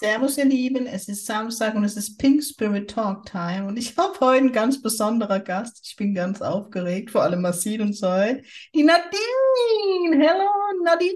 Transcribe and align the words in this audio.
Servus, 0.00 0.38
ihr 0.38 0.46
Lieben. 0.46 0.86
Es 0.86 1.08
ist 1.08 1.26
Samstag 1.26 1.74
und 1.74 1.84
es 1.84 1.94
ist 1.94 2.16
Pink 2.16 2.42
Spirit 2.42 2.88
Talk 2.88 3.26
Time. 3.26 3.66
Und 3.66 3.76
ich 3.76 3.98
habe 3.98 4.18
heute 4.20 4.38
einen 4.38 4.50
ganz 4.50 4.80
besonderen 4.80 5.44
Gast. 5.44 5.86
Ich 5.86 5.94
bin 5.94 6.14
ganz 6.14 6.40
aufgeregt, 6.40 7.10
vor 7.10 7.20
allem 7.20 7.42
Marcel 7.42 7.82
und 7.82 7.92
Zoe. 7.92 8.42
Die 8.74 8.82
Nadine. 8.82 10.16
Hello, 10.16 10.48
Nadine 10.82 11.12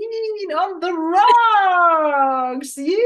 on 0.50 0.82
the 0.82 0.90
rocks. 0.90 2.76
Yeah. 2.76 2.98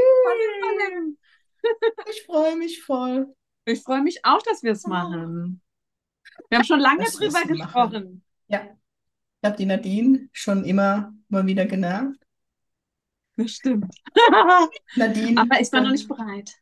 Ich 2.09 2.23
freue 2.25 2.57
mich 2.57 2.83
voll. 2.83 3.33
Ich 3.63 3.81
freue 3.81 4.01
mich 4.01 4.19
auch, 4.25 4.41
dass 4.41 4.61
wir 4.61 4.73
es 4.73 4.85
machen. 4.85 5.61
Wir 6.49 6.57
haben 6.57 6.65
schon 6.65 6.81
lange 6.81 7.05
das 7.05 7.13
drüber 7.13 7.41
gesprochen. 7.43 8.03
Machen. 8.03 8.23
Ja. 8.49 8.63
Ich 9.41 9.47
habe 9.47 9.55
die 9.55 9.65
Nadine 9.65 10.27
schon 10.33 10.65
immer 10.65 11.13
mal 11.29 11.47
wieder 11.47 11.65
genervt. 11.65 12.19
Das 13.39 13.51
stimmt. 13.51 13.95
Nadine. 14.97 15.39
Aber 15.39 15.61
ich 15.61 15.71
war 15.71 15.79
noch 15.79 15.91
nicht 15.91 16.09
bereit. 16.09 16.55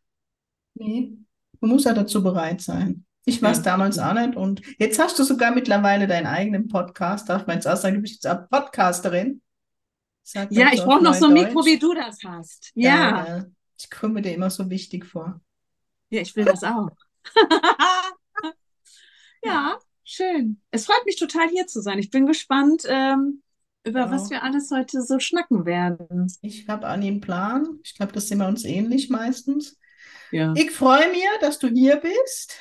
Nee, 0.75 1.17
man 1.59 1.71
muss 1.71 1.85
ja 1.85 1.93
dazu 1.93 2.21
bereit 2.21 2.61
sein. 2.61 3.03
Ich 3.25 3.41
war 3.41 3.49
es 3.49 3.57
ja. 3.57 3.63
damals 3.63 3.97
auch 3.97 4.13
nicht. 4.13 4.35
Und 4.35 4.61
jetzt 4.77 4.99
hast 4.99 5.17
du 5.17 5.23
sogar 5.23 5.55
mittlerweile 5.55 6.05
deinen 6.05 6.27
eigenen 6.27 6.67
Podcast. 6.67 7.29
Darf 7.29 7.47
man 7.47 7.55
jetzt 7.55 7.67
auch 7.67 7.77
sagen, 7.77 7.95
du 7.95 8.01
bist 8.01 8.13
jetzt 8.13 8.27
auch 8.27 8.47
Podcasterin? 8.47 9.41
Sag 10.21 10.51
ja, 10.51 10.71
ich 10.71 10.83
brauche 10.83 11.03
noch 11.03 11.15
so 11.15 11.25
ein 11.25 11.33
Mikro, 11.33 11.65
wie 11.65 11.79
du 11.79 11.95
das 11.95 12.19
hast. 12.23 12.71
Ja. 12.75 13.27
ja. 13.27 13.45
Ich 13.79 13.89
komme 13.89 14.21
dir 14.21 14.35
immer 14.35 14.51
so 14.51 14.69
wichtig 14.69 15.03
vor. 15.03 15.41
Ja, 16.11 16.21
ich 16.21 16.35
will 16.35 16.45
das 16.45 16.63
auch. 16.63 16.89
ja, 19.43 19.79
schön. 20.03 20.61
Es 20.69 20.85
freut 20.85 21.05
mich 21.05 21.15
total, 21.15 21.49
hier 21.49 21.65
zu 21.65 21.81
sein. 21.81 21.97
Ich 21.97 22.11
bin 22.11 22.27
gespannt, 22.27 22.83
ähm, 22.87 23.41
über 23.87 24.01
ja. 24.01 24.11
was 24.11 24.29
wir 24.29 24.43
alles 24.43 24.69
heute 24.71 25.01
so 25.01 25.19
schnacken 25.19 25.65
werden. 25.65 26.27
Ich 26.41 26.67
habe 26.67 26.87
an 26.87 27.01
einen 27.01 27.21
Plan. 27.21 27.79
Ich 27.83 27.95
glaube, 27.95 28.11
das 28.11 28.27
sind 28.27 28.39
wir 28.39 28.47
uns 28.47 28.65
ähnlich 28.65 29.09
meistens. 29.09 29.77
Ja. 30.31 30.53
Ich 30.55 30.71
freue 30.71 31.09
mich, 31.09 31.23
dass 31.41 31.59
du 31.59 31.67
hier 31.69 31.97
bist. 31.97 32.57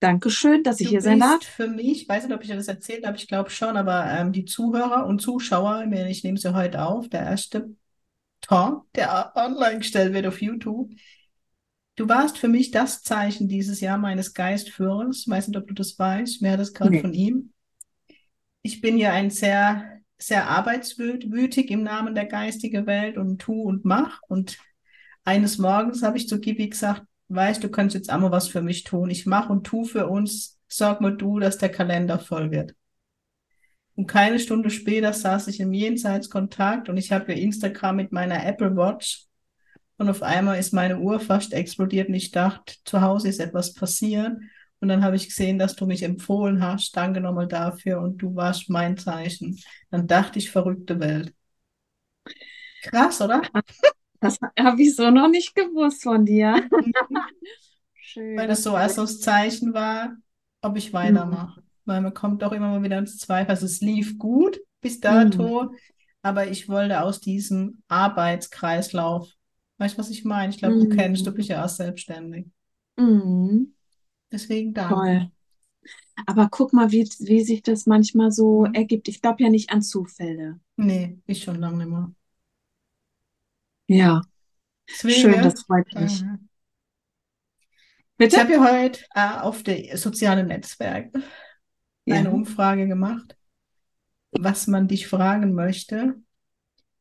Dankeschön, 0.00 0.62
dass 0.62 0.80
ich 0.80 0.86
du 0.86 0.90
hier 0.92 1.02
sein 1.02 1.20
darf. 1.20 1.44
Für 1.44 1.68
mich, 1.68 2.02
ich 2.02 2.08
weiß 2.08 2.24
nicht, 2.24 2.34
ob 2.34 2.40
ich 2.42 2.48
dir 2.48 2.56
das 2.56 2.68
erzählt 2.68 3.06
habe, 3.06 3.16
ich 3.16 3.28
glaube 3.28 3.50
schon, 3.50 3.76
aber 3.76 4.06
ähm, 4.06 4.32
die 4.32 4.46
Zuhörer 4.46 5.06
und 5.06 5.20
Zuschauer, 5.20 5.84
ich 6.08 6.24
nehme 6.24 6.38
sie 6.38 6.54
heute 6.54 6.82
auf, 6.82 7.08
der 7.08 7.20
erste 7.20 7.70
Talk, 8.40 8.90
der 8.94 9.32
online 9.36 9.78
gestellt 9.78 10.14
wird 10.14 10.26
auf 10.26 10.40
YouTube. 10.40 10.90
Du 11.96 12.08
warst 12.08 12.38
für 12.38 12.48
mich 12.48 12.70
das 12.70 13.02
Zeichen 13.02 13.46
dieses 13.46 13.80
Jahr 13.80 13.98
meines 13.98 14.32
Geistführers. 14.32 15.24
Ich 15.26 15.28
weiß 15.28 15.48
nicht, 15.48 15.58
ob 15.58 15.68
du 15.68 15.74
das 15.74 15.98
weißt. 15.98 16.42
Hat 16.42 16.58
das 16.58 16.72
gerade 16.72 16.92
nee. 16.92 17.00
von 17.00 17.12
ihm. 17.12 17.52
Ich 18.62 18.80
bin 18.80 18.96
ja 18.96 19.12
ein 19.12 19.28
sehr 19.28 19.99
sehr 20.22 20.48
arbeitswütig 20.48 21.70
im 21.70 21.82
Namen 21.82 22.14
der 22.14 22.26
geistigen 22.26 22.86
Welt 22.86 23.16
und 23.16 23.40
tu 23.40 23.62
und 23.62 23.84
mach. 23.84 24.20
Und 24.28 24.58
eines 25.24 25.58
Morgens 25.58 26.02
habe 26.02 26.18
ich 26.18 26.28
zu 26.28 26.40
Gibi 26.40 26.68
gesagt, 26.68 27.02
weißt 27.28 27.62
du, 27.62 27.70
kannst 27.70 27.94
jetzt 27.94 28.10
einmal 28.10 28.30
was 28.30 28.48
für 28.48 28.62
mich 28.62 28.84
tun. 28.84 29.10
Ich 29.10 29.26
mache 29.26 29.52
und 29.52 29.66
tu 29.66 29.84
für 29.84 30.08
uns. 30.08 30.58
Sorg 30.68 31.00
mal 31.00 31.16
du, 31.16 31.40
dass 31.40 31.58
der 31.58 31.70
Kalender 31.70 32.18
voll 32.18 32.50
wird. 32.50 32.74
Und 33.96 34.06
keine 34.06 34.38
Stunde 34.38 34.70
später 34.70 35.12
saß 35.12 35.48
ich 35.48 35.60
im 35.60 35.72
Jenseitskontakt 35.72 36.88
und 36.88 36.96
ich 36.96 37.12
habe 37.12 37.32
ja 37.32 37.38
Instagram 37.38 37.96
mit 37.96 38.12
meiner 38.12 38.46
Apple 38.46 38.76
Watch. 38.76 39.26
Und 39.98 40.08
auf 40.08 40.22
einmal 40.22 40.58
ist 40.58 40.72
meine 40.72 40.98
Uhr 40.98 41.20
fast 41.20 41.52
explodiert 41.52 42.08
und 42.08 42.14
ich 42.14 42.30
dachte, 42.30 42.74
zu 42.84 43.02
Hause 43.02 43.28
ist 43.28 43.40
etwas 43.40 43.74
passiert. 43.74 44.32
Und 44.80 44.88
dann 44.88 45.04
habe 45.04 45.16
ich 45.16 45.28
gesehen, 45.28 45.58
dass 45.58 45.76
du 45.76 45.86
mich 45.86 46.02
empfohlen 46.02 46.62
hast. 46.62 46.96
Danke 46.96 47.20
nochmal 47.20 47.46
dafür 47.46 48.00
und 48.00 48.18
du 48.18 48.34
warst 48.34 48.70
mein 48.70 48.96
Zeichen. 48.96 49.58
Dann 49.90 50.06
dachte 50.06 50.38
ich, 50.38 50.50
verrückte 50.50 50.98
Welt. 51.00 51.34
Krass, 52.82 53.20
oder? 53.20 53.42
Das 54.20 54.38
habe 54.58 54.82
ich 54.82 54.96
so 54.96 55.10
noch 55.10 55.28
nicht 55.28 55.54
gewusst 55.54 56.02
von 56.02 56.24
dir. 56.24 56.68
Schön. 57.94 58.36
Weil 58.36 58.48
das 58.48 58.62
so 58.62 58.74
als 58.74 58.94
das 58.94 59.20
Zeichen 59.20 59.74
war, 59.74 60.16
ob 60.62 60.76
ich 60.76 60.92
weitermache. 60.92 61.60
Mhm. 61.60 61.64
Weil 61.84 62.00
man 62.00 62.14
kommt 62.14 62.42
doch 62.42 62.52
immer 62.52 62.68
mal 62.68 62.82
wieder 62.82 62.98
ins 62.98 63.18
Zweifel. 63.18 63.50
Also 63.50 63.66
es 63.66 63.80
lief 63.80 64.18
gut 64.18 64.60
bis 64.80 65.00
dato, 65.00 65.64
mhm. 65.64 65.76
aber 66.22 66.48
ich 66.48 66.68
wollte 66.68 67.02
aus 67.02 67.20
diesem 67.20 67.82
Arbeitskreislauf, 67.88 69.30
weißt 69.78 69.94
du, 69.94 69.98
was 69.98 70.10
ich 70.10 70.24
meine? 70.24 70.50
Ich 70.52 70.58
glaube, 70.58 70.76
mhm. 70.76 70.88
du 70.88 70.96
kennst, 70.96 71.26
du 71.26 71.32
bist 71.32 71.48
ja 71.48 71.64
auch 71.64 71.68
selbstständig. 71.68 72.46
Mhm. 72.96 73.74
Deswegen 74.32 74.74
da. 74.74 74.88
Toll. 74.88 75.30
Aber 76.26 76.48
guck 76.50 76.72
mal, 76.72 76.90
wie, 76.90 77.08
wie 77.20 77.42
sich 77.42 77.62
das 77.62 77.86
manchmal 77.86 78.30
so 78.30 78.66
mhm. 78.66 78.74
ergibt. 78.74 79.08
Ich 79.08 79.22
glaube 79.22 79.42
ja 79.42 79.48
nicht 79.48 79.70
an 79.70 79.82
Zufälle. 79.82 80.60
Nee, 80.76 81.18
ich 81.26 81.42
schon 81.42 81.56
lange 81.56 81.78
nicht 81.78 81.88
mehr. 81.88 82.12
Ja. 83.86 84.22
Deswegen, 84.88 85.20
Schön, 85.20 85.42
das 85.42 85.62
freut 85.62 85.92
mich. 85.94 86.22
Mhm. 86.22 86.48
Bitte? 88.16 88.36
Ich 88.36 88.42
habe 88.42 88.52
ja 88.52 88.72
heute 88.72 89.04
äh, 89.14 89.40
auf 89.40 89.62
der 89.62 89.96
sozialen 89.96 90.48
Netzwerke 90.48 91.22
ja. 92.04 92.16
eine 92.16 92.30
Umfrage 92.30 92.86
gemacht, 92.86 93.36
was 94.32 94.66
man 94.66 94.88
dich 94.88 95.06
fragen 95.06 95.54
möchte. 95.54 96.20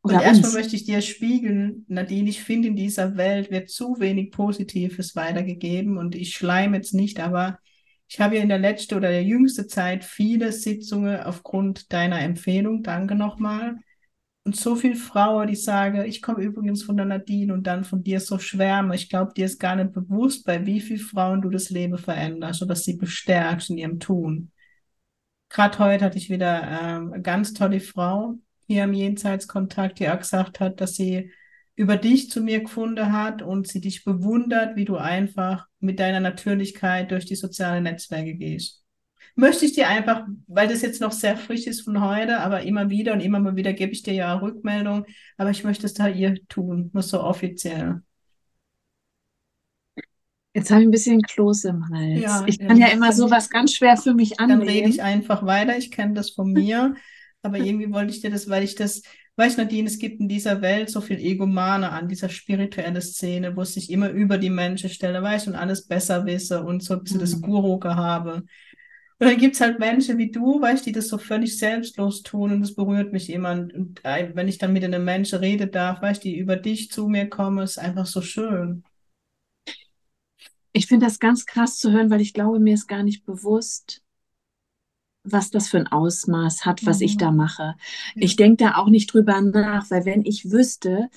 Und 0.02 0.12
Oder 0.16 0.24
erstmal 0.24 0.54
möchte 0.54 0.76
ich 0.76 0.86
dir 0.86 1.02
spiegeln, 1.02 1.86
Nadine, 1.88 2.30
ich 2.30 2.42
finde, 2.42 2.70
in 2.70 2.76
dieser 2.76 3.18
Welt 3.18 3.52
wird 3.52 3.70
zu 3.70 4.00
wenig 4.00 4.32
Positives 4.32 5.16
weitergegeben 5.16 5.98
und 5.98 6.16
ich 6.16 6.34
schleime 6.34 6.78
jetzt 6.78 6.94
nicht, 6.94 7.20
aber 7.20 7.60
ich 8.08 8.20
habe 8.20 8.38
ja 8.38 8.42
in 8.42 8.50
der 8.50 8.59
letzten 8.59 8.96
oder 8.96 9.09
der 9.09 9.24
jüngsten 9.24 9.68
Zeit 9.68 10.04
viele 10.06 10.52
Sitzungen 10.52 11.20
aufgrund 11.20 11.92
deiner 11.92 12.22
Empfehlung, 12.22 12.82
danke 12.82 13.14
nochmal, 13.14 13.76
und 14.50 14.56
so 14.56 14.76
viele 14.76 14.96
Frauen, 14.96 15.48
die 15.48 15.56
sagen, 15.56 16.04
ich 16.06 16.24
komme 16.24 16.42
übrigens 16.44 16.82
von 16.82 16.98
der 16.98 17.06
Nadine 17.06 17.54
und 17.54 17.68
dann 17.68 17.84
von 17.84 18.04
dir 18.04 18.20
so 18.20 18.40
schwärme. 18.40 18.96
Ich 18.96 19.08
glaube, 19.08 19.34
dir 19.36 19.46
ist 19.46 19.59
gar 19.59 19.76
nicht 19.76 19.92
bewusst, 19.92 20.44
bei 20.44 20.66
wie 20.66 20.82
vielen 20.82 21.00
Frauen 21.00 21.42
du 21.44 21.52
das 21.52 21.70
Leben 21.70 22.00
veränderst 22.00 22.64
oder 22.64 22.76
sie 22.76 22.96
bestärkst 22.96 23.70
in 23.70 23.78
ihrem 23.78 24.00
Tun. 24.00 24.52
Gerade 25.50 25.78
heute 25.78 26.06
hatte 26.06 26.18
ich 26.18 26.32
wieder 26.32 26.64
ähm, 26.64 27.14
eine 27.14 27.22
ganz 27.22 27.54
tolle 27.54 27.80
Frau, 27.80 28.40
hier 28.69 28.84
im 28.84 28.94
Jenseitskontakt, 28.94 29.97
die 29.97 30.07
auch 30.09 30.19
gesagt 30.19 30.59
hat, 30.59 30.80
dass 30.80 30.94
sie 30.94 31.31
über 31.75 31.97
dich 31.97 32.30
zu 32.30 32.41
mir 32.41 32.59
gefunden 32.59 33.12
hat 33.12 33.41
und 33.41 33.68
sie 33.68 33.81
dich 33.81 34.03
bewundert, 34.03 34.75
wie 34.75 34.85
du 34.85 34.97
einfach 34.97 35.66
mit 35.80 36.00
deiner 36.00 36.19
Natürlichkeit 36.19 37.09
durch 37.09 37.25
die 37.25 37.35
sozialen 37.35 37.85
Netzwerke 37.85 38.35
gehst. 38.35 38.84
Möchte 39.34 39.66
ich 39.66 39.74
dir 39.74 39.88
einfach, 39.88 40.28
weil 40.46 40.68
das 40.68 40.84
jetzt 40.84 41.02
noch 41.02 41.13
sehr 41.13 41.35
frisch 41.35 41.66
ist 41.66 41.81
von 41.81 42.00
heute, 42.00 42.41
aber 42.41 42.62
immer 42.62 42.91
wieder 42.91 43.13
und 43.13 43.22
immer 43.22 43.40
mal 43.40 43.56
wieder 43.56 43.74
gebe 43.74 43.91
ich 43.91 44.03
dir 44.03 44.13
ja 44.13 44.35
Rückmeldung, 44.35 45.06
aber 45.38 45.50
ich 45.50 45.63
möchte 45.63 45.88
es 45.88 45.96
da 45.96 46.08
ihr 46.08 46.35
tun, 46.47 46.91
nur 46.94 47.02
so 47.02 47.24
offiziell. 47.24 48.03
Jetzt 50.53 50.69
habe 50.69 50.81
ich 50.81 50.88
ein 50.88 50.91
bisschen 50.91 51.22
Kloß 51.24 51.63
im 51.66 51.90
Hals. 51.90 52.22
Ja, 52.22 52.44
ich 52.46 52.59
kann 52.59 52.78
ja, 52.78 52.88
ja 52.88 52.94
immer 52.94 53.13
sowas 53.13 53.50
ganz 53.50 53.74
schwer 53.74 53.97
für 53.97 54.13
mich 54.13 54.40
annehmen. 54.40 54.59
Dann 54.59 54.69
rede 54.69 54.90
ich 54.90 55.02
einfach 55.02 55.44
weiter. 55.44 55.75
Ich 55.75 55.90
kenne 55.90 56.13
das 56.13 56.29
von 56.29 56.52
mir. 56.52 56.94
Aber 57.42 57.58
irgendwie 57.58 57.92
wollte 57.92 58.14
ich 58.14 58.22
dir 58.22 58.30
das, 58.30 58.50
weil 58.50 58.64
ich 58.64 58.76
das, 58.76 59.02
weißt 59.38 59.58
Nadine, 59.58 59.88
es 59.88 59.98
gibt 59.98 60.20
in 60.20 60.28
dieser 60.28 60.62
Welt 60.62 60.90
so 60.90 61.00
viel 61.00 61.20
Egomane 61.20 61.90
an, 61.90 62.10
dieser 62.10 62.30
spirituelle 62.30 63.02
Szene, 63.02 63.56
wo 63.56 63.62
es 63.62 63.74
sich 63.74 63.90
immer 63.92 64.10
über 64.10 64.38
die 64.38 64.50
Menschen 64.50 64.90
stelle, 64.90 65.22
weißt 65.22 65.47
und 65.47 65.56
alles 65.56 65.88
besser 65.88 66.26
wisse 66.26 66.64
und 66.64 66.84
so 66.84 66.96
ein 66.96 67.03
bisschen 67.03 67.18
mhm. 67.18 67.22
das 67.22 67.41
Guru-Gehabe. 67.41 68.44
Und 69.22 69.28
dann 69.28 69.38
gibt's 69.38 69.59
halt 69.59 69.80
Menschen 69.80 70.18
wie 70.18 70.32
du, 70.32 70.62
weißt 70.62 70.86
die 70.86 70.94
das 70.94 71.09
so 71.09 71.18
völlig 71.18 71.58
selbstlos 71.58 72.24
tun 72.24 72.52
und 72.52 72.62
das 72.62 72.74
berührt 72.74 73.12
mich 73.12 73.30
immer. 73.30 73.52
Und 73.52 74.02
wenn 74.03 74.47
ich 74.47 74.58
dann 74.58 74.72
mit 74.72 74.84
einem 74.84 75.03
Menschen 75.03 75.40
rede 75.40 75.68
darf, 75.68 76.02
weißt 76.02 76.24
die 76.24 76.38
über 76.38 76.56
dich 76.56 76.90
zu 76.90 77.08
mir 77.08 77.30
kommen, 77.30 77.59
ist 77.59 77.80
einfach 77.80 78.06
so 78.06 78.22
schön. 78.22 78.84
Ich 80.72 80.88
finde 80.88 81.06
das 81.06 81.20
ganz 81.20 81.46
krass 81.46 81.78
zu 81.78 81.92
hören, 81.92 82.09
weil 82.09 82.22
ich 82.22 82.34
glaube, 82.34 82.59
mir 82.59 82.74
ist 82.74 82.88
gar 82.88 83.03
nicht 83.03 83.26
bewusst, 83.26 84.03
was 85.31 85.52
das 85.52 85.67
für 85.67 85.78
ein 85.78 85.87
Ausmaß 85.87 86.66
hat, 86.66 86.85
was 86.85 86.99
mhm. 86.99 87.05
ich 87.05 87.17
da 87.17 87.31
mache. 87.31 87.76
Ich 88.16 88.35
denke 88.35 88.66
da 88.66 88.76
auch 88.76 88.90
nicht 88.90 89.14
drüber 89.14 89.41
nach, 89.41 89.90
weil 89.90 90.05
wenn 90.05 90.26
ich 90.26 90.52
wüsste, 90.52 91.09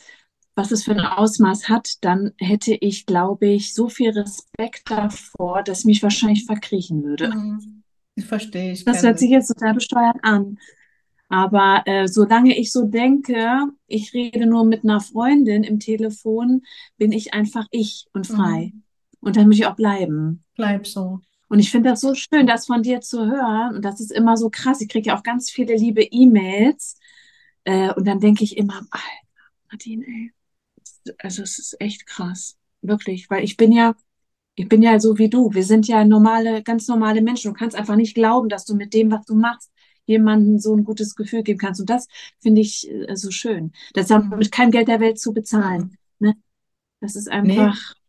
was 0.55 0.71
es 0.71 0.85
für 0.85 0.93
ein 0.93 1.01
Ausmaß 1.01 1.69
hat, 1.69 2.05
dann 2.05 2.33
hätte 2.39 2.75
ich, 2.75 3.07
glaube 3.07 3.47
ich, 3.47 3.75
so 3.75 3.89
viel 3.89 4.11
Respekt 4.11 4.91
davor, 4.91 5.63
dass 5.63 5.85
mich 5.85 6.03
wahrscheinlich 6.03 6.45
verkriechen 6.45 7.03
würde. 7.03 7.29
Mhm. 7.35 7.83
Ich 8.15 8.27
verstehe. 8.27 8.73
Ich 8.73 8.85
das 8.85 9.03
hört 9.03 9.19
sich 9.19 9.31
jetzt 9.31 9.49
total 9.49 9.75
besteuert 9.75 10.19
an. 10.23 10.59
Aber 11.29 11.83
äh, 11.87 12.09
solange 12.09 12.59
ich 12.59 12.71
so 12.71 12.85
denke, 12.85 13.63
ich 13.87 14.13
rede 14.13 14.45
nur 14.45 14.67
mit 14.67 14.85
einer 14.85 15.01
Freundin 15.01 15.65
im 15.65 15.81
Telefon, 15.81 16.61
bin 16.99 17.11
ich 17.11 17.33
einfach 17.33 17.67
ich 17.71 18.07
und 18.13 18.27
frei. 18.27 18.73
Mhm. 18.75 18.83
Und 19.21 19.37
dann 19.37 19.47
muss 19.47 19.57
ich 19.57 19.67
auch 19.67 19.77
bleiben. 19.77 20.45
Bleib 20.57 20.87
so. 20.87 21.21
Und 21.53 21.59
ich 21.59 21.71
finde 21.71 21.91
das 21.91 22.01
so 22.01 22.15
schön, 22.15 22.47
das 22.47 22.65
von 22.65 22.83
dir 22.83 23.03
zu 23.03 23.27
hören. 23.27 23.77
Und 23.77 23.85
das 23.85 24.01
ist 24.01 24.11
immer 24.11 24.39
so 24.39 24.49
krass. 24.49 24.81
Ich 24.81 24.89
kriege 24.89 25.09
ja 25.09 25.19
auch 25.19 25.23
ganz 25.23 25.51
viele 25.51 25.77
liebe 25.77 26.03
E-Mails. 26.03 26.97
Äh, 27.65 27.93
und 27.93 28.07
dann 28.07 28.21
denke 28.21 28.43
ich 28.43 28.57
immer, 28.57 28.81
Alter, 28.91 29.51
Nadine, 29.71 30.03
ey. 30.07 30.33
Also 31.19 31.43
es 31.43 31.59
ist 31.59 31.79
echt 31.79 32.07
krass. 32.07 32.57
Wirklich. 32.81 33.29
Weil 33.29 33.45
ich 33.45 33.59
bin 33.59 33.71
ja, 33.71 33.95
ich 34.55 34.67
bin 34.67 34.81
ja 34.81 34.99
so 34.99 35.19
wie 35.19 35.29
du. 35.29 35.53
Wir 35.53 35.63
sind 35.63 35.87
ja 35.87 36.07
normale, 36.07 36.63
ganz 36.63 36.89
normale 36.89 37.21
Menschen. 37.21 37.53
Du 37.53 37.59
kannst 37.59 37.77
einfach 37.77 37.97
nicht 37.97 38.15
glauben, 38.15 38.49
dass 38.49 38.65
du 38.65 38.75
mit 38.75 38.95
dem, 38.95 39.11
was 39.11 39.27
du 39.27 39.35
machst, 39.35 39.71
jemandem 40.07 40.59
so 40.59 40.75
ein 40.75 40.85
gutes 40.85 41.15
Gefühl 41.17 41.43
geben 41.43 41.59
kannst. 41.59 41.83
Und 41.83 41.91
das 41.91 42.09
finde 42.41 42.63
ich 42.63 42.91
äh, 42.91 43.15
so 43.15 43.31
schön. 43.31 43.73
Das 43.93 44.09
hat 44.09 44.27
mit 44.31 44.53
keinem 44.53 44.71
Geld 44.71 44.89
der 44.89 45.01
Welt 45.01 45.21
zu 45.21 45.35
bezahlen. 45.35 45.99
Ne? 46.19 46.35
Das 47.01 47.15
ist 47.15 47.31
einfach. 47.31 47.75
Nee 47.75 48.02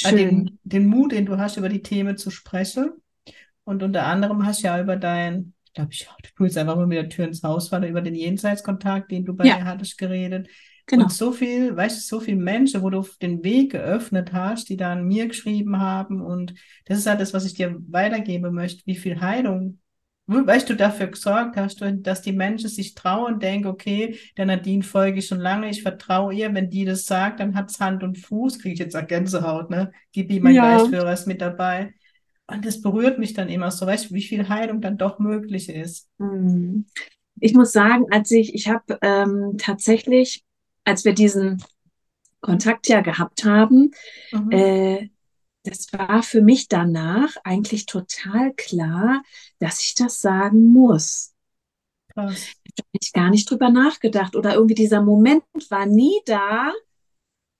Schön. 0.00 0.16
Den, 0.16 0.58
den 0.64 0.86
Mut, 0.86 1.12
den 1.12 1.26
du 1.26 1.38
hast, 1.38 1.56
über 1.56 1.68
die 1.68 1.82
Themen 1.82 2.16
zu 2.16 2.30
sprechen. 2.30 2.92
Und 3.64 3.82
unter 3.82 4.06
anderem 4.06 4.44
hast 4.46 4.62
du 4.62 4.66
ja 4.66 4.80
über 4.80 4.96
dein, 4.96 5.54
ich 5.66 5.74
glaube, 5.74 5.90
ich 5.92 6.08
tue 6.34 6.46
jetzt 6.46 6.58
einfach 6.58 6.76
mal 6.76 6.86
mit 6.86 6.98
der 6.98 7.08
Tür 7.08 7.26
ins 7.26 7.42
Haus, 7.42 7.70
weil 7.70 7.84
über 7.84 8.00
den 8.00 8.14
Jenseitskontakt, 8.14 9.10
den 9.10 9.24
du 9.24 9.34
bei 9.34 9.44
ja. 9.44 9.58
dir 9.58 9.64
hattest, 9.64 9.98
geredet. 9.98 10.48
Genau. 10.86 11.04
Und 11.04 11.12
so 11.12 11.30
viel, 11.30 11.76
weißt 11.76 11.96
du, 11.98 12.16
so 12.16 12.20
viele 12.20 12.38
Menschen, 12.38 12.82
wo 12.82 12.90
du 12.90 13.06
den 13.22 13.44
Weg 13.44 13.72
geöffnet 13.72 14.32
hast, 14.32 14.68
die 14.68 14.76
dann 14.76 15.06
mir 15.06 15.28
geschrieben 15.28 15.78
haben. 15.78 16.20
Und 16.20 16.54
das 16.86 16.98
ist 16.98 17.06
halt 17.06 17.20
das, 17.20 17.32
was 17.32 17.44
ich 17.44 17.54
dir 17.54 17.76
weitergeben 17.88 18.52
möchte, 18.52 18.82
wie 18.86 18.96
viel 18.96 19.20
Heilung 19.20 19.78
weißt 20.30 20.70
du, 20.70 20.76
dafür 20.76 21.08
gesorgt 21.08 21.56
hast, 21.56 21.82
dass 21.82 22.22
die 22.22 22.32
Menschen 22.32 22.68
sich 22.68 22.94
trauen 22.94 23.34
und 23.34 23.42
denken, 23.42 23.68
okay, 23.68 24.18
der 24.36 24.46
Nadine 24.46 24.82
folge 24.82 25.18
ich 25.18 25.26
schon 25.26 25.40
lange, 25.40 25.70
ich 25.70 25.82
vertraue 25.82 26.34
ihr, 26.34 26.54
wenn 26.54 26.70
die 26.70 26.84
das 26.84 27.06
sagt, 27.06 27.40
dann 27.40 27.54
hat 27.54 27.70
es 27.70 27.80
Hand 27.80 28.02
und 28.02 28.18
Fuß, 28.18 28.60
kriege 28.60 28.74
ich 28.74 28.78
jetzt 28.78 28.96
auch 28.96 29.06
Gänsehaut, 29.06 29.70
ne? 29.70 29.92
Gib 30.12 30.30
ihm 30.30 30.44
mein 30.44 30.54
ja. 30.54 30.76
Geistführer 30.76 31.12
ist 31.12 31.26
mit 31.26 31.40
dabei. 31.40 31.94
Und 32.46 32.64
das 32.64 32.80
berührt 32.80 33.18
mich 33.18 33.34
dann 33.34 33.48
immer 33.48 33.70
so, 33.70 33.86
weißt 33.86 34.10
du, 34.10 34.14
wie 34.14 34.22
viel 34.22 34.48
Heilung 34.48 34.80
dann 34.80 34.98
doch 34.98 35.18
möglich 35.18 35.68
ist. 35.68 36.08
Hm. 36.18 36.86
Ich 37.40 37.54
muss 37.54 37.72
sagen, 37.72 38.06
als 38.10 38.30
ich, 38.30 38.54
ich 38.54 38.68
habe 38.68 38.98
ähm, 39.02 39.56
tatsächlich, 39.58 40.44
als 40.84 41.04
wir 41.04 41.14
diesen 41.14 41.62
Kontakt 42.40 42.88
ja 42.88 43.00
gehabt 43.00 43.44
haben, 43.44 43.92
mhm. 44.32 44.50
äh, 44.50 45.08
das 45.62 45.92
war 45.92 46.22
für 46.22 46.40
mich 46.40 46.68
danach 46.68 47.36
eigentlich 47.44 47.86
total 47.86 48.54
klar, 48.54 49.22
dass 49.58 49.82
ich 49.82 49.94
das 49.94 50.20
sagen 50.20 50.72
muss. 50.72 51.34
Krass. 52.12 52.52
Da 52.76 52.82
habe 52.82 52.98
ich 53.00 53.12
gar 53.12 53.30
nicht 53.30 53.50
drüber 53.50 53.70
nachgedacht 53.70 54.36
oder 54.36 54.54
irgendwie 54.54 54.74
dieser 54.74 55.02
Moment 55.02 55.44
war 55.68 55.86
nie 55.86 56.18
da. 56.24 56.72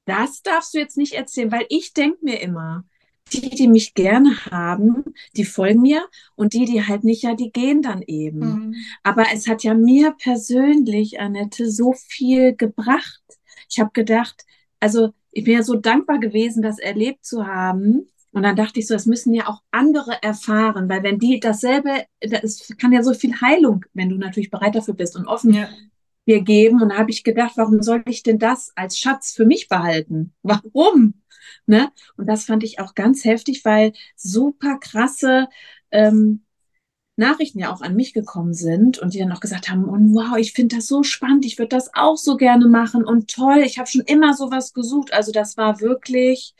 Das 0.07 0.43
darfst 0.43 0.75
du 0.75 0.79
jetzt 0.79 0.97
nicht 0.97 1.13
erzählen, 1.13 1.53
weil 1.53 1.67
ich 1.69 1.93
denke 1.93 2.19
mir 2.23 2.41
immer, 2.41 2.85
die, 3.33 3.51
die 3.51 3.69
mich 3.69 3.95
gerne 3.95 4.45
haben, 4.47 5.05
die 5.37 5.45
folgen 5.45 5.83
mir 5.83 6.05
und 6.35 6.53
die, 6.53 6.65
die 6.65 6.87
halt 6.87 7.05
nicht, 7.05 7.23
ja, 7.23 7.35
die 7.35 7.53
gehen 7.53 7.83
dann 7.83 8.03
eben. 8.03 8.39
Mhm. 8.39 8.75
Aber 9.03 9.27
es 9.33 9.47
hat 9.47 9.63
ja 9.63 9.75
mir 9.75 10.13
persönlich, 10.13 11.21
Annette, 11.21 11.71
so 11.71 11.93
viel 11.93 12.57
gebracht. 12.57 13.23
Ich 13.69 13.79
habe 13.79 13.91
gedacht, 13.93 14.45
also 14.81 15.13
ich 15.33 15.45
bin 15.45 15.55
ja 15.55 15.63
so 15.63 15.77
dankbar 15.77 16.19
gewesen, 16.19 16.63
das 16.63 16.79
erlebt 16.79 17.25
zu 17.25 17.47
haben. 17.47 18.09
Und 18.33 18.43
dann 18.45 18.57
dachte 18.57 18.79
ich 18.79 18.87
so, 18.87 18.95
das 18.95 19.07
müssen 19.07 19.35
ja 19.35 19.49
auch 19.49 19.61
andere 19.71 20.23
erfahren, 20.23 20.89
weil 20.89 21.03
wenn 21.03 21.19
die 21.19 21.41
dasselbe, 21.41 22.05
das 22.21 22.69
kann 22.79 22.93
ja 22.93 23.03
so 23.03 23.13
viel 23.13 23.41
Heilung, 23.41 23.85
wenn 23.93 24.09
du 24.09 24.17
natürlich 24.17 24.51
bereit 24.51 24.77
dafür 24.77 24.95
bist 24.95 25.17
und 25.17 25.27
offen 25.27 25.55
ja. 25.55 25.69
dir 26.27 26.41
geben. 26.41 26.81
Und 26.81 26.91
da 26.91 26.99
habe 26.99 27.11
ich 27.11 27.25
gedacht, 27.25 27.55
warum 27.57 27.83
soll 27.83 28.03
ich 28.07 28.23
denn 28.23 28.39
das 28.39 28.73
als 28.77 28.99
Schatz 28.99 29.33
für 29.33 29.47
mich 29.47 29.69
behalten? 29.69 30.33
Warum? 30.43 31.15
Ne? 31.67 31.91
Und 32.17 32.27
das 32.27 32.45
fand 32.45 32.63
ich 32.63 32.79
auch 32.79 32.95
ganz 32.95 33.25
heftig, 33.25 33.65
weil 33.65 33.93
super 34.15 34.79
krasse 34.79 35.49
ähm, 35.91 36.45
Nachrichten 37.21 37.61
ja 37.61 37.73
auch 37.73 37.81
an 37.83 37.95
mich 37.95 38.13
gekommen 38.13 38.55
sind 38.55 38.99
und 38.99 39.15
die 39.15 39.19
dann 39.21 39.31
auch 39.31 39.41
gesagt 39.41 39.71
haben, 39.71 39.85
und 39.85 40.13
wow, 40.13 40.37
ich 40.37 40.53
finde 40.53 40.77
das 40.77 40.89
so 40.89 41.05
spannend, 41.05 41.45
ich 41.45 41.59
würde 41.59 41.69
das 41.69 41.95
auch 41.95 42.17
so 42.17 42.37
gerne 42.37 42.67
machen 42.67 43.05
und 43.05 43.31
toll, 43.31 43.59
ich 43.65 43.79
habe 43.79 43.89
schon 43.89 44.03
immer 44.03 44.35
sowas 44.35 44.73
gesucht. 44.73 45.13
Also 45.13 45.31
das 45.31 45.57
war 45.57 45.81
wirklich, 45.81 46.55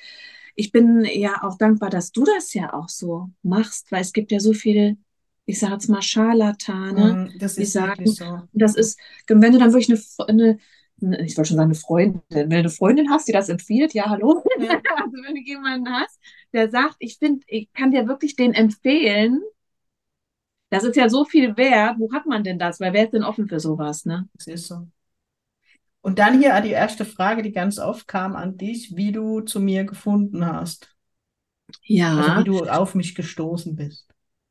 ich 0.55 0.71
bin 0.71 1.05
ja 1.05 1.43
auch 1.43 1.59
dankbar, 1.59 1.91
dass 1.91 2.13
du 2.13 2.25
das 2.25 2.55
ja 2.55 2.73
auch 2.73 2.89
so 2.89 3.31
machst, 3.43 3.91
weil 3.91 4.03
es 4.03 4.13
gibt 4.13 4.31
ja 4.31 4.39
so 4.39 4.53
viele, 4.53 4.97
ich 5.47 5.59
sage 5.59 5.73
jetzt 5.73 5.89
mal 5.89 6.03
Scharlatane, 6.03 7.31
mm, 7.35 7.39
das 7.39 7.57
die 7.57 7.65
sagen, 7.65 8.07
so. 8.07 8.43
das 8.53 8.77
ist, 8.77 9.01
wenn 9.27 9.53
du 9.53 9.59
dann 9.59 9.73
wirklich 9.73 9.91
eine, 9.91 10.29
eine 10.29 10.59
ich 11.01 11.37
wollte 11.37 11.49
schon 11.49 11.57
sagen, 11.57 11.71
eine 11.71 11.75
Freundin, 11.75 12.23
wenn 12.29 12.51
du 12.51 12.57
eine 12.57 12.71
Freundin 12.71 13.11
hast, 13.11 13.27
die 13.27 13.33
das 13.33 13.49
empfiehlt, 13.49 13.95
ja, 13.95 14.11
hallo. 14.11 14.45
Ja. 14.59 14.73
also 14.97 15.17
wenn 15.27 15.35
du 15.35 15.41
jemanden 15.41 15.91
hast, 15.91 16.19
der 16.53 16.69
sagt, 16.69 16.97
ich 16.99 17.17
finde, 17.17 17.43
ich 17.47 17.73
kann 17.73 17.91
dir 17.91 18.07
wirklich 18.07 18.37
den 18.37 18.53
empfehlen, 18.53 19.43
das 20.71 20.85
ist 20.85 20.97
ja 20.97 21.09
so 21.09 21.25
viel 21.25 21.57
wert. 21.57 21.97
Wo 21.99 22.13
hat 22.13 22.27
man 22.27 22.45
denn 22.45 22.59
das? 22.59 22.81
Weil 22.81 22.93
wer 22.93 23.05
ist 23.05 23.13
denn 23.13 23.25
offen 23.25 23.49
für 23.49 23.61
sowas, 23.61 24.05
ne? 24.05 24.29
Das 24.35 24.47
ist 24.47 24.69
so. 24.69 24.87
Und 26.01 26.19
dann 26.19 26.39
hier 26.39 26.59
die 26.63 26.71
erste 26.71 27.05
Frage, 27.05 27.43
die 27.43 27.53
ganz 27.53 27.79
oft 27.79 28.09
kam 28.09 28.35
an 28.35 28.57
dich, 28.57 28.97
wie 28.97 29.13
du 29.13 29.41
zu 29.41 29.61
mir 29.61 29.85
gefunden 29.85 30.47
hast. 30.47 30.97
Ja. 31.83 32.17
Also 32.17 32.41
wie 32.41 32.45
du 32.45 32.71
auf 32.71 32.95
mich 32.95 33.15
gestoßen 33.15 33.77
bist. 33.77 34.10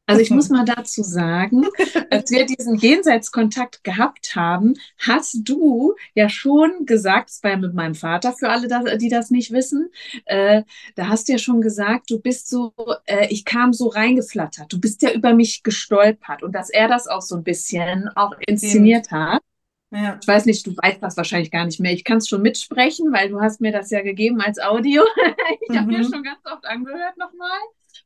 Also 0.09 0.23
ich 0.23 0.31
muss 0.31 0.49
mal 0.49 0.65
dazu 0.65 1.03
sagen, 1.03 1.67
als 2.09 2.31
wir 2.31 2.45
diesen 2.47 2.75
Jenseitskontakt 2.75 3.83
gehabt 3.83 4.35
haben, 4.35 4.73
hast 4.97 5.41
du 5.43 5.93
ja 6.15 6.29
schon 6.29 6.87
gesagt, 6.87 7.29
das 7.29 7.43
war 7.43 7.51
ja 7.51 7.57
mit 7.57 7.75
meinem 7.75 7.93
Vater 7.93 8.33
für 8.33 8.49
alle, 8.49 8.97
die 8.97 9.09
das 9.09 9.29
nicht 9.29 9.51
wissen, 9.51 9.91
äh, 10.25 10.63
da 10.95 11.09
hast 11.09 11.27
du 11.27 11.33
ja 11.33 11.37
schon 11.37 11.61
gesagt, 11.61 12.09
du 12.09 12.19
bist 12.19 12.49
so, 12.49 12.73
äh, 13.05 13.27
ich 13.29 13.45
kam 13.45 13.71
so 13.71 13.87
reingeflattert, 13.87 14.73
du 14.73 14.79
bist 14.81 15.03
ja 15.03 15.11
über 15.11 15.35
mich 15.35 15.61
gestolpert 15.61 16.41
und 16.41 16.53
dass 16.53 16.71
er 16.71 16.87
das 16.87 17.07
auch 17.07 17.21
so 17.21 17.35
ein 17.35 17.43
bisschen 17.43 18.09
auch 18.15 18.33
inszeniert 18.47 19.11
hat. 19.11 19.43
Ja. 19.91 20.17
Ich 20.19 20.27
weiß 20.27 20.45
nicht, 20.45 20.65
du 20.65 20.75
weißt 20.75 21.01
das 21.03 21.17
wahrscheinlich 21.17 21.51
gar 21.51 21.65
nicht 21.65 21.79
mehr. 21.79 21.93
Ich 21.93 22.03
kann 22.03 22.17
es 22.17 22.27
schon 22.27 22.41
mitsprechen, 22.41 23.11
weil 23.11 23.29
du 23.29 23.41
hast 23.41 23.61
mir 23.61 23.71
das 23.71 23.91
ja 23.91 24.01
gegeben 24.01 24.41
als 24.41 24.59
Audio. 24.59 25.03
ich 25.61 25.69
mhm. 25.69 25.77
habe 25.77 25.87
mir 25.87 26.03
schon 26.03 26.23
ganz 26.23 26.39
oft 26.45 26.65
angehört 26.65 27.17
nochmal 27.17 27.59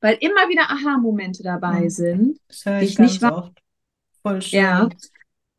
weil 0.03 0.17
immer 0.19 0.49
wieder 0.49 0.69
Aha-Momente 0.69 1.43
dabei 1.43 1.87
sind, 1.87 2.37
das 2.49 2.65
höre 2.65 2.81
ich, 2.81 2.91
ich 2.91 2.99
nicht 2.99 3.21
war. 3.21 3.53
Voll 4.21 4.41
schön. 4.41 4.59
Ja, 4.59 4.89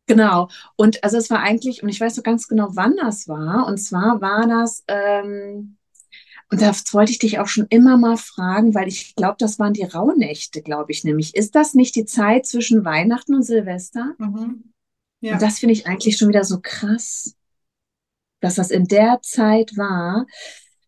genau. 0.07 0.49
Und 0.77 1.03
also 1.03 1.17
es 1.17 1.31
war 1.31 1.41
eigentlich, 1.41 1.83
und 1.83 1.89
ich 1.89 1.99
weiß 1.99 2.15
so 2.15 2.21
ganz 2.21 2.47
genau, 2.47 2.69
wann 2.73 2.95
das 2.97 3.27
war. 3.27 3.67
Und 3.67 3.79
zwar 3.79 4.21
war 4.21 4.47
das, 4.47 4.85
ähm, 4.87 5.79
und 6.51 6.61
das 6.61 6.93
wollte 6.93 7.13
ich 7.13 7.19
dich 7.19 7.39
auch 7.39 7.49
schon 7.49 7.67
immer 7.71 7.97
mal 7.97 8.19
fragen, 8.19 8.75
weil 8.75 8.87
ich 8.87 9.15
glaube, 9.15 9.37
das 9.39 9.59
waren 9.59 9.73
die 9.73 9.85
Rauhnächte, 9.85 10.61
glaube 10.61 10.93
ich 10.93 11.05
nämlich. 11.05 11.35
Ist 11.35 11.55
das 11.55 11.73
nicht 11.73 11.97
die 11.97 12.05
Zeit 12.05 12.45
zwischen 12.45 12.85
Weihnachten 12.85 13.35
und 13.35 13.45
Silvester? 13.45 14.15
Mhm. 14.19 14.75
Ja. 15.21 15.33
Und 15.33 15.43
das 15.43 15.59
finde 15.59 15.73
ich 15.73 15.87
eigentlich 15.87 16.19
schon 16.19 16.29
wieder 16.29 16.45
so 16.45 16.59
krass, 16.61 17.35
dass 18.41 18.57
das 18.57 18.71
in 18.71 18.85
der 18.85 19.21
Zeit 19.23 19.75
war 19.79 20.27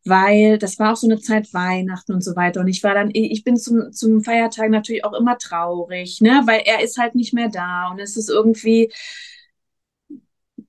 weil 0.08 0.58
das 0.58 0.78
war 0.78 0.92
auch 0.92 0.96
so 0.96 1.06
eine 1.06 1.20
Zeit 1.20 1.52
Weihnachten 1.54 2.12
und 2.12 2.22
so 2.22 2.36
weiter. 2.36 2.60
Und 2.60 2.68
ich 2.68 2.82
war 2.82 2.94
dann, 2.94 3.10
ich 3.12 3.44
bin 3.44 3.56
zum, 3.56 3.92
zum 3.92 4.22
Feiertag 4.22 4.70
natürlich 4.70 5.04
auch 5.04 5.14
immer 5.14 5.38
traurig, 5.38 6.20
ne, 6.20 6.42
weil 6.46 6.62
er 6.64 6.82
ist 6.82 6.98
halt 6.98 7.14
nicht 7.14 7.34
mehr 7.34 7.48
da 7.48 7.90
und 7.90 7.98
es 8.00 8.16
ist 8.16 8.30
irgendwie, 8.30 8.92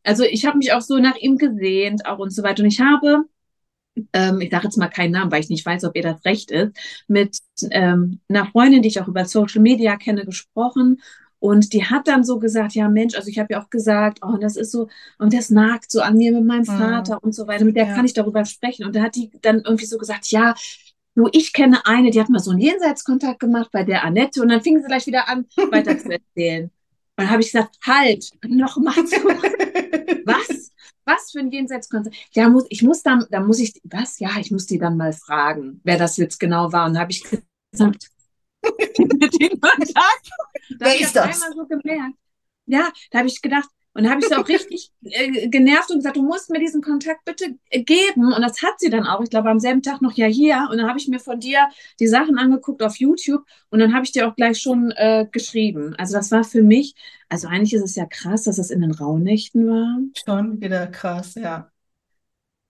also 0.03 0.23
ich 0.23 0.45
habe 0.45 0.57
mich 0.57 0.73
auch 0.73 0.81
so 0.81 0.97
nach 0.97 1.17
ihm 1.17 1.37
gesehnt 1.37 2.05
auch 2.05 2.19
und 2.19 2.31
so 2.31 2.43
weiter. 2.43 2.63
Und 2.63 2.69
ich 2.69 2.79
habe, 2.79 3.25
ähm, 4.13 4.41
ich 4.41 4.51
sage 4.51 4.65
jetzt 4.65 4.77
mal 4.77 4.87
keinen 4.89 5.11
Namen, 5.11 5.31
weil 5.31 5.41
ich 5.41 5.49
nicht 5.49 5.65
weiß, 5.65 5.83
ob 5.85 5.95
ihr 5.95 6.03
das 6.03 6.23
recht 6.25 6.51
ist, 6.51 6.75
mit 7.07 7.37
ähm, 7.71 8.19
einer 8.29 8.45
Freundin, 8.47 8.81
die 8.81 8.89
ich 8.89 9.01
auch 9.01 9.07
über 9.07 9.25
Social 9.25 9.61
Media 9.61 9.97
kenne, 9.97 10.25
gesprochen. 10.25 11.01
Und 11.39 11.73
die 11.73 11.85
hat 11.85 12.07
dann 12.07 12.23
so 12.23 12.39
gesagt, 12.39 12.73
ja 12.73 12.89
Mensch, 12.89 13.15
also 13.15 13.29
ich 13.29 13.37
habe 13.37 13.53
ja 13.53 13.61
auch 13.61 13.69
gesagt, 13.69 14.19
oh, 14.23 14.37
das 14.37 14.57
ist 14.57 14.71
so, 14.71 14.87
und 15.19 15.33
das 15.33 15.49
nagt 15.49 15.91
so 15.91 16.01
an 16.01 16.17
mir 16.17 16.31
mit 16.31 16.45
meinem 16.45 16.61
mhm. 16.61 16.79
Vater 16.79 17.15
mhm. 17.15 17.27
und 17.27 17.35
so 17.35 17.47
weiter, 17.47 17.65
mit 17.65 17.75
der 17.75 17.87
ja. 17.87 17.95
kann 17.95 18.05
ich 18.05 18.13
darüber 18.13 18.43
sprechen. 18.45 18.85
Und 18.85 18.95
da 18.95 19.01
hat 19.01 19.15
die 19.15 19.31
dann 19.41 19.61
irgendwie 19.61 19.85
so 19.85 19.97
gesagt, 19.97 20.27
ja, 20.29 20.55
du, 21.15 21.29
ich 21.31 21.53
kenne 21.53 21.85
eine, 21.85 22.09
die 22.11 22.19
hat 22.19 22.29
mal 22.29 22.39
so 22.39 22.51
einen 22.51 22.59
Jenseitskontakt 22.59 23.39
gemacht 23.39 23.69
bei 23.71 23.83
der 23.83 24.03
Annette 24.03 24.41
und 24.41 24.49
dann 24.49 24.61
fing 24.61 24.79
sie 24.79 24.87
gleich 24.87 25.05
wieder 25.05 25.27
an, 25.27 25.45
weiter 25.71 25.97
zu 25.97 26.09
erzählen. 26.11 26.65
Und 26.65 26.71
dann 27.23 27.29
habe 27.29 27.41
ich 27.41 27.51
gesagt, 27.51 27.77
halt, 27.85 28.29
noch 28.47 28.77
mal 28.77 29.05
zu. 29.05 29.15
was? 30.25 30.71
Was 31.05 31.31
für 31.31 31.39
ein 31.39 31.51
Jenseitskontakt? 31.51 32.15
Ja, 32.33 32.49
muss, 32.49 32.65
ich 32.69 32.83
muss 32.83 33.01
dann, 33.01 33.25
da 33.31 33.39
muss 33.39 33.59
ich, 33.59 33.79
was? 33.83 34.19
Ja, 34.19 34.31
ich 34.39 34.51
muss 34.51 34.65
die 34.65 34.77
dann 34.77 34.97
mal 34.97 35.13
fragen, 35.13 35.81
wer 35.83 35.97
das 35.97 36.17
jetzt 36.17 36.39
genau 36.39 36.71
war. 36.71 36.85
Und 36.85 36.95
da 36.95 37.01
habe 37.01 37.11
ich 37.11 37.23
gesagt, 37.23 38.09
den 38.97 39.61
Kontakt. 39.61 40.29
Da 40.79 40.85
Wer 40.85 40.99
ist 40.99 41.15
das? 41.15 41.43
Einmal 41.43 41.57
so 41.57 41.67
gemerkt. 41.67 42.15
Ja, 42.65 42.91
da 43.11 43.19
habe 43.19 43.27
ich 43.27 43.41
gedacht, 43.41 43.69
und 43.97 44.03
da 44.03 44.11
habe 44.11 44.21
ich 44.21 44.27
sie 44.27 44.35
auch 44.35 44.47
richtig 44.47 44.91
äh, 45.01 45.47
genervt 45.47 45.89
und 45.89 45.97
gesagt, 45.97 46.17
du 46.17 46.21
musst 46.21 46.51
mir 46.51 46.59
diesen 46.59 46.83
Kontakt 46.83 47.25
bitte 47.25 47.55
äh, 47.71 47.81
geben. 47.81 48.31
Und 48.31 48.43
das 48.43 48.61
hat 48.61 48.79
sie 48.79 48.91
dann 48.91 49.07
auch. 49.07 49.21
Ich 49.23 49.31
glaube, 49.31 49.49
am 49.49 49.59
selben 49.59 49.81
Tag 49.81 50.03
noch 50.03 50.13
ja 50.13 50.27
hier. 50.27 50.67
Und 50.69 50.77
dann 50.77 50.87
habe 50.87 50.99
ich 50.99 51.07
mir 51.07 51.19
von 51.19 51.39
dir 51.39 51.67
die 51.99 52.07
Sachen 52.07 52.37
angeguckt 52.37 52.83
auf 52.83 52.97
YouTube 52.97 53.43
und 53.71 53.79
dann 53.79 53.95
habe 53.95 54.05
ich 54.05 54.11
dir 54.11 54.27
auch 54.27 54.35
gleich 54.35 54.59
schon 54.59 54.91
äh, 54.91 55.25
geschrieben. 55.31 55.95
Also 55.97 56.15
das 56.15 56.29
war 56.29 56.43
für 56.43 56.61
mich, 56.61 56.93
also 57.27 57.47
eigentlich 57.47 57.73
ist 57.73 57.83
es 57.83 57.95
ja 57.95 58.05
krass, 58.05 58.43
dass 58.43 58.59
es 58.59 58.69
in 58.69 58.81
den 58.81 58.91
Rauhnächten 58.91 59.67
war. 59.67 59.97
Schon 60.15 60.61
wieder 60.61 60.85
krass, 60.85 61.33
ja. 61.33 61.71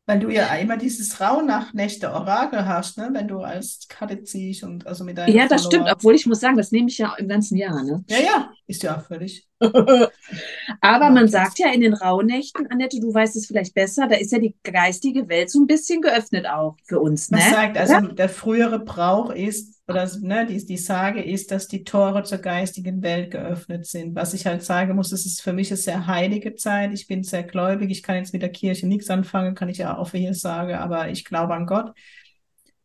Weil 0.08 0.20
du 0.20 0.30
ja 0.30 0.56
immer 0.56 0.78
dieses 0.78 1.20
Rauhnächte-Orakel 1.20 2.66
hast, 2.66 2.98
ne? 2.98 3.10
wenn 3.12 3.28
du 3.28 3.42
als 3.42 3.88
Karte 3.90 4.24
ziehst 4.24 4.64
und 4.64 4.88
also 4.88 5.04
mit 5.04 5.18
deinen 5.18 5.36
Ja, 5.36 5.48
das 5.48 5.64
Follower. 5.64 5.86
stimmt, 5.86 5.92
obwohl 5.92 6.16
ich 6.16 6.26
muss 6.26 6.40
sagen, 6.40 6.58
das 6.58 6.72
nehme 6.72 6.88
ich 6.90 6.98
ja 6.98 7.14
im 7.18 7.28
ganzen 7.28 7.58
Jahr. 7.58 7.84
Ne? 7.84 8.04
Ja, 8.08 8.18
ja, 8.20 8.52
ist 8.68 8.84
ja 8.84 8.98
auch 8.98 9.04
völlig. 9.06 9.47
Aber 9.60 11.10
man 11.10 11.28
sagt 11.28 11.58
ja 11.60 11.72
in 11.72 11.82
den 11.82 11.94
Rauhnächten, 11.94 12.68
Annette, 12.70 13.00
du 13.00 13.14
weißt 13.14 13.36
es 13.36 13.48
vielleicht 13.48 13.74
besser, 13.74 14.08
da 14.08 14.16
ist 14.16 14.32
ja 14.32 14.40
die 14.40 14.56
geistige 14.64 15.28
Welt 15.30 15.50
so 15.50 15.60
ein 15.60 15.68
bisschen 15.68 16.02
geöffnet 16.02 16.48
auch 16.48 16.76
für 16.84 17.00
uns. 17.00 17.32
Man 17.32 17.40
ne? 17.40 17.50
sagt, 17.50 17.78
also 17.78 17.94
ja? 17.94 18.02
der 18.02 18.30
frühere 18.30 18.80
Brauch 18.80 19.32
ist, 19.32 19.78
oder 19.88 20.10
ne, 20.20 20.46
die, 20.46 20.64
die 20.66 20.78
Sage 20.78 21.24
ist, 21.24 21.52
dass 21.52 21.68
die 21.68 21.84
Tore 21.84 22.24
zur 22.24 22.40
geistigen 22.40 23.02
Welt 23.02 23.32
geöffnet 23.32 23.86
sind. 23.86 24.16
Was 24.16 24.34
ich 24.34 24.46
halt 24.46 24.64
sagen 24.64 24.96
muss, 24.96 25.12
es 25.12 25.26
ist 25.26 25.42
für 25.42 25.54
mich 25.54 25.70
eine 25.70 25.78
sehr 25.78 26.08
heilige 26.08 26.56
Zeit. 26.56 26.92
Ich 26.94 27.08
bin 27.08 27.24
sehr 27.24 27.44
gläubig. 27.44 27.90
Ich 27.90 28.04
kann 28.04 28.18
jetzt 28.18 28.34
mit 28.34 28.42
der 28.42 28.52
Kirche 28.52 28.86
nichts 28.86 29.10
anfangen, 29.10 29.56
kann 29.56 29.70
ich 29.70 29.78
ja 29.78 29.98
auch 29.98 30.12
hier 30.12 30.34
sagen, 30.34 30.76
aber 30.76 31.10
ich 31.10 31.24
glaube 31.24 31.54
an 31.54 31.66
Gott. 31.66 31.94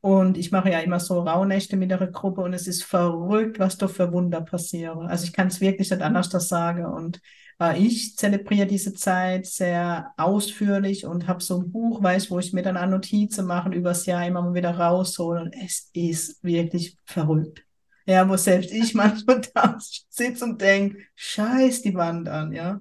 Und 0.03 0.37
ich 0.37 0.51
mache 0.51 0.69
ja 0.71 0.81
immer 0.81 0.99
so 0.99 1.21
Rauhnächte 1.21 1.77
mit 1.77 1.93
der 1.93 2.05
Gruppe 2.09 2.41
und 2.41 2.53
es 2.55 2.67
ist 2.67 2.83
verrückt, 2.83 3.61
was 3.61 3.79
da 3.79 3.87
für 3.87 4.13
Wunder 4.13 4.41
passieren. 4.41 5.07
Also 5.07 5.25
ich 5.25 5.33
kann 5.33 5.47
es 5.47 5.61
wirklich 5.61 5.91
nicht 5.91 6.03
anders 6.03 6.29
das 6.29 6.49
sagen. 6.49 6.85
Und 6.85 7.21
äh, 7.61 7.79
ich 7.79 8.17
zelebriere 8.17 8.67
diese 8.67 8.95
Zeit 8.95 9.47
sehr 9.47 10.13
ausführlich 10.17 11.07
und 11.07 11.29
habe 11.29 11.41
so 11.41 11.61
ein 11.61 11.71
Buch, 11.71 12.03
weiß, 12.03 12.33
wo 12.33 12.41
ich 12.41 12.53
mir 12.53 12.63
dann 12.63 12.91
Notizen 12.91 13.47
mache, 13.47 13.71
übers 13.71 14.05
Jahr 14.07 14.27
immer 14.27 14.43
mal 14.43 14.55
wieder 14.55 14.77
rausholen. 14.77 15.53
Es 15.53 15.89
ist 15.93 16.43
wirklich 16.43 16.97
verrückt. 17.05 17.65
Ja, 18.05 18.29
wo 18.29 18.37
selbst 18.37 18.73
ich 18.73 18.95
manchmal 18.97 19.43
da 19.55 19.79
sitze 19.79 20.45
und 20.45 20.61
denke, 20.61 20.99
scheiß 21.15 21.83
die 21.83 21.95
Wand 21.95 22.29
an, 22.29 22.51
ja. 22.51 22.81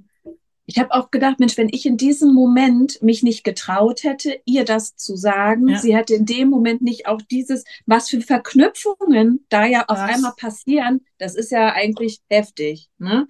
Ich 0.74 0.80
habe 0.80 0.94
auch 0.94 1.12
gedacht, 1.12 1.42
Mensch, 1.42 1.58
wenn 1.58 1.68
ich 1.70 1.86
in 1.86 1.98
diesem 1.98 2.34
Moment 2.34 3.02
mich 3.02 3.24
nicht 3.24 3.44
getraut 3.44 4.06
hätte, 4.06 4.40
ihr 4.46 4.64
das 4.64 4.96
zu 4.96 5.18
sagen, 5.18 5.68
ja. 5.68 5.78
sie 5.78 5.94
hätte 5.94 6.14
in 6.14 6.26
dem 6.26 6.50
Moment 6.50 6.82
nicht 6.82 7.08
auch 7.08 7.22
dieses, 7.22 7.66
was 7.86 8.08
für 8.08 8.22
Verknüpfungen 8.22 9.46
da 9.50 9.66
ja 9.66 9.84
was? 9.86 10.00
auf 10.00 10.10
einmal 10.10 10.32
passieren, 10.38 11.02
das 11.18 11.36
ist 11.36 11.52
ja 11.52 11.74
eigentlich 11.74 12.22
heftig. 12.30 12.88
Ne? 13.00 13.28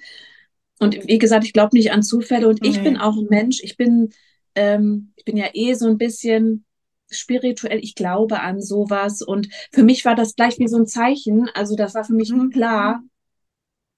Und 0.78 1.08
wie 1.08 1.18
gesagt, 1.18 1.44
ich 1.44 1.52
glaube 1.52 1.76
nicht 1.76 1.92
an 1.92 2.04
Zufälle 2.04 2.48
und 2.48 2.64
ich 2.64 2.84
bin 2.84 2.98
auch 2.98 3.18
ein 3.18 3.28
Mensch, 3.32 3.62
ich 3.64 3.76
bin, 3.76 4.12
ähm, 4.54 5.12
ich 5.16 5.26
bin 5.26 5.36
ja 5.36 5.48
eh 5.54 5.74
so 5.74 5.88
ein 5.88 5.98
bisschen 5.98 6.64
spirituell, 7.10 7.80
ich 7.82 7.96
glaube 7.96 8.42
an 8.42 8.62
sowas 8.62 9.24
und 9.24 9.48
für 9.72 9.82
mich 9.82 10.06
war 10.06 10.14
das 10.14 10.36
gleich 10.36 10.60
wie 10.60 10.68
so 10.68 10.78
ein 10.78 10.86
Zeichen, 10.86 11.50
also 11.56 11.76
das 11.76 11.96
war 11.96 12.04
für 12.04 12.14
mich 12.14 12.32
mhm. 12.32 12.52
klar, 12.52 13.02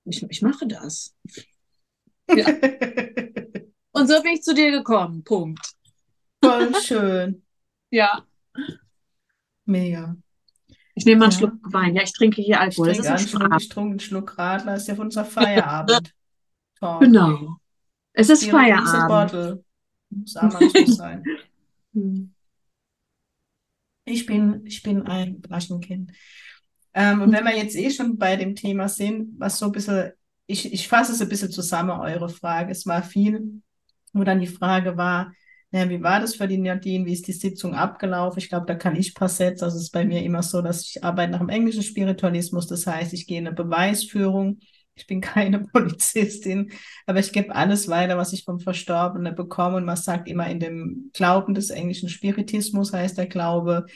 ich, 0.05 0.23
ich 0.29 0.41
mache 0.41 0.65
das. 0.65 1.13
Ja. 2.29 2.45
Und 3.91 4.07
so 4.07 4.21
bin 4.21 4.33
ich 4.33 4.41
zu 4.41 4.53
dir 4.53 4.71
gekommen. 4.71 5.23
Punkt. 5.23 5.65
Voll 6.43 6.73
schön. 6.81 7.43
ja. 7.89 8.25
Mega. 9.65 10.15
Ich 10.95 11.05
nehme 11.05 11.19
mal 11.19 11.25
einen 11.25 11.31
ja. 11.33 11.37
Schluck 11.37 11.53
Wein. 11.73 11.95
Ja, 11.95 12.03
ich 12.03 12.13
trinke 12.13 12.41
hier 12.41 12.59
Alkohol. 12.59 12.89
Ich 12.89 12.97
trinke, 12.97 13.09
einen 13.11 13.27
Schluck, 13.27 13.55
ich 13.59 13.69
trinke 13.69 13.89
einen 13.91 13.99
Schluck 13.99 14.37
Radler. 14.37 14.73
Das 14.73 14.81
ist 14.83 14.87
ja 14.87 14.95
für 14.95 15.01
unser 15.01 15.25
Feierabend. 15.25 16.13
genau. 16.99 17.57
Es 18.13 18.29
ist 18.29 18.43
Hier 18.43 18.51
Feierabend. 18.51 19.63
Muss 20.09 20.35
auch 20.35 20.51
manchmal 20.51 20.87
sein. 20.87 21.23
Hm. 21.95 22.33
Ich 24.05 24.25
bin, 24.25 24.65
ich 24.65 24.81
bin 24.81 25.03
ein 25.03 25.43
Flaschenkind. 25.45 26.11
Ähm, 26.95 27.21
und 27.21 27.31
wenn 27.31 27.43
wir 27.43 27.55
jetzt 27.55 27.75
eh 27.75 27.91
schon 27.91 28.17
bei 28.17 28.35
dem 28.35 28.55
Thema 28.55 28.89
sind, 28.89 29.39
was 29.39 29.59
so 29.59 29.67
ein 29.67 29.71
bisschen 29.71 30.11
ich, 30.53 30.71
ich 30.71 30.87
fasse 30.87 31.11
es 31.11 31.21
ein 31.21 31.29
bisschen 31.29 31.51
zusammen, 31.51 31.99
eure 31.99 32.29
Frage. 32.29 32.71
Es 32.71 32.85
war 32.85 33.03
viel, 33.03 33.61
wo 34.13 34.23
dann 34.23 34.39
die 34.39 34.47
Frage 34.47 34.95
war, 34.97 35.33
ja, 35.71 35.89
wie 35.89 36.03
war 36.03 36.19
das 36.19 36.35
für 36.35 36.47
die 36.47 36.59
Nadine? 36.59 37.05
Wie 37.07 37.13
ist 37.13 37.27
die 37.27 37.33
Sitzung 37.33 37.73
abgelaufen? 37.73 38.37
Ich 38.37 38.47
glaube, 38.47 38.67
da 38.67 38.75
kann 38.75 38.95
ich 38.95 39.15
paar 39.15 39.27
Sätze. 39.27 39.65
Also 39.65 39.77
es 39.77 39.85
ist 39.85 39.91
bei 39.91 40.05
mir 40.05 40.21
immer 40.23 40.43
so, 40.43 40.61
dass 40.61 40.83
ich 40.83 41.03
arbeite 41.03 41.31
nach 41.31 41.39
dem 41.39 41.49
englischen 41.49 41.81
Spiritualismus. 41.81 42.67
Das 42.67 42.85
heißt, 42.85 43.11
ich 43.13 43.25
gehe 43.25 43.39
in 43.39 43.47
eine 43.47 43.55
Beweisführung. 43.55 44.59
Ich 44.93 45.07
bin 45.07 45.19
keine 45.21 45.61
Polizistin, 45.61 46.71
aber 47.07 47.19
ich 47.19 47.31
gebe 47.31 47.55
alles 47.55 47.87
weiter, 47.87 48.17
was 48.17 48.33
ich 48.33 48.43
vom 48.43 48.59
Verstorbenen 48.59 49.33
bekomme. 49.33 49.77
Und 49.77 49.85
man 49.85 49.97
sagt 49.97 50.29
immer 50.29 50.47
in 50.47 50.59
dem 50.59 51.09
Glauben 51.13 51.55
des 51.55 51.71
englischen 51.71 52.09
Spiritismus 52.09 52.93
heißt 52.93 53.17
der 53.17 53.25
Glaube, 53.25 53.87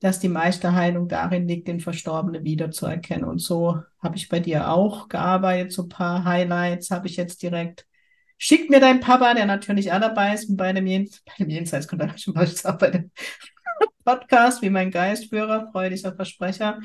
dass 0.00 0.20
die 0.20 0.28
Meisterheilung 0.28 1.08
darin 1.08 1.48
liegt, 1.48 1.68
den 1.68 1.80
Verstorbenen 1.80 2.44
wiederzuerkennen. 2.44 3.24
Und 3.24 3.38
so 3.38 3.80
habe 4.02 4.16
ich 4.16 4.28
bei 4.28 4.40
dir 4.40 4.70
auch 4.70 5.08
gearbeitet. 5.08 5.72
So 5.72 5.82
ein 5.82 5.88
paar 5.88 6.24
Highlights 6.24 6.90
habe 6.90 7.06
ich 7.06 7.16
jetzt 7.16 7.42
direkt. 7.42 7.86
Schickt 8.38 8.68
mir 8.68 8.80
dein 8.80 9.00
Papa, 9.00 9.32
der 9.32 9.46
natürlich 9.46 9.92
auch 9.92 10.00
dabei 10.00 10.34
ist, 10.34 10.54
bei 10.56 10.72
dem, 10.72 10.86
Jens 10.86 11.22
bei 11.24 11.32
dem 11.38 11.48
Jenseitskontakt, 11.48 12.20
schon 12.20 12.34
bei 12.34 12.90
dem 12.90 13.10
Podcast, 14.04 14.60
wie 14.60 14.70
mein 14.70 14.90
Geistführer, 14.90 15.70
freudiger 15.72 16.14
Versprecher. 16.14 16.80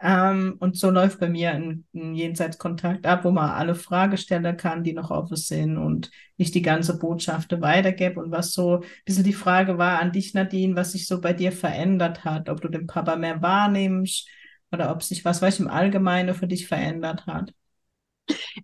Ähm, 0.00 0.56
und 0.60 0.76
so 0.76 0.90
läuft 0.90 1.18
bei 1.18 1.28
mir 1.28 1.50
ein, 1.50 1.84
ein 1.92 2.14
Jenseitskontakt 2.14 3.04
ab, 3.04 3.24
wo 3.24 3.32
man 3.32 3.50
alle 3.50 3.74
Fragen 3.74 4.16
stellen 4.16 4.56
kann, 4.56 4.84
die 4.84 4.92
noch 4.92 5.10
offen 5.10 5.36
sind 5.36 5.76
und 5.76 6.10
ich 6.36 6.52
die 6.52 6.62
ganze 6.62 6.98
Botschaft 6.98 7.60
weitergebe. 7.60 8.20
Und 8.20 8.30
was 8.30 8.52
so 8.52 8.76
ein 8.76 8.84
bisschen 9.04 9.24
die 9.24 9.32
Frage 9.32 9.76
war 9.76 10.00
an 10.00 10.12
dich, 10.12 10.34
Nadine, 10.34 10.76
was 10.76 10.92
sich 10.92 11.06
so 11.06 11.20
bei 11.20 11.32
dir 11.32 11.50
verändert 11.50 12.24
hat, 12.24 12.48
ob 12.48 12.60
du 12.60 12.68
den 12.68 12.86
Papa 12.86 13.16
mehr 13.16 13.42
wahrnimmst 13.42 14.28
oder 14.70 14.92
ob 14.92 15.02
sich 15.02 15.24
was, 15.24 15.42
was 15.42 15.58
im 15.58 15.68
Allgemeinen 15.68 16.34
für 16.34 16.46
dich 16.46 16.68
verändert 16.68 17.26
hat. 17.26 17.52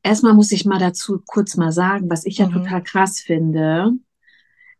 Erstmal 0.02 0.34
muss 0.34 0.52
ich 0.52 0.64
mal 0.64 0.78
dazu 0.78 1.20
kurz 1.26 1.56
mal 1.56 1.72
sagen, 1.72 2.10
was 2.10 2.26
ich 2.26 2.38
ja 2.38 2.46
mhm. 2.46 2.52
total 2.52 2.82
krass 2.82 3.20
finde 3.20 3.94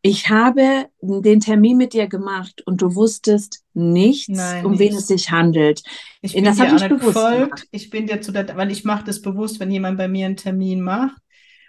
ich 0.07 0.29
habe 0.29 0.91
den 1.01 1.41
Termin 1.41 1.79
mit 1.79 1.95
dir 1.95 2.09
gemacht 2.09 2.61
und 2.67 2.83
du 2.83 2.95
wusstest 2.95 3.65
nichts, 3.73 4.29
Nein, 4.29 4.67
um 4.67 4.79
wen 4.79 4.95
es 4.95 5.07
sich 5.07 5.31
handelt. 5.31 5.83
Ich 6.21 6.35
bin 6.35 6.45
das 6.45 6.57
dir 6.57 6.67
auch 6.67 6.73
nicht 6.73 6.91
gefolgt. 6.91 7.67
Ich 7.71 7.89
bin 7.89 8.07
dir 8.07 8.21
zu 8.21 8.31
der, 8.31 8.55
weil 8.55 8.71
ich 8.71 8.85
mache 8.85 9.05
das 9.07 9.23
bewusst, 9.23 9.61
wenn 9.61 9.71
jemand 9.71 9.97
bei 9.97 10.07
mir 10.07 10.27
einen 10.27 10.37
Termin 10.37 10.83
macht. 10.83 11.17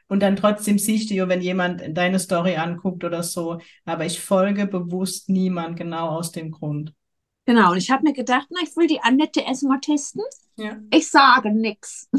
Und 0.10 0.22
dann 0.22 0.36
trotzdem 0.36 0.78
siehst 0.78 1.10
du 1.10 1.30
wenn 1.30 1.40
jemand 1.40 1.82
deine 1.98 2.20
Story 2.20 2.58
anguckt 2.58 3.06
oder 3.06 3.24
so. 3.24 3.62
Aber 3.86 4.06
ich 4.06 4.20
folge 4.20 4.68
bewusst 4.68 5.30
niemand 5.30 5.78
genau 5.78 6.10
aus 6.10 6.34
dem 6.34 6.52
Grund. 6.52 6.94
Genau, 7.46 7.72
und 7.72 7.78
ich 7.78 7.90
habe 7.90 8.04
mir 8.04 8.14
gedacht, 8.14 8.48
na, 8.50 8.60
ich 8.62 8.76
will 8.76 8.88
die 8.88 9.00
Annette 9.00 9.40
erstmal 9.40 9.80
testen. 9.80 10.24
Ja. 10.58 10.78
Ich 10.92 11.10
sage 11.10 11.54
nichts. 11.54 12.10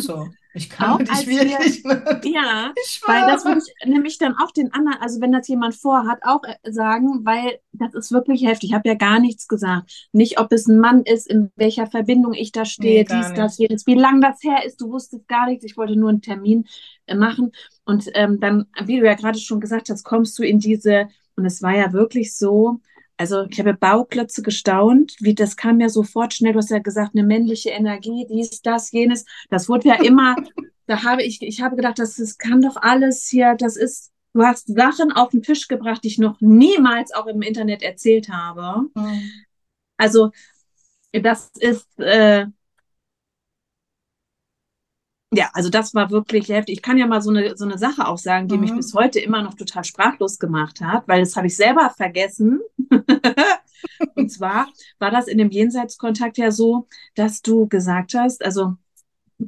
so. 0.00 0.26
Ich 0.54 0.70
kann 0.70 1.04
dich 1.04 1.08
wirklich. 1.26 1.84
Wir, 1.84 2.20
ja, 2.32 2.72
weil 3.06 3.26
das 3.26 3.44
würde 3.44 3.60
ich 3.60 3.88
nämlich 3.88 4.18
dann 4.18 4.36
auch 4.36 4.52
den 4.52 4.72
anderen, 4.72 4.98
also 5.00 5.20
wenn 5.20 5.32
das 5.32 5.48
jemand 5.48 5.74
vorhat, 5.74 6.20
auch 6.22 6.42
äh, 6.44 6.72
sagen, 6.72 7.24
weil 7.24 7.58
das 7.72 7.94
ist 7.94 8.12
wirklich 8.12 8.46
heftig. 8.46 8.70
Ich 8.70 8.74
habe 8.74 8.88
ja 8.88 8.94
gar 8.94 9.18
nichts 9.18 9.48
gesagt. 9.48 10.08
Nicht, 10.12 10.38
ob 10.38 10.52
es 10.52 10.68
ein 10.68 10.78
Mann 10.78 11.02
ist, 11.02 11.26
in 11.26 11.50
welcher 11.56 11.88
Verbindung 11.88 12.34
ich 12.34 12.52
da 12.52 12.64
stehe, 12.64 13.02
nee, 13.02 13.16
dies, 13.16 13.34
das, 13.34 13.58
jedes, 13.58 13.86
wie 13.86 13.94
lang 13.94 14.20
das 14.20 14.42
her 14.44 14.64
ist. 14.64 14.80
Du 14.80 14.90
wusstest 14.90 15.26
gar 15.26 15.46
nichts. 15.46 15.64
Ich 15.64 15.76
wollte 15.76 15.96
nur 15.96 16.10
einen 16.10 16.22
Termin 16.22 16.66
äh, 17.06 17.16
machen. 17.16 17.50
Und 17.84 18.08
ähm, 18.14 18.38
dann, 18.38 18.66
wie 18.84 19.00
du 19.00 19.06
ja 19.06 19.14
gerade 19.14 19.38
schon 19.38 19.60
gesagt 19.60 19.90
hast, 19.90 20.04
kommst 20.04 20.38
du 20.38 20.44
in 20.44 20.60
diese, 20.60 21.08
und 21.36 21.44
es 21.44 21.62
war 21.62 21.76
ja 21.76 21.92
wirklich 21.92 22.36
so, 22.36 22.80
also 23.16 23.46
ich 23.48 23.58
habe 23.60 23.74
Bauklötze 23.74 24.42
gestaunt, 24.42 25.16
wie 25.20 25.34
das 25.34 25.56
kam 25.56 25.80
ja 25.80 25.88
sofort 25.88 26.34
schnell, 26.34 26.52
du 26.52 26.58
hast 26.58 26.70
ja 26.70 26.78
gesagt, 26.78 27.14
eine 27.14 27.24
männliche 27.24 27.70
Energie, 27.70 28.26
dies, 28.28 28.60
das, 28.62 28.90
jenes. 28.90 29.24
Das 29.50 29.68
wurde 29.68 29.88
ja 29.88 30.02
immer, 30.02 30.36
da 30.86 31.04
habe 31.04 31.22
ich, 31.22 31.40
ich 31.42 31.62
habe 31.62 31.76
gedacht, 31.76 31.98
das, 31.98 32.16
das 32.16 32.38
kann 32.38 32.60
doch 32.60 32.76
alles 32.76 33.28
hier, 33.28 33.54
das 33.54 33.76
ist, 33.76 34.10
du 34.32 34.42
hast 34.42 34.66
Sachen 34.68 35.12
auf 35.12 35.30
den 35.30 35.42
Tisch 35.42 35.68
gebracht, 35.68 36.02
die 36.02 36.08
ich 36.08 36.18
noch 36.18 36.40
niemals 36.40 37.12
auch 37.12 37.26
im 37.26 37.42
Internet 37.42 37.82
erzählt 37.82 38.28
habe. 38.28 38.88
Mhm. 38.94 39.30
Also 39.96 40.32
das 41.12 41.52
ist, 41.60 41.86
äh, 42.00 42.46
ja, 45.36 45.50
also 45.52 45.70
das 45.70 45.94
war 45.94 46.10
wirklich 46.10 46.48
heftig. 46.48 46.76
Ich 46.76 46.82
kann 46.82 46.98
ja 46.98 47.06
mal 47.06 47.22
so 47.22 47.30
eine, 47.30 47.56
so 47.56 47.64
eine 47.64 47.78
Sache 47.78 48.06
auch 48.06 48.18
sagen, 48.18 48.48
die 48.48 48.56
mhm. 48.56 48.60
mich 48.60 48.74
bis 48.74 48.94
heute 48.94 49.20
immer 49.20 49.42
noch 49.42 49.54
total 49.54 49.84
sprachlos 49.84 50.38
gemacht 50.38 50.80
hat, 50.80 51.06
weil 51.08 51.20
das 51.20 51.36
habe 51.36 51.46
ich 51.46 51.56
selber 51.56 51.92
vergessen. 51.96 52.60
und 54.14 54.30
zwar 54.30 54.68
war 54.98 55.10
das 55.10 55.28
in 55.28 55.38
dem 55.38 55.50
Jenseitskontakt 55.50 56.38
ja 56.38 56.50
so, 56.50 56.88
dass 57.14 57.42
du 57.42 57.68
gesagt 57.68 58.14
hast, 58.14 58.44
also 58.44 58.74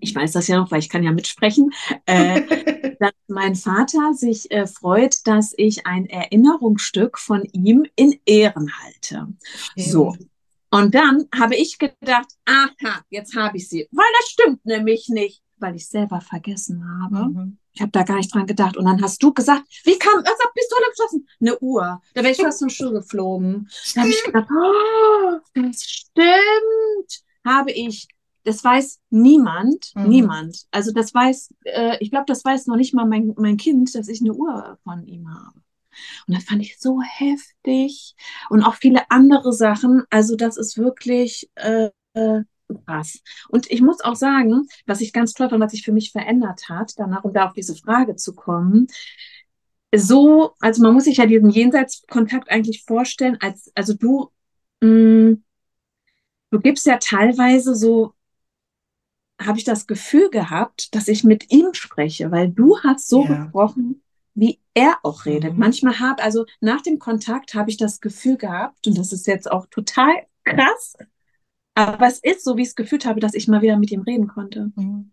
ich 0.00 0.14
weiß 0.14 0.33
das 0.33 0.49
ja 0.49 0.57
noch, 0.57 0.71
weil 0.71 0.81
ich 0.81 0.88
kann 0.88 1.02
ja 1.02 1.12
mitsprechen, 1.12 1.73
äh, 2.07 2.43
dass 3.00 3.12
mein 3.28 3.55
Vater 3.55 4.14
sich 4.14 4.50
äh, 4.50 4.66
freut, 4.66 5.26
dass 5.26 5.55
ich 5.57 5.87
ein 5.87 6.07
Erinnerungsstück 6.07 7.19
von 7.19 7.45
ihm 7.52 7.87
in 7.95 8.19
Ehren 8.26 8.71
halte. 8.83 9.26
Mhm. 9.76 9.83
So. 9.83 10.16
Und 10.71 10.95
dann 10.95 11.28
habe 11.35 11.55
ich 11.55 11.78
gedacht, 11.78 12.28
aha, 12.45 13.00
jetzt 13.09 13.37
habe 13.37 13.57
ich 13.57 13.69
sie, 13.69 13.88
weil 13.93 14.07
das 14.19 14.31
stimmt 14.31 14.66
nämlich 14.66 15.09
nicht 15.09 15.43
weil 15.58 15.76
ich 15.76 15.88
selber 15.88 16.20
vergessen 16.20 16.84
habe. 16.84 17.28
Mhm. 17.28 17.58
Ich 17.72 17.80
habe 17.80 17.92
da 17.92 18.02
gar 18.02 18.16
nicht 18.16 18.34
dran 18.34 18.46
gedacht. 18.46 18.76
Und 18.76 18.86
dann 18.86 19.02
hast 19.02 19.22
du 19.22 19.32
gesagt, 19.32 19.64
wie 19.84 19.98
kam, 19.98 20.18
was 20.20 20.38
hat 20.38 20.54
Pistole 20.54 20.84
geschossen? 20.90 21.28
Eine 21.40 21.58
Uhr. 21.58 22.00
Da 22.14 22.22
wäre 22.22 22.32
ich 22.32 22.40
fast 22.40 22.58
zum 22.58 22.70
Stuhl 22.70 22.92
geflogen. 22.92 23.68
Da 23.94 24.02
habe 24.02 24.10
ich 24.10 24.25
gedacht, 24.25 24.48
oh, 24.50 25.38
das 25.54 25.82
stimmt. 25.82 27.25
Habe 27.44 27.72
ich. 27.72 28.08
Das 28.44 28.62
weiß 28.62 29.00
niemand, 29.10 29.90
mhm. 29.96 30.08
niemand. 30.08 30.66
Also 30.70 30.92
das 30.92 31.12
weiß, 31.12 31.52
äh, 31.64 31.96
ich 31.98 32.10
glaube, 32.10 32.26
das 32.28 32.44
weiß 32.44 32.68
noch 32.68 32.76
nicht 32.76 32.94
mal 32.94 33.04
mein, 33.04 33.34
mein 33.36 33.56
Kind, 33.56 33.92
dass 33.96 34.06
ich 34.06 34.20
eine 34.20 34.34
Uhr 34.34 34.78
von 34.84 35.04
ihm 35.04 35.28
habe. 35.28 35.60
Und 36.26 36.36
das 36.36 36.44
fand 36.44 36.62
ich 36.62 36.78
so 36.78 37.00
heftig. 37.02 38.14
Und 38.48 38.62
auch 38.62 38.75
viele 38.75 39.10
andere 39.10 39.52
Sachen. 39.52 40.04
Also 40.10 40.36
das 40.36 40.56
ist 40.56 40.78
wirklich 40.78 41.50
äh, 41.56 41.90
äh, 42.14 42.42
krass. 42.87 43.20
Und 43.49 43.70
ich 43.70 43.80
muss 43.80 44.00
auch 44.00 44.16
sagen, 44.16 44.66
was 44.87 45.00
ich 45.00 45.12
ganz 45.12 45.32
toll 45.32 45.49
fand, 45.49 45.62
was 45.62 45.73
sich 45.73 45.85
für 45.85 45.92
mich 45.92 46.12
verändert 46.12 46.68
hat, 46.68 46.92
danach, 46.96 47.25
um 47.25 47.32
da 47.32 47.46
auf 47.46 47.52
diese 47.52 47.76
Frage 47.76 48.16
zu 48.16 48.35
kommen, 48.35 48.88
so, 49.94 50.52
also 50.61 50.82
man 50.82 50.94
muss 50.94 51.04
sich 51.04 51.18
ja 51.18 51.26
diesen 51.26 51.50
Jenseitskontakt 51.50 52.50
eigentlich 52.50 52.85
vorstellen, 52.85 53.38
als, 53.40 53.70
also 53.75 53.94
du, 53.94 54.30
mh, 54.80 54.88
mm, 54.88 55.44
du 56.50 56.61
gibst 56.61 56.87
ja 56.87 56.99
teilweise 56.99 57.75
so, 57.75 58.12
habe 59.40 59.58
ich 59.58 59.64
das 59.64 59.87
Gefühl 59.87 60.30
gehabt, 60.30 60.94
dass 60.94 61.08
ich 61.08 61.23
mit 61.23 61.52
ihm 61.52 61.75
spreche, 61.75 62.30
weil 62.30 62.49
du 62.49 62.78
hast 62.80 63.08
so 63.08 63.25
ja. 63.25 63.44
gesprochen, 63.44 64.02
wie 64.35 64.61
er 64.75 64.99
auch 65.02 65.25
redet. 65.25 65.54
Mhm. 65.54 65.58
Manchmal 65.58 65.99
habe, 65.99 66.23
also 66.23 66.46
nach 66.61 66.82
dem 66.82 66.99
Kontakt 66.99 67.54
habe 67.54 67.70
ich 67.70 67.76
das 67.76 68.00
Gefühl 68.00 68.37
gehabt, 68.37 68.87
und 68.87 68.96
das 68.96 69.12
ist 69.12 69.26
jetzt 69.26 69.50
auch 69.50 69.66
total 69.66 70.14
krass, 70.44 70.96
aber 71.76 72.06
es 72.06 72.18
ist 72.21 72.42
so, 72.42 72.56
wie 72.56 72.62
ich 72.62 72.68
es 72.68 72.75
gefühlt 72.75 73.04
habe, 73.04 73.21
dass 73.21 73.35
ich 73.35 73.49
mal 73.49 73.61
wieder 73.61 73.76
mit 73.76 73.90
ihm 73.90 74.00
reden 74.00 74.28
konnte. 74.28 74.73
Mhm. 74.76 75.11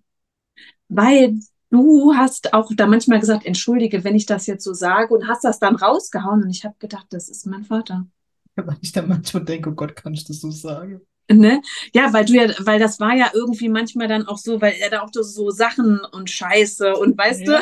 Weil 0.87 1.37
du 1.69 2.13
hast 2.15 2.53
auch 2.53 2.71
da 2.73 2.87
manchmal 2.87 3.19
gesagt, 3.19 3.45
entschuldige, 3.45 4.03
wenn 4.05 4.15
ich 4.15 4.25
das 4.25 4.47
jetzt 4.47 4.63
so 4.63 4.73
sage 4.73 5.13
und 5.13 5.27
hast 5.27 5.43
das 5.43 5.59
dann 5.59 5.75
rausgehauen 5.75 6.41
und 6.41 6.49
ich 6.49 6.63
habe 6.63 6.75
gedacht, 6.79 7.07
das 7.09 7.27
ist 7.27 7.45
mein 7.47 7.65
Vater. 7.65 8.07
Weil 8.55 8.77
ich 8.81 8.93
dann 8.93 9.09
manchmal 9.09 9.43
denke, 9.43 9.71
oh 9.71 9.73
Gott, 9.73 9.95
kann 9.95 10.13
ich 10.13 10.23
das 10.23 10.39
so 10.39 10.51
sagen? 10.51 11.01
Ne? 11.29 11.61
Ja, 11.93 12.13
weil 12.13 12.25
du 12.25 12.33
ja, 12.33 12.49
weil 12.59 12.79
das 12.79 12.99
war 12.99 13.13
ja 13.13 13.31
irgendwie 13.33 13.69
manchmal 13.69 14.07
dann 14.07 14.25
auch 14.27 14.37
so, 14.37 14.61
weil 14.61 14.75
er 14.79 14.89
da 14.89 15.01
auch 15.01 15.09
so 15.11 15.49
Sachen 15.49 15.99
und 16.11 16.29
Scheiße 16.29 16.95
und 16.95 17.17
weißt 17.17 17.41
ja. 17.41 17.59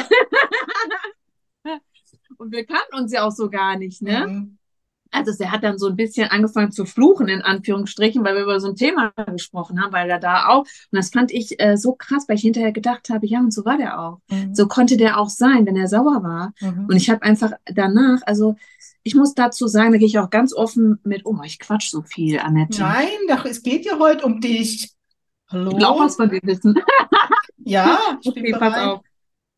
du. 1.63 1.71
und 2.37 2.51
wir 2.51 2.65
kannten 2.65 2.95
uns 2.95 3.11
ja 3.11 3.23
auch 3.23 3.31
so 3.31 3.49
gar 3.49 3.77
nicht, 3.77 4.01
ne? 4.03 4.27
Mhm. 4.27 4.57
Also 5.11 5.31
er 5.43 5.51
hat 5.51 5.63
dann 5.63 5.77
so 5.77 5.87
ein 5.87 5.95
bisschen 5.95 6.29
angefangen 6.29 6.71
zu 6.71 6.85
fluchen, 6.85 7.27
in 7.27 7.41
Anführungsstrichen, 7.41 8.23
weil 8.23 8.35
wir 8.35 8.43
über 8.43 8.59
so 8.59 8.69
ein 8.69 8.75
Thema 8.75 9.11
gesprochen 9.27 9.81
haben, 9.81 9.91
weil 9.91 10.09
er 10.09 10.19
da 10.19 10.47
auch, 10.47 10.61
und 10.61 10.67
das 10.91 11.09
fand 11.09 11.31
ich 11.31 11.59
äh, 11.59 11.77
so 11.77 11.93
krass, 11.93 12.25
weil 12.27 12.37
ich 12.37 12.43
hinterher 12.43 12.71
gedacht 12.71 13.09
habe, 13.09 13.27
ja, 13.27 13.39
und 13.39 13.53
so 13.53 13.65
war 13.65 13.77
der 13.77 13.99
auch. 13.99 14.19
Mhm. 14.29 14.55
So 14.55 14.67
konnte 14.67 14.95
der 14.95 15.19
auch 15.19 15.29
sein, 15.29 15.65
wenn 15.65 15.75
er 15.75 15.87
sauer 15.87 16.23
war. 16.23 16.53
Mhm. 16.61 16.85
Und 16.85 16.95
ich 16.95 17.09
habe 17.09 17.21
einfach 17.23 17.51
danach, 17.65 18.21
also 18.25 18.55
ich 19.03 19.15
muss 19.15 19.33
dazu 19.33 19.67
sagen, 19.67 19.91
da 19.91 19.97
gehe 19.97 20.07
ich 20.07 20.19
auch 20.19 20.29
ganz 20.29 20.53
offen 20.53 20.99
mit 21.03 21.25
um. 21.25 21.43
Ich 21.43 21.59
quatsch 21.59 21.89
so 21.89 22.01
viel, 22.03 22.39
Annette. 22.39 22.81
Nein, 22.81 23.07
doch, 23.27 23.45
es 23.45 23.63
geht 23.63 23.85
ja 23.85 23.99
heute 23.99 24.25
um 24.25 24.39
dich. 24.39 24.91
Hallo? 25.49 25.71
Ich 25.71 25.77
glaube, 25.77 26.05
was 26.05 26.15
von 26.15 26.29
dir 26.29 26.39
wissen. 26.43 26.75
ja, 27.57 27.99
okay, 28.25 28.55
pass 28.57 28.77
auf. 28.77 29.01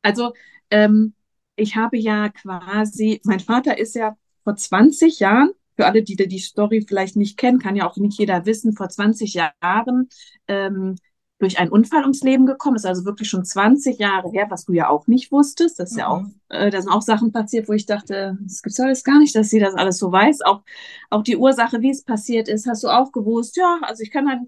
Also, 0.02 0.34
ähm, 0.72 1.14
ich 1.56 1.76
habe 1.76 1.98
ja 1.98 2.30
quasi, 2.30 3.22
mein 3.24 3.40
Vater 3.40 3.78
ist 3.78 3.96
ja 3.96 4.16
vor 4.44 4.56
20 4.56 5.20
Jahren, 5.20 5.52
für 5.76 5.86
alle, 5.86 6.04
die 6.04 6.16
die 6.16 6.40
Story 6.40 6.86
vielleicht 6.88 7.16
nicht 7.16 7.38
kennen, 7.38 7.60
kann 7.60 7.76
ja 7.76 7.90
auch 7.90 7.98
nicht 7.98 8.20
jeder 8.20 8.46
wissen, 8.46 8.74
vor 8.74 8.90
20 8.90 9.34
Jahren 9.34 10.10
ähm, 10.48 10.96
durch 11.40 11.60
einen 11.60 11.72
Unfall 11.72 12.02
ums 12.02 12.22
Leben 12.22 12.46
gekommen. 12.46 12.76
ist 12.76 12.86
also 12.86 13.06
wirklich 13.06 13.30
schon 13.30 13.44
20 13.44 14.00
Jahre 14.00 14.30
her, 14.32 14.48
was 14.50 14.66
du 14.66 14.74
ja 14.74 14.90
auch 14.90 15.08
nicht 15.08 15.32
wusstest. 15.32 15.80
Das 15.80 15.90
ist 15.92 15.96
mhm. 15.96 16.00
ja 16.00 16.08
auch, 16.08 16.24
äh, 16.50 16.70
da 16.70 16.82
sind 16.82 16.92
auch 16.92 17.02
Sachen 17.02 17.32
passiert, 17.32 17.68
wo 17.68 17.74
ich 17.74 17.86
dachte, 17.86 18.38
das 18.42 18.62
gibt's 18.62 18.78
ja 18.78 18.86
alles 18.86 19.04
gar 19.04 19.20
nicht, 19.20 19.36
dass 19.36 19.50
sie 19.50 19.60
das 19.60 19.76
alles 19.76 19.98
so 19.98 20.12
weiß. 20.12 20.42
Auch, 20.42 20.62
auch 21.10 21.24
die 21.24 21.38
Ursache, 21.38 21.82
wie 21.82 21.90
es 21.92 22.04
passiert 22.04 22.48
ist, 22.48 22.68
hast 22.68 22.84
du 22.84 22.88
auch 22.88 23.12
gewusst. 23.12 23.58
Ja, 23.58 23.80
also 23.82 24.04
ich 24.04 24.12
kann 24.12 24.26
da, 24.26 24.40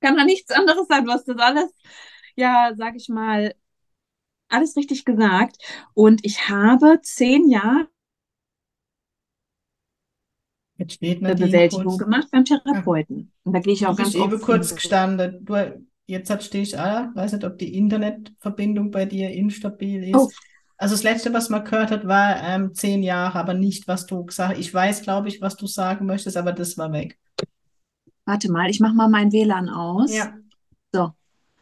kann 0.00 0.16
da 0.16 0.24
nichts 0.24 0.50
anderes 0.52 0.86
sagen, 0.88 1.06
was 1.06 1.24
das 1.24 1.38
alles, 1.38 1.70
ja, 2.36 2.72
sag 2.76 2.94
ich 2.96 3.08
mal, 3.08 3.54
alles 4.48 4.76
richtig 4.76 5.04
gesagt. 5.04 5.56
Und 5.94 6.24
ich 6.24 6.48
habe 6.48 7.00
zehn 7.02 7.48
Jahre 7.48 7.88
Jetzt 10.80 10.94
steht 10.94 11.22
eine 11.22 11.34
Bewältigung 11.34 11.98
gemacht 11.98 12.28
beim 12.32 12.46
Therapeuten. 12.46 13.18
Ja. 13.18 13.24
Und 13.44 13.52
da 13.52 13.60
gehe 13.60 13.74
ich 13.74 13.86
auch 13.86 13.94
du 13.94 14.02
ganz 14.02 14.14
Ich 14.14 14.20
eben 14.20 14.40
kurz 14.40 14.74
gestanden. 14.74 15.44
Du, 15.44 15.84
jetzt 16.06 16.30
hat 16.30 16.42
stehe 16.42 16.64
ich 16.64 16.78
ah, 16.78 17.12
weiß 17.14 17.34
nicht, 17.34 17.44
ob 17.44 17.58
die 17.58 17.76
Internetverbindung 17.76 18.90
bei 18.90 19.04
dir 19.04 19.30
instabil 19.30 20.04
ist. 20.04 20.16
Oh. 20.16 20.30
Also 20.78 20.94
das 20.94 21.02
letzte, 21.02 21.34
was 21.34 21.50
man 21.50 21.64
gehört 21.64 21.90
hat, 21.90 22.06
war 22.06 22.42
ähm, 22.42 22.74
zehn 22.74 23.02
Jahre, 23.02 23.38
aber 23.38 23.52
nicht, 23.52 23.88
was 23.88 24.06
du 24.06 24.24
gesagt 24.24 24.54
hast. 24.54 24.58
Ich 24.58 24.72
weiß, 24.72 25.02
glaube 25.02 25.28
ich, 25.28 25.42
was 25.42 25.54
du 25.56 25.66
sagen 25.66 26.06
möchtest, 26.06 26.38
aber 26.38 26.54
das 26.54 26.78
war 26.78 26.90
weg. 26.92 27.18
Warte 28.24 28.50
mal, 28.50 28.70
ich 28.70 28.80
mache 28.80 28.94
mal 28.94 29.10
mein 29.10 29.32
WLAN 29.32 29.68
aus. 29.68 30.16
Ja. 30.16 30.32
So. 30.92 31.10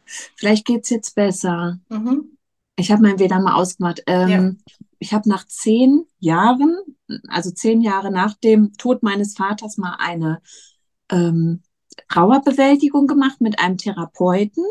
Vielleicht 0.05 0.65
geht 0.65 0.83
es 0.83 0.91
jetzt 0.91 1.13
besser. 1.13 1.77
Mhm. 1.89 2.37
Ich 2.79 2.91
habe 2.91 3.01
mein 3.01 3.19
WLAN 3.19 3.43
mal 3.43 3.55
ausgemacht. 3.55 4.03
Ähm, 4.07 4.29
ja. 4.29 4.73
Ich 4.99 5.13
habe 5.13 5.29
nach 5.29 5.45
zehn 5.45 6.05
Jahren 6.19 6.77
also 7.27 7.51
zehn 7.51 7.81
Jahre 7.81 8.11
nach 8.11 8.33
dem 8.35 8.73
Tod 8.73 9.03
meines 9.03 9.35
Vaters 9.35 9.77
mal 9.77 9.95
eine 9.99 10.41
ähm, 11.11 11.63
Trauerbewältigung 12.09 13.07
gemacht 13.07 13.41
mit 13.41 13.59
einem 13.59 13.77
Therapeuten. 13.77 14.63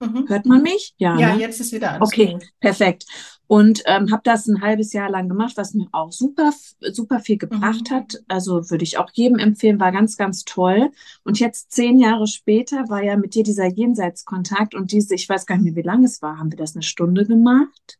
Mhm. 0.00 0.28
Hört 0.28 0.46
man 0.46 0.62
mich? 0.62 0.94
Ja, 0.98 1.18
ja 1.18 1.34
ne? 1.34 1.40
jetzt 1.40 1.60
ist 1.60 1.72
wieder 1.72 1.92
alles 1.92 2.08
Okay, 2.08 2.32
gut. 2.32 2.44
perfekt. 2.60 3.06
Und 3.46 3.82
ähm, 3.86 4.10
habe 4.10 4.22
das 4.24 4.46
ein 4.46 4.62
halbes 4.62 4.92
Jahr 4.92 5.10
lang 5.10 5.28
gemacht, 5.28 5.52
was 5.56 5.74
mir 5.74 5.86
auch 5.92 6.12
super, 6.12 6.52
super 6.80 7.20
viel 7.20 7.38
gebracht 7.38 7.90
mhm. 7.90 7.94
hat. 7.94 8.22
Also 8.26 8.70
würde 8.70 8.84
ich 8.84 8.98
auch 8.98 9.10
jedem 9.12 9.38
empfehlen, 9.38 9.80
war 9.80 9.92
ganz, 9.92 10.16
ganz 10.16 10.44
toll. 10.44 10.90
Und 11.24 11.38
jetzt 11.40 11.70
zehn 11.72 11.98
Jahre 11.98 12.26
später 12.26 12.88
war 12.88 13.02
ja 13.02 13.16
mit 13.16 13.34
dir 13.34 13.44
dieser 13.44 13.66
Jenseitskontakt 13.66 14.74
und 14.74 14.92
diese, 14.92 15.14
ich 15.14 15.28
weiß 15.28 15.46
gar 15.46 15.56
nicht 15.56 15.64
mehr, 15.64 15.76
wie 15.76 15.86
lange 15.86 16.06
es 16.06 16.22
war, 16.22 16.38
haben 16.38 16.50
wir 16.50 16.58
das 16.58 16.74
eine 16.74 16.82
Stunde 16.82 17.26
gemacht? 17.26 17.98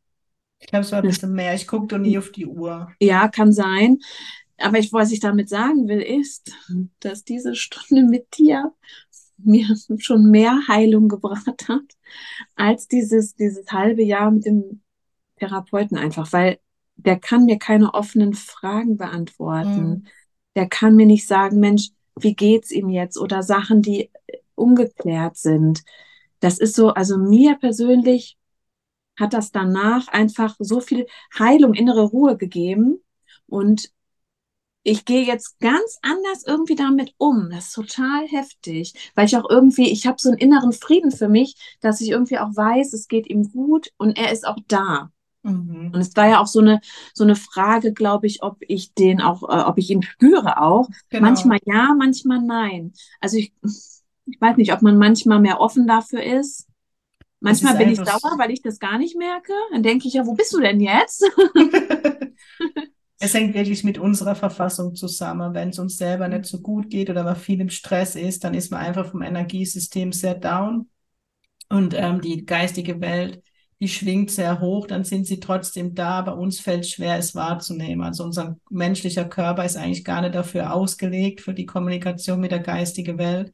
Ich 0.60 0.68
glaube, 0.68 0.84
es 0.84 0.92
war 0.92 1.00
ein 1.00 1.06
bisschen 1.06 1.34
mehr. 1.34 1.54
Ich 1.54 1.66
gucke 1.66 1.88
doch 1.88 1.98
nie 1.98 2.16
auf 2.16 2.32
die 2.32 2.46
Uhr. 2.46 2.90
Ja, 2.98 3.28
kann 3.28 3.52
sein. 3.52 3.98
Aber 4.56 4.78
ich, 4.78 4.92
was 4.92 5.12
ich 5.12 5.20
damit 5.20 5.48
sagen 5.48 5.88
will, 5.88 6.00
ist, 6.00 6.52
dass 7.00 7.24
diese 7.24 7.54
Stunde 7.54 8.04
mit 8.04 8.38
dir 8.38 8.72
mir 9.38 9.66
schon 9.98 10.30
mehr 10.30 10.58
Heilung 10.68 11.08
gebracht 11.08 11.68
hat, 11.68 11.84
als 12.54 12.88
dieses, 12.88 13.34
dieses 13.34 13.70
halbe 13.70 14.02
Jahr 14.02 14.30
mit 14.30 14.46
dem 14.46 14.80
Therapeuten 15.36 15.96
einfach, 15.96 16.32
weil 16.32 16.58
der 16.96 17.18
kann 17.18 17.44
mir 17.44 17.58
keine 17.58 17.92
offenen 17.94 18.34
Fragen 18.34 18.96
beantworten. 18.96 19.88
Mhm. 19.88 20.06
Der 20.54 20.68
kann 20.68 20.94
mir 20.94 21.06
nicht 21.06 21.26
sagen, 21.26 21.58
Mensch, 21.58 21.90
wie 22.18 22.34
geht's 22.34 22.70
ihm 22.70 22.88
jetzt? 22.88 23.18
Oder 23.18 23.42
Sachen, 23.42 23.82
die 23.82 24.10
ungeklärt 24.54 25.36
sind. 25.36 25.82
Das 26.40 26.58
ist 26.58 26.76
so, 26.76 26.90
also 26.90 27.18
mir 27.18 27.56
persönlich 27.56 28.38
hat 29.18 29.32
das 29.32 29.52
danach 29.52 30.08
einfach 30.08 30.56
so 30.58 30.80
viel 30.80 31.06
Heilung, 31.38 31.74
innere 31.74 32.02
Ruhe 32.02 32.36
gegeben. 32.36 33.02
Und 33.46 33.90
ich 34.84 35.04
gehe 35.04 35.24
jetzt 35.24 35.58
ganz 35.58 35.98
anders 36.02 36.44
irgendwie 36.46 36.76
damit 36.76 37.14
um. 37.18 37.50
Das 37.50 37.66
ist 37.66 37.74
total 37.74 38.26
heftig, 38.28 38.94
weil 39.14 39.26
ich 39.26 39.36
auch 39.36 39.48
irgendwie, 39.48 39.90
ich 39.90 40.06
habe 40.06 40.16
so 40.20 40.30
einen 40.30 40.38
inneren 40.38 40.72
Frieden 40.72 41.10
für 41.10 41.28
mich, 41.28 41.56
dass 41.80 42.00
ich 42.00 42.10
irgendwie 42.10 42.38
auch 42.38 42.54
weiß, 42.54 42.92
es 42.92 43.08
geht 43.08 43.28
ihm 43.28 43.50
gut 43.50 43.90
und 43.96 44.16
er 44.16 44.30
ist 44.30 44.46
auch 44.46 44.58
da. 44.68 45.10
Mhm. 45.42 45.90
Und 45.92 46.00
es 46.00 46.14
war 46.16 46.28
ja 46.28 46.40
auch 46.40 46.46
so 46.46 46.60
eine 46.60 46.80
so 47.12 47.24
eine 47.24 47.36
Frage, 47.36 47.92
glaube 47.92 48.26
ich, 48.26 48.42
ob 48.42 48.58
ich 48.60 48.94
den 48.94 49.20
auch, 49.20 49.42
äh, 49.42 49.62
ob 49.62 49.78
ich 49.78 49.90
ihn 49.90 50.02
spüre 50.02 50.60
auch. 50.60 50.88
Genau. 51.08 51.22
Manchmal 51.22 51.58
ja, 51.64 51.94
manchmal 51.98 52.40
nein. 52.40 52.92
Also 53.20 53.38
ich, 53.38 53.52
ich 54.26 54.40
weiß 54.40 54.56
nicht, 54.56 54.72
ob 54.72 54.82
man 54.82 54.96
manchmal 54.98 55.40
mehr 55.40 55.60
offen 55.60 55.86
dafür 55.86 56.22
ist 56.22 56.68
Manchmal 57.44 57.76
bin 57.76 57.90
ich 57.90 57.98
sauer, 57.98 58.38
weil 58.38 58.50
ich 58.52 58.62
das 58.62 58.78
gar 58.78 58.96
nicht 58.96 59.18
merke. 59.18 59.52
Dann 59.70 59.82
denke 59.82 60.08
ich 60.08 60.14
ja, 60.14 60.24
wo 60.24 60.32
bist 60.32 60.54
du 60.54 60.60
denn 60.60 60.80
jetzt? 60.80 61.22
es 63.24 63.34
hängt 63.34 63.54
wirklich 63.54 63.84
mit 63.84 63.98
unserer 63.98 64.34
Verfassung 64.34 64.94
zusammen. 64.94 65.54
Wenn 65.54 65.70
es 65.70 65.78
uns 65.78 65.96
selber 65.96 66.28
nicht 66.28 66.44
so 66.44 66.60
gut 66.60 66.90
geht 66.90 67.08
oder 67.10 67.24
man 67.24 67.36
viel 67.36 67.60
im 67.60 67.70
Stress 67.70 68.16
ist, 68.16 68.44
dann 68.44 68.54
ist 68.54 68.70
man 68.70 68.80
einfach 68.80 69.10
vom 69.10 69.22
Energiesystem 69.22 70.12
sehr 70.12 70.34
down. 70.34 70.88
Und 71.70 71.94
ähm, 71.94 72.20
die 72.20 72.44
geistige 72.44 73.00
Welt, 73.00 73.42
die 73.80 73.88
schwingt 73.88 74.30
sehr 74.30 74.60
hoch, 74.60 74.86
dann 74.86 75.04
sind 75.04 75.26
sie 75.26 75.40
trotzdem 75.40 75.94
da. 75.94 76.20
Bei 76.22 76.32
uns 76.32 76.60
fällt 76.60 76.86
schwer, 76.86 77.16
es 77.18 77.34
wahrzunehmen. 77.34 78.04
Also 78.04 78.24
unser 78.24 78.58
menschlicher 78.70 79.24
Körper 79.24 79.64
ist 79.64 79.76
eigentlich 79.76 80.04
gar 80.04 80.20
nicht 80.20 80.34
dafür 80.34 80.74
ausgelegt, 80.74 81.40
für 81.40 81.54
die 81.54 81.66
Kommunikation 81.66 82.40
mit 82.40 82.52
der 82.52 82.60
geistigen 82.60 83.18
Welt. 83.18 83.52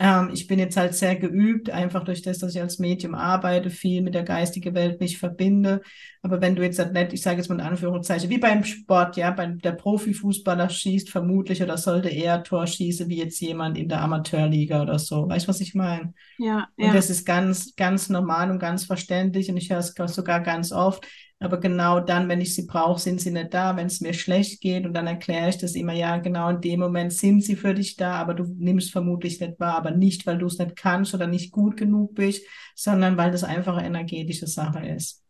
Ähm, 0.00 0.30
ich 0.32 0.48
bin 0.48 0.58
jetzt 0.58 0.76
halt 0.76 0.94
sehr 0.94 1.14
geübt, 1.14 1.70
einfach 1.70 2.02
durch 2.04 2.20
das, 2.22 2.38
dass 2.38 2.54
ich 2.54 2.60
als 2.60 2.80
Medium 2.80 3.14
arbeite, 3.14 3.70
viel 3.70 4.02
mit 4.02 4.14
der 4.14 4.24
geistigen 4.24 4.74
Welt 4.74 5.00
mich 5.00 5.18
verbinde. 5.18 5.82
Aber 6.22 6.40
wenn 6.40 6.56
du 6.56 6.62
jetzt 6.62 6.78
halt 6.78 6.92
nicht, 6.92 7.12
ich 7.12 7.22
sage 7.22 7.36
jetzt 7.36 7.48
mal 7.48 7.56
in 7.56 7.60
Anführungszeichen, 7.60 8.28
wie 8.28 8.38
beim 8.38 8.64
Sport, 8.64 9.16
ja, 9.16 9.30
beim 9.30 9.58
der 9.58 9.72
Profifußballer 9.72 10.68
schießt 10.68 11.10
vermutlich 11.10 11.62
oder 11.62 11.78
sollte 11.78 12.08
eher 12.08 12.42
Tor 12.42 12.66
schießen 12.66 13.08
wie 13.08 13.18
jetzt 13.18 13.40
jemand 13.40 13.78
in 13.78 13.88
der 13.88 14.00
Amateurliga 14.00 14.82
oder 14.82 14.98
so. 14.98 15.28
Weißt 15.28 15.46
du, 15.46 15.50
was 15.50 15.60
ich 15.60 15.74
meine? 15.74 16.12
Ja, 16.38 16.68
ja. 16.76 16.88
Und 16.88 16.94
das 16.94 17.08
ist 17.08 17.24
ganz, 17.24 17.76
ganz 17.76 18.08
normal 18.08 18.50
und 18.50 18.58
ganz 18.58 18.84
verständlich 18.84 19.48
und 19.48 19.56
ich 19.56 19.70
höre 19.70 19.78
es 19.78 19.94
sogar 19.94 20.40
ganz 20.40 20.72
oft. 20.72 21.06
Aber 21.44 21.58
genau 21.60 22.00
dann, 22.00 22.28
wenn 22.28 22.40
ich 22.40 22.54
sie 22.54 22.66
brauche, 22.66 23.00
sind 23.00 23.20
sie 23.20 23.30
nicht 23.30 23.52
da, 23.54 23.76
wenn 23.76 23.86
es 23.86 24.00
mir 24.00 24.14
schlecht 24.14 24.60
geht. 24.60 24.86
Und 24.86 24.94
dann 24.94 25.06
erkläre 25.06 25.50
ich 25.50 25.58
das 25.58 25.74
immer, 25.74 25.92
ja, 25.92 26.16
genau 26.18 26.48
in 26.50 26.60
dem 26.60 26.80
Moment 26.80 27.12
sind 27.12 27.42
sie 27.42 27.56
für 27.56 27.74
dich 27.74 27.96
da, 27.96 28.14
aber 28.14 28.34
du 28.34 28.44
nimmst 28.58 28.92
vermutlich 28.92 29.40
nicht 29.40 29.60
wahr, 29.60 29.76
aber 29.76 29.90
nicht, 29.90 30.26
weil 30.26 30.38
du 30.38 30.46
es 30.46 30.58
nicht 30.58 30.76
kannst 30.76 31.14
oder 31.14 31.26
nicht 31.26 31.52
gut 31.52 31.76
genug 31.76 32.14
bist, 32.14 32.44
sondern 32.74 33.16
weil 33.16 33.30
das 33.30 33.44
einfach 33.44 33.76
eine 33.76 33.86
energetische 33.86 34.46
Sache 34.46 34.86
ist. 34.86 35.22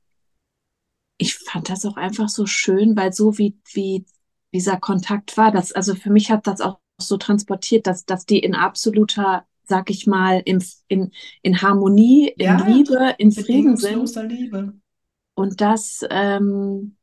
ich 1.18 1.35
fand 1.35 1.68
das 1.70 1.85
auch 1.87 1.96
einfach 1.96 2.29
so 2.29 2.46
schön, 2.46 2.96
weil 2.96 3.12
so 3.12 3.38
wie, 3.38 3.57
wie 3.72 4.05
dieser 4.53 4.77
Kontakt 4.79 5.37
war, 5.37 5.50
das, 5.50 5.72
also 5.72 5.94
für 5.94 6.11
mich 6.11 6.31
hat 6.31 6.46
das 6.46 6.61
auch 6.61 6.79
so 6.98 7.16
transportiert, 7.16 7.87
dass, 7.87 8.05
dass 8.05 8.27
die 8.27 8.38
in 8.38 8.55
absoluter, 8.55 9.44
sag 9.64 9.90
ich 9.90 10.07
mal, 10.07 10.42
in, 10.44 10.62
in, 10.88 11.11
in 11.42 11.62
Harmonie, 11.62 12.29
in 12.37 12.44
Ja, 12.44 12.66
Liebe, 12.66 13.14
in 13.18 13.33
Frieden 13.33 13.77
sind. 13.77 14.14
Liebe. 14.29 14.74
Und 15.35 15.61
das, 15.61 16.05
ähm, 16.11 16.97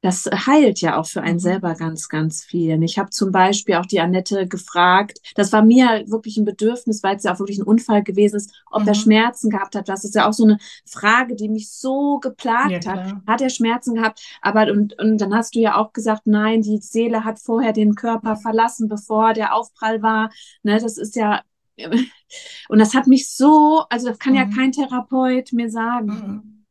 das 0.00 0.26
heilt 0.46 0.80
ja 0.80 0.96
auch 0.96 1.06
für 1.06 1.22
einen 1.22 1.40
Mhm. 1.40 1.40
selber 1.40 1.74
ganz, 1.74 2.08
ganz 2.08 2.44
viel. 2.44 2.72
Und 2.74 2.82
Ich 2.82 2.98
habe 3.00 3.10
zum 3.10 3.32
Beispiel 3.32 3.74
auch 3.74 3.86
die 3.86 3.98
Annette 3.98 4.46
gefragt, 4.46 5.18
das 5.34 5.52
war 5.52 5.62
mir 5.64 6.04
wirklich 6.06 6.36
ein 6.36 6.44
Bedürfnis, 6.44 7.02
weil 7.02 7.16
es 7.16 7.24
ja 7.24 7.34
auch 7.34 7.40
wirklich 7.40 7.58
ein 7.58 7.64
Unfall 7.64 8.04
gewesen 8.04 8.36
ist, 8.36 8.62
ob 8.70 8.86
er 8.86 8.94
Mhm. 8.94 8.94
Schmerzen 8.94 9.50
gehabt 9.50 9.74
hat. 9.74 9.88
Das 9.88 10.04
ist 10.04 10.14
ja 10.14 10.28
auch 10.28 10.32
so 10.32 10.44
eine 10.44 10.58
Frage, 10.86 11.34
die 11.34 11.48
mich 11.48 11.72
so 11.72 12.20
Ja, 12.62 12.78
geplagt 12.78 12.86
hat. 12.86 13.00
klar. 13.00 13.22
Hat 13.26 13.40
er 13.40 13.50
Schmerzen 13.50 13.96
gehabt? 13.96 14.22
Aber 14.40 14.70
und, 14.70 14.96
und 15.00 15.18
dann 15.18 15.34
hast 15.34 15.56
du 15.56 15.58
ja 15.58 15.74
auch 15.76 15.92
gesagt, 15.92 16.22
nein, 16.26 16.62
die 16.62 16.78
Seele 16.80 17.24
hat 17.24 17.40
vorher 17.40 17.72
den 17.72 17.96
Körper 17.96 18.36
verlassen, 18.36 18.88
bevor 18.88 19.32
der 19.34 19.52
Aufprall 19.54 20.00
war. 20.00 20.30
Ne, 20.62 20.78
das 20.80 20.96
ist 20.96 21.16
ja, 21.16 21.42
und 22.68 22.78
das 22.78 22.94
hat 22.94 23.06
mich 23.06 23.30
so, 23.34 23.84
also 23.90 24.08
das 24.08 24.18
kann 24.18 24.34
ja 24.34 24.44
Mhm. 24.44 24.50
kein 24.54 24.72
Therapeut 24.72 25.52
mir 25.52 25.70
sagen. 25.70 26.08
Mhm. 26.08 26.66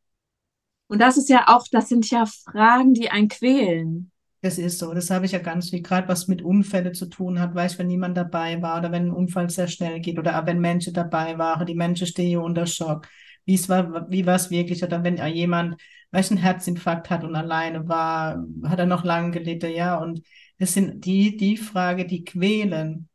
Und 0.87 0.99
das 0.99 1.17
ist 1.17 1.29
ja 1.29 1.45
auch, 1.47 1.67
das 1.71 1.89
sind 1.89 2.09
ja 2.09 2.25
Fragen, 2.25 2.93
die 2.93 3.09
einen 3.09 3.29
quälen. 3.29 4.11
Das 4.41 4.57
ist 4.59 4.79
so. 4.79 4.93
Das 4.93 5.09
habe 5.09 5.25
ich 5.25 5.31
ja 5.31 5.39
ganz 5.39 5.71
viel, 5.71 5.81
gerade 5.81 6.07
was 6.07 6.27
mit 6.27 6.41
Unfällen 6.43 6.93
zu 6.93 7.07
tun 7.07 7.39
hat, 7.39 7.55
weißt, 7.55 7.79
wenn 7.79 7.87
niemand 7.87 8.15
dabei 8.17 8.61
war 8.61 8.77
oder 8.79 8.91
wenn 8.91 9.07
ein 9.07 9.11
Unfall 9.13 9.49
sehr 9.49 9.67
schnell 9.67 9.99
geht 9.99 10.19
oder 10.19 10.45
wenn 10.45 10.59
Menschen 10.59 10.93
dabei 10.93 11.37
waren, 11.37 11.65
die 11.65 11.75
Menschen 11.75 12.07
stehen 12.07 12.39
unter 12.39 12.65
Schock. 12.67 13.07
Wie 13.45 13.55
es 13.55 13.67
war, 13.67 14.09
wie 14.11 14.25
war 14.25 14.35
es 14.35 14.49
wirklich? 14.51 14.83
Oder 14.83 15.03
wenn 15.03 15.17
jemand, 15.33 15.81
weißt, 16.11 16.31
einen 16.31 16.39
Herzinfarkt 16.41 17.09
hat 17.09 17.23
und 17.23 17.35
alleine 17.35 17.87
war, 17.87 18.43
hat 18.63 18.79
er 18.79 18.85
noch 18.85 19.03
lange 19.03 19.31
gelitten, 19.31 19.71
ja. 19.73 19.97
Und 19.97 20.21
das 20.59 20.73
sind 20.73 21.03
die, 21.05 21.35
die 21.35 21.57
Frage, 21.57 22.05
die 22.05 22.23
quälen. 22.23 23.09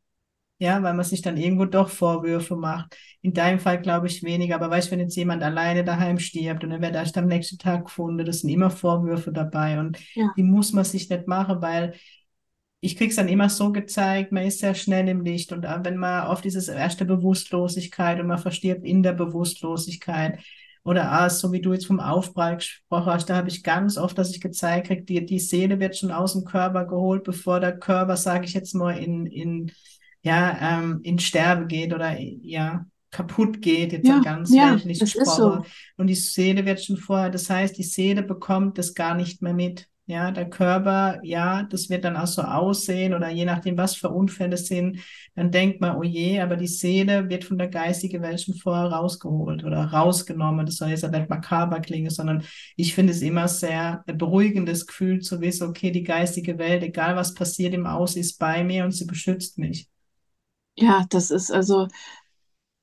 Ja, 0.63 0.81
weil 0.81 0.93
man 0.93 1.03
sich 1.03 1.21
dann 1.21 1.35
irgendwo 1.35 1.65
doch 1.65 1.89
Vorwürfe 1.89 2.55
macht. 2.55 2.95
In 3.21 3.33
deinem 3.33 3.59
Fall 3.59 3.81
glaube 3.81 4.07
ich 4.07 4.23
weniger, 4.23 4.55
aber 4.55 4.69
weißt, 4.69 4.91
wenn 4.91 5.01
jetzt 5.01 5.17
jemand 5.17 5.43
alleine 5.43 5.83
daheim 5.83 6.19
stirbt 6.19 6.63
und 6.63 6.71
er 6.71 6.79
wird 6.81 6.95
erst 6.95 7.17
am 7.17 7.25
nächsten 7.27 7.57
Tag 7.57 7.83
gefunden, 7.83 8.23
das 8.25 8.39
sind 8.39 8.49
immer 8.49 8.69
Vorwürfe 8.69 9.33
dabei 9.33 9.77
und 9.77 9.97
Ja. 10.15 10.31
die 10.37 10.43
muss 10.43 10.71
man 10.71 10.85
sich 10.85 11.09
nicht 11.09 11.27
machen, 11.27 11.61
weil 11.61 11.95
ich 12.79 12.95
krieg's 12.95 13.17
dann 13.17 13.27
immer 13.27 13.49
so 13.49 13.73
gezeigt, 13.73 14.31
man 14.31 14.45
ist 14.45 14.59
sehr 14.59 14.73
schnell 14.73 15.09
im 15.09 15.19
Licht 15.25 15.51
und 15.51 15.65
äh, 15.65 15.79
wenn 15.83 15.97
man 15.97 16.27
auf 16.27 16.39
dieses 16.39 16.69
erste 16.69 17.03
Bewusstlosigkeit 17.03 18.21
und 18.21 18.27
man 18.27 18.37
verstirbt 18.37 18.85
in 18.85 19.03
der 19.03 19.11
Bewusstlosigkeit 19.13 20.39
oder 20.85 21.11
ah, 21.11 21.29
so 21.29 21.51
wie 21.51 21.59
du 21.59 21.73
jetzt 21.73 21.87
vom 21.87 21.99
Aufprall 21.99 22.55
gesprochen 22.55 23.11
hast, 23.11 23.29
da 23.29 23.35
habe 23.35 23.49
ich 23.49 23.63
ganz 23.63 23.97
oft, 23.97 24.17
dass 24.17 24.31
ich 24.31 24.39
gezeigt 24.39 24.87
krieg, 24.87 25.05
die, 25.07 25.25
die 25.25 25.39
Seele 25.39 25.81
wird 25.81 25.97
schon 25.97 26.11
aus 26.11 26.31
dem 26.33 26.45
Körper 26.45 26.85
geholt, 26.85 27.25
bevor 27.25 27.59
der 27.59 27.77
Körper, 27.77 28.15
sage 28.15 28.45
ich 28.45 28.53
jetzt 28.53 28.73
mal, 28.75 28.97
in, 28.97 29.25
in 29.25 29.71
ja, 30.23 30.79
ähm, 30.79 31.01
in 31.03 31.19
Sterbe 31.19 31.67
geht 31.67 31.93
oder 31.93 32.17
ja, 32.19 32.85
kaputt 33.11 33.61
geht, 33.61 33.91
jetzt 33.93 34.07
Ja, 34.07 34.19
ganz 34.19 34.51
ja, 34.51 34.71
weltlich 34.71 34.99
ist 35.01 35.35
so. 35.35 35.59
gesprochen. 35.59 35.65
Und 35.97 36.07
die 36.07 36.15
Seele 36.15 36.65
wird 36.65 36.83
schon 36.83 36.97
vorher, 36.97 37.29
das 37.29 37.49
heißt, 37.49 37.77
die 37.77 37.83
Seele 37.83 38.23
bekommt 38.23 38.77
das 38.77 38.93
gar 38.93 39.15
nicht 39.15 39.41
mehr 39.41 39.53
mit. 39.53 39.87
Ja, 40.05 40.31
der 40.31 40.49
Körper, 40.49 41.19
ja, 41.23 41.63
das 41.63 41.89
wird 41.89 42.03
dann 42.03 42.17
auch 42.17 42.27
so 42.27 42.41
aussehen 42.41 43.13
oder 43.13 43.29
je 43.29 43.45
nachdem, 43.45 43.77
was 43.77 43.95
für 43.95 44.09
Unfälle 44.09 44.57
sind, 44.57 44.99
dann 45.33 45.49
denkt 45.49 45.79
man, 45.79 45.95
oh 45.95 46.03
je, 46.03 46.41
aber 46.41 46.57
die 46.57 46.67
Seele 46.67 47.29
wird 47.29 47.45
von 47.45 47.57
der 47.57 47.69
geistigen 47.69 48.21
Welt 48.21 48.41
schon 48.41 48.55
vorher 48.55 48.87
rausgeholt 48.91 49.63
oder 49.63 49.85
rausgenommen. 49.85 50.65
Das 50.65 50.75
soll 50.75 50.89
jetzt 50.89 51.03
ja 51.03 51.09
nicht 51.09 51.29
makaber 51.29 51.79
klingen, 51.79 52.09
sondern 52.09 52.43
ich 52.75 52.93
finde 52.93 53.13
es 53.13 53.21
immer 53.21 53.47
sehr 53.47 54.03
beruhigendes 54.05 54.87
Gefühl 54.87 55.19
zu 55.21 55.39
wissen, 55.39 55.69
okay, 55.69 55.91
die 55.91 56.03
geistige 56.03 56.57
Welt, 56.57 56.83
egal 56.83 57.15
was 57.15 57.33
passiert 57.33 57.73
im 57.73 57.85
Aus, 57.85 58.15
ist 58.17 58.37
bei 58.39 58.63
mir 58.65 58.83
und 58.83 58.91
sie 58.91 59.05
beschützt 59.05 59.57
mich. 59.57 59.87
Ja, 60.75 61.05
das 61.09 61.31
ist 61.31 61.51
also, 61.51 61.87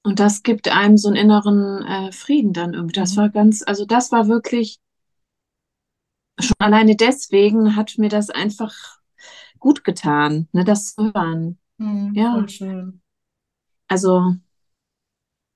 und 0.02 0.20
das 0.20 0.42
gibt 0.42 0.68
einem 0.68 0.96
so 0.98 1.08
einen 1.08 1.16
inneren 1.16 1.82
äh, 1.86 2.12
Frieden 2.12 2.52
dann 2.52 2.74
irgendwie. 2.74 2.94
Das 3.00 3.12
Mhm. 3.12 3.18
war 3.18 3.28
ganz, 3.30 3.62
also 3.66 3.84
das 3.86 4.12
war 4.12 4.28
wirklich, 4.28 4.78
schon 6.38 6.54
alleine 6.58 6.96
deswegen 6.96 7.76
hat 7.76 7.94
mir 7.98 8.08
das 8.08 8.30
einfach 8.30 8.74
gut 9.58 9.84
getan, 9.84 10.48
ne, 10.52 10.64
das 10.64 10.94
zu 10.94 11.12
hören. 11.14 11.58
Mhm, 11.78 12.14
Ja, 12.14 12.30
voll 12.30 12.48
schön. 12.48 13.02
also, 13.88 14.36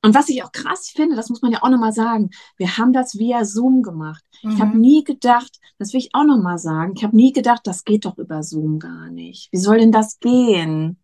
und 0.03 0.15
was 0.15 0.29
ich 0.29 0.43
auch 0.45 0.53
krass 0.53 0.89
finde, 0.91 1.17
das 1.17 1.31
muss 1.31 1.41
man 1.41 1.51
ja 1.51 1.63
auch 1.63 1.71
nochmal 1.71 1.93
sagen, 1.93 2.31
wir 2.59 2.77
haben 2.77 2.93
das 2.93 3.19
via 3.19 3.45
Zoom 3.45 3.83
gemacht. 3.83 4.23
Ich 4.55 4.61
habe 4.61 4.77
Mhm. 4.77 4.81
nie 4.81 5.03
gedacht, 5.03 5.59
das 5.79 5.93
will 5.95 6.01
ich 6.01 6.11
auch 6.15 6.25
nochmal 6.25 6.59
sagen, 6.59 6.93
ich 6.97 7.03
habe 7.05 7.17
nie 7.17 7.33
gedacht, 7.33 7.63
das 7.67 7.85
geht 7.85 8.05
doch 8.05 8.19
über 8.19 8.43
Zoom 8.43 8.79
gar 8.79 9.11
nicht. 9.11 9.51
Wie 9.51 9.57
soll 9.59 9.79
denn 9.79 9.93
das 9.93 10.19
gehen? 10.19 10.99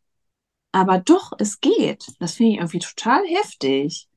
Aber 0.72 0.98
doch, 0.98 1.32
es 1.38 1.60
geht. 1.60 2.06
Das 2.20 2.34
finde 2.34 2.52
ich 2.52 2.58
irgendwie 2.58 2.78
total 2.78 3.24
heftig. 3.26 4.08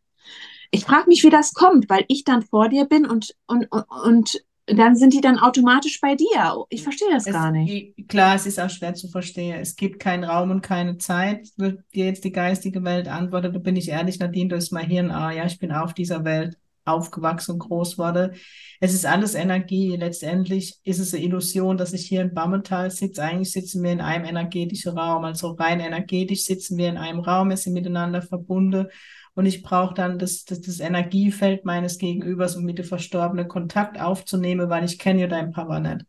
Ich 0.72 0.86
frage 0.86 1.08
mich, 1.08 1.24
wie 1.24 1.30
das 1.30 1.54
kommt, 1.54 1.90
weil 1.90 2.06
ich 2.08 2.24
dann 2.24 2.42
vor 2.42 2.70
dir 2.70 2.86
bin 2.86 3.06
und, 3.06 3.36
und, 3.48 3.72
und, 3.72 3.86
und 4.06 4.44
dann 4.66 4.96
sind 4.96 5.14
die 5.14 5.22
dann 5.22 5.40
automatisch 5.40 6.00
bei 6.02 6.16
dir. 6.16 6.66
Ich 6.70 6.84
verstehe 6.84 7.10
das 7.12 7.28
Es, 7.28 7.34
gar 7.34 7.52
nicht. 7.52 7.96
klar, 8.08 8.36
es 8.36 8.46
ist 8.46 8.60
auch 8.60 8.70
schwer 8.70 8.94
zu 8.96 9.08
verstehen. 9.10 9.60
Es 9.60 9.76
gibt 9.76 10.00
keinen 10.00 10.24
Raum 10.24 10.52
und 10.52 10.62
keine 10.62 10.98
Zeit. 10.98 11.50
Wird 11.58 11.84
dir 11.94 12.06
jetzt 12.06 12.24
die 12.24 12.32
geistige 12.32 12.84
Welt 12.84 13.08
antworten, 13.08 13.54
da 13.54 13.60
bin 13.60 13.76
ich 13.76 13.90
ehrlich, 13.90 14.20
Nadine, 14.20 14.50
das 14.50 14.66
ist 14.66 14.72
mein 14.72 14.88
Hirn. 14.90 15.12
Ah, 15.12 15.32
ja, 15.32 15.46
ich 15.46 15.60
bin 15.60 15.72
auf 15.72 15.94
dieser 15.94 16.24
Welt 16.24 16.58
aufgewachsen 16.86 17.54
und 17.54 17.60
groß 17.60 17.98
wurde. 17.98 18.34
Es 18.80 18.94
ist 18.94 19.06
alles 19.06 19.36
Energie. 19.36 19.96
Letztendlich 19.96 20.80
ist 20.84 21.00
es 21.00 21.14
eine 21.14 21.24
Illusion, 21.24 21.78
dass 21.78 21.94
ich 21.94 22.06
hier 22.08 22.22
in 22.22 22.34
Bammental 22.34 22.92
sitze. 22.92 23.24
Eigentlich 23.24 23.52
sitzen 23.52 23.84
wir 23.84 23.92
in 23.92 24.02
einem 24.02 24.26
energetischen 24.26 24.98
Raum. 24.98 25.24
Also 25.24 25.52
rein 25.52 25.80
energetisch 25.80 26.46
sitzen 26.46 26.78
wir 26.78 26.90
in 26.90 26.98
einem 26.98 27.20
Raum, 27.20 27.50
wir 27.50 27.58
sind 27.58 27.74
miteinander 27.74 28.22
verbunden. 28.22 28.88
Und 29.36 29.46
ich 29.46 29.64
brauche 29.64 29.96
dann 29.96 30.20
das, 30.20 30.46
das, 30.46 30.62
das 30.62 30.80
Energiefeld 30.80 31.66
meines 31.66 31.98
Gegenübers, 31.98 32.56
um 32.56 32.66
mit 32.66 32.78
dem 32.78 32.86
Verstorbenen 32.86 33.48
Kontakt 33.48 34.00
aufzunehmen, 34.00 34.70
weil 34.70 34.84
ich 34.84 35.00
kenne 35.00 35.22
ja 35.22 35.28
deinen 35.28 35.52
Papa 35.52 35.80
nicht. 35.80 36.06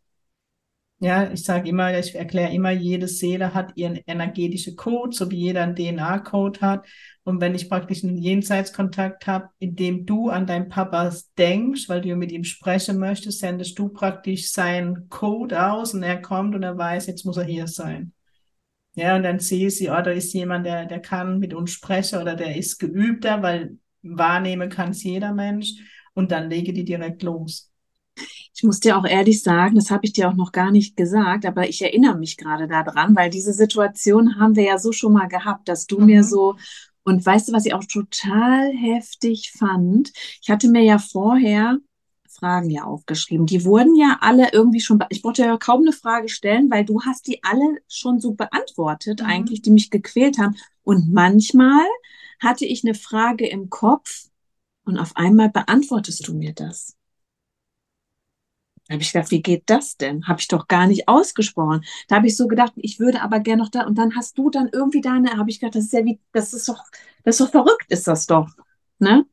Ja, 1.05 1.31
ich 1.31 1.45
sage 1.45 1.69
immer, 1.69 1.99
ich 1.99 2.15
erkläre 2.15 2.55
immer, 2.55 2.71
jede 2.71 3.09
Seele 3.09 3.53
hat 3.53 3.77
ihren 3.77 3.97
energetischen 4.07 4.75
Code, 4.75 5.15
so 5.15 5.31
wie 5.31 5.37
jeder 5.37 5.63
einen 5.63 5.77
DNA-Code 5.77 6.63
hat. 6.63 6.87
Und 7.25 7.43
wenn 7.43 7.55
ich 7.55 7.69
praktisch 7.69 8.03
einen 8.03 8.17
Jenseitskontakt 8.17 9.27
habe, 9.27 9.51
indem 9.59 10.07
du 10.07 10.31
an 10.31 10.47
deinen 10.47 10.71
Papa 10.71 11.13
denkst, 11.37 11.91
weil 11.91 12.01
du 12.01 12.17
mit 12.17 12.33
ihm 12.33 12.43
sprechen 12.43 12.99
möchtest, 12.99 13.41
sendest 13.41 13.79
du 13.79 13.91
praktisch 13.91 14.51
seinen 14.51 15.11
Code 15.11 15.63
aus 15.63 15.93
und 15.93 16.03
er 16.03 16.23
kommt 16.23 16.55
und 16.55 16.63
er 16.63 16.79
weiß, 16.79 17.07
jetzt 17.07 17.27
muss 17.27 17.37
er 17.37 17.45
hier 17.45 17.67
sein. 17.67 18.15
Ja, 18.95 19.15
und 19.17 19.25
dann 19.25 19.41
sehe 19.41 19.71
sie, 19.71 19.91
oh, 19.91 20.01
da 20.01 20.11
ist 20.11 20.33
jemand, 20.33 20.65
der, 20.65 20.87
der 20.87 21.01
kann 21.01 21.39
mit 21.39 21.53
uns 21.53 21.73
sprechen 21.73 22.19
oder 22.23 22.35
der 22.35 22.57
ist 22.57 22.79
geübter, 22.79 23.43
weil 23.43 23.77
wahrnehmen 24.01 24.71
kann 24.71 24.93
es 24.93 25.03
jeder 25.03 25.35
Mensch. 25.35 25.75
Und 26.15 26.33
dann 26.33 26.49
lege 26.49 26.73
die 26.73 26.85
direkt 26.87 27.23
los. 27.23 27.74
Ich 28.57 28.63
muss 28.63 28.81
dir 28.81 28.97
auch 28.97 29.05
ehrlich 29.05 29.43
sagen, 29.43 29.75
das 29.75 29.91
habe 29.91 30.05
ich 30.07 30.13
dir 30.13 30.29
auch 30.29 30.35
noch 30.35 30.53
gar 30.53 30.71
nicht 30.71 30.97
gesagt, 30.97 31.45
aber 31.45 31.69
ich 31.69 31.83
erinnere 31.83 32.17
mich 32.17 32.37
gerade 32.37 32.69
daran, 32.69 33.17
weil 33.17 33.29
diese 33.31 33.53
Situation 33.53 34.39
haben 34.39 34.55
wir 34.55 34.63
ja 34.65 34.79
so 34.79 34.93
schon 34.93 35.13
mal 35.13 35.27
gehabt, 35.27 35.69
dass 35.69 35.87
du 35.87 35.99
mir 36.01 36.19
Mhm. 36.19 36.23
so, 36.23 36.57
und 37.03 37.25
weißt 37.27 37.49
du, 37.49 37.53
was 37.53 37.67
ich 37.67 37.75
auch 37.75 37.85
total 37.85 38.71
heftig 38.73 39.53
fand? 39.59 40.13
Ich 40.41 40.49
hatte 40.51 40.69
mir 40.69 40.83
ja 40.83 40.99
vorher 40.99 41.79
Fragen 42.29 42.71
ja 42.71 42.85
aufgeschrieben. 42.85 43.47
Die 43.47 43.65
wurden 43.65 43.95
ja 43.97 44.19
alle 44.21 44.53
irgendwie 44.53 44.81
schon, 44.81 45.03
ich 45.11 45.21
brauchte 45.23 45.43
ja 45.43 45.57
kaum 45.59 45.83
eine 45.83 45.93
Frage 45.93 46.29
stellen, 46.29 46.71
weil 46.71 46.85
du 46.85 47.03
hast 47.03 47.27
die 47.27 47.43
alle 47.45 47.79
schon 47.89 48.21
so 48.21 48.33
beantwortet, 48.35 49.21
Mhm. 49.21 49.27
eigentlich, 49.27 49.63
die 49.63 49.71
mich 49.71 49.91
gequält 49.91 50.39
haben. 50.39 50.57
Und 50.83 51.13
manchmal 51.13 51.85
hatte 52.41 52.65
ich 52.67 52.85
eine 52.85 52.95
Frage 52.95 53.47
im 53.47 53.69
Kopf 53.71 54.29
und 54.85 54.99
auf 54.99 55.17
einmal 55.17 55.51
beantwortest 55.51 56.27
du 56.29 56.35
mir 56.35 56.53
das. 56.55 56.97
Da 58.89 58.95
habe 58.95 59.03
ich 59.03 59.13
gedacht, 59.13 59.31
wie 59.31 59.43
geht 59.43 59.65
das 59.67 59.97
denn? 59.97 60.27
Habe 60.29 60.41
ich 60.41 60.49
doch 60.49 60.69
gar 60.69 60.87
nicht 60.87 61.09
ausgesprochen. 61.09 61.85
Da 62.09 62.17
habe 62.17 62.27
ich 62.27 62.37
so 62.37 62.47
gedacht, 62.49 62.73
ich 62.77 63.01
würde 63.01 63.23
aber 63.23 63.41
gerne 63.41 63.63
noch 63.63 63.71
da. 63.71 63.87
Und 63.87 63.97
dann 63.97 64.15
hast 64.17 64.37
du 64.39 64.51
dann 64.51 64.69
irgendwie 64.73 65.01
deine, 65.01 65.37
habe 65.39 65.51
ich 65.51 65.59
gedacht, 65.61 65.77
das 65.77 65.85
ist 65.85 65.93
ja 65.93 66.05
wie, 66.05 66.21
das 66.33 66.53
ist 66.53 66.69
doch, 66.69 66.83
das 67.25 67.41
ist 67.41 67.47
doch 67.47 67.51
verrückt, 67.51 67.87
ist 67.89 68.07
das 68.07 68.27
doch. 68.27 68.49
Ne? 68.99 69.25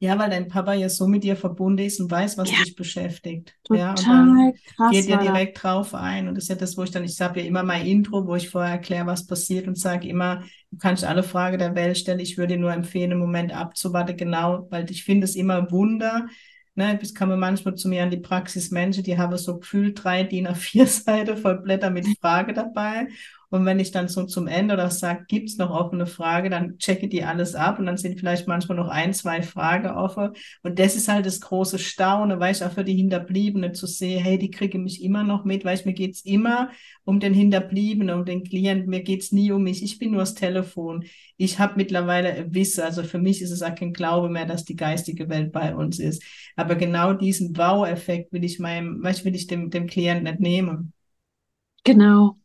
Ja, 0.00 0.16
weil 0.18 0.30
dein 0.30 0.46
Papa 0.48 0.74
ja 0.74 0.88
so 0.88 1.08
mit 1.08 1.24
dir 1.24 1.36
verbunden 1.36 1.84
ist 1.84 2.00
und 2.00 2.10
weiß, 2.10 2.38
was 2.38 2.50
Ja. 2.50 2.56
dich 2.56 2.76
beschäftigt. 2.76 3.54
Ja, 3.68 3.96
und 3.96 4.10
dann 4.10 4.36
Total 4.36 4.52
krass 4.64 5.06
geht 5.06 5.08
das. 5.08 5.20
direkt 5.20 5.62
drauf 5.62 5.92
ein. 5.94 6.28
Und 6.28 6.36
das 6.36 6.44
ist 6.44 6.48
ja 6.50 6.54
das, 6.54 6.76
wo 6.76 6.84
ich 6.84 6.90
dann, 6.92 7.02
ich 7.04 7.20
habe 7.20 7.40
ja 7.40 7.46
immer 7.46 7.64
mein 7.64 7.84
Intro, 7.84 8.26
wo 8.26 8.36
ich 8.36 8.48
vorher 8.48 8.72
erkläre, 8.74 9.06
was 9.06 9.26
passiert 9.26 9.66
und 9.66 9.76
sage 9.76 10.08
immer, 10.08 10.44
du 10.70 10.78
kannst 10.78 11.04
alle 11.04 11.22
Fragen 11.24 11.58
der 11.58 11.74
Welt 11.74 11.98
stellen. 11.98 12.20
Ich 12.20 12.38
würde 12.38 12.54
dir 12.54 12.60
nur 12.60 12.72
empfehlen, 12.72 13.10
einen 13.10 13.20
Moment 13.20 13.52
abzuwarten, 13.52 14.16
genau, 14.16 14.68
weil 14.70 14.88
ich 14.90 15.02
finde 15.04 15.24
es 15.24 15.34
immer 15.34 15.70
Wunder. 15.72 16.26
Ne, 16.78 16.96
das 16.96 17.12
kann 17.12 17.28
man 17.28 17.40
manchmal 17.40 17.74
zu 17.74 17.88
mir 17.88 18.04
an 18.04 18.10
die 18.10 18.18
Praxis 18.18 18.70
Menschen, 18.70 19.02
die 19.02 19.18
haben 19.18 19.36
so 19.36 19.58
gefühlt 19.58 20.04
drei 20.04 20.22
DIN 20.22 20.46
A4 20.46 20.86
Seiten 20.86 21.36
voll 21.36 21.60
Blätter 21.60 21.90
mit 21.90 22.06
Frage 22.20 22.52
dabei. 22.52 23.08
Und 23.50 23.64
wenn 23.64 23.78
ich 23.80 23.90
dann 23.92 24.08
so 24.08 24.24
zum 24.24 24.46
Ende 24.46 24.74
oder 24.74 24.90
sage, 24.90 25.24
gibt's 25.26 25.56
noch 25.56 25.70
offene 25.70 26.06
Frage, 26.06 26.50
dann 26.50 26.78
checke 26.78 27.08
die 27.08 27.24
alles 27.24 27.54
ab 27.54 27.78
und 27.78 27.86
dann 27.86 27.96
sind 27.96 28.18
vielleicht 28.18 28.46
manchmal 28.46 28.76
noch 28.76 28.88
ein, 28.88 29.14
zwei 29.14 29.42
Fragen 29.42 29.88
offen. 29.88 30.32
Und 30.62 30.78
das 30.78 30.96
ist 30.96 31.08
halt 31.08 31.24
das 31.24 31.40
große 31.40 31.78
Staunen, 31.78 32.40
weil 32.40 32.54
ich 32.54 32.62
auch 32.62 32.72
für 32.72 32.84
die 32.84 32.96
Hinterbliebenen 32.96 33.74
zu 33.74 33.86
sehen, 33.86 34.22
hey, 34.22 34.38
die 34.38 34.50
kriege 34.50 34.78
mich 34.78 35.02
immer 35.02 35.24
noch 35.24 35.44
mit, 35.44 35.64
weil 35.64 35.78
ich, 35.78 35.86
mir 35.86 35.94
geht's 35.94 36.22
immer 36.22 36.70
um 37.04 37.20
den 37.20 37.32
Hinterbliebenen, 37.32 38.18
um 38.18 38.24
den 38.26 38.44
Klienten, 38.44 38.90
mir 38.90 39.02
geht's 39.02 39.32
nie 39.32 39.50
um 39.50 39.62
mich. 39.62 39.82
Ich 39.82 39.98
bin 39.98 40.10
nur 40.10 40.20
das 40.20 40.34
Telefon. 40.34 41.04
Ich 41.38 41.58
habe 41.58 41.74
mittlerweile 41.76 42.52
Wissen, 42.52 42.82
also 42.82 43.02
für 43.02 43.18
mich 43.18 43.40
ist 43.40 43.50
es 43.50 43.62
auch 43.62 43.74
kein 43.74 43.94
Glaube 43.94 44.28
mehr, 44.28 44.44
dass 44.44 44.66
die 44.66 44.76
geistige 44.76 45.28
Welt 45.30 45.52
bei 45.52 45.74
uns 45.74 45.98
ist. 45.98 46.22
Aber 46.56 46.74
genau 46.74 47.14
diesen 47.14 47.56
Wow-Effekt 47.56 48.32
will 48.32 48.44
ich 48.44 48.58
meinem, 48.58 49.02
was 49.02 49.24
will 49.24 49.34
ich 49.34 49.46
dem, 49.46 49.70
dem 49.70 49.86
Klienten 49.86 50.24
nicht 50.24 50.40
nehmen. 50.40 50.92
Genau. 51.84 52.36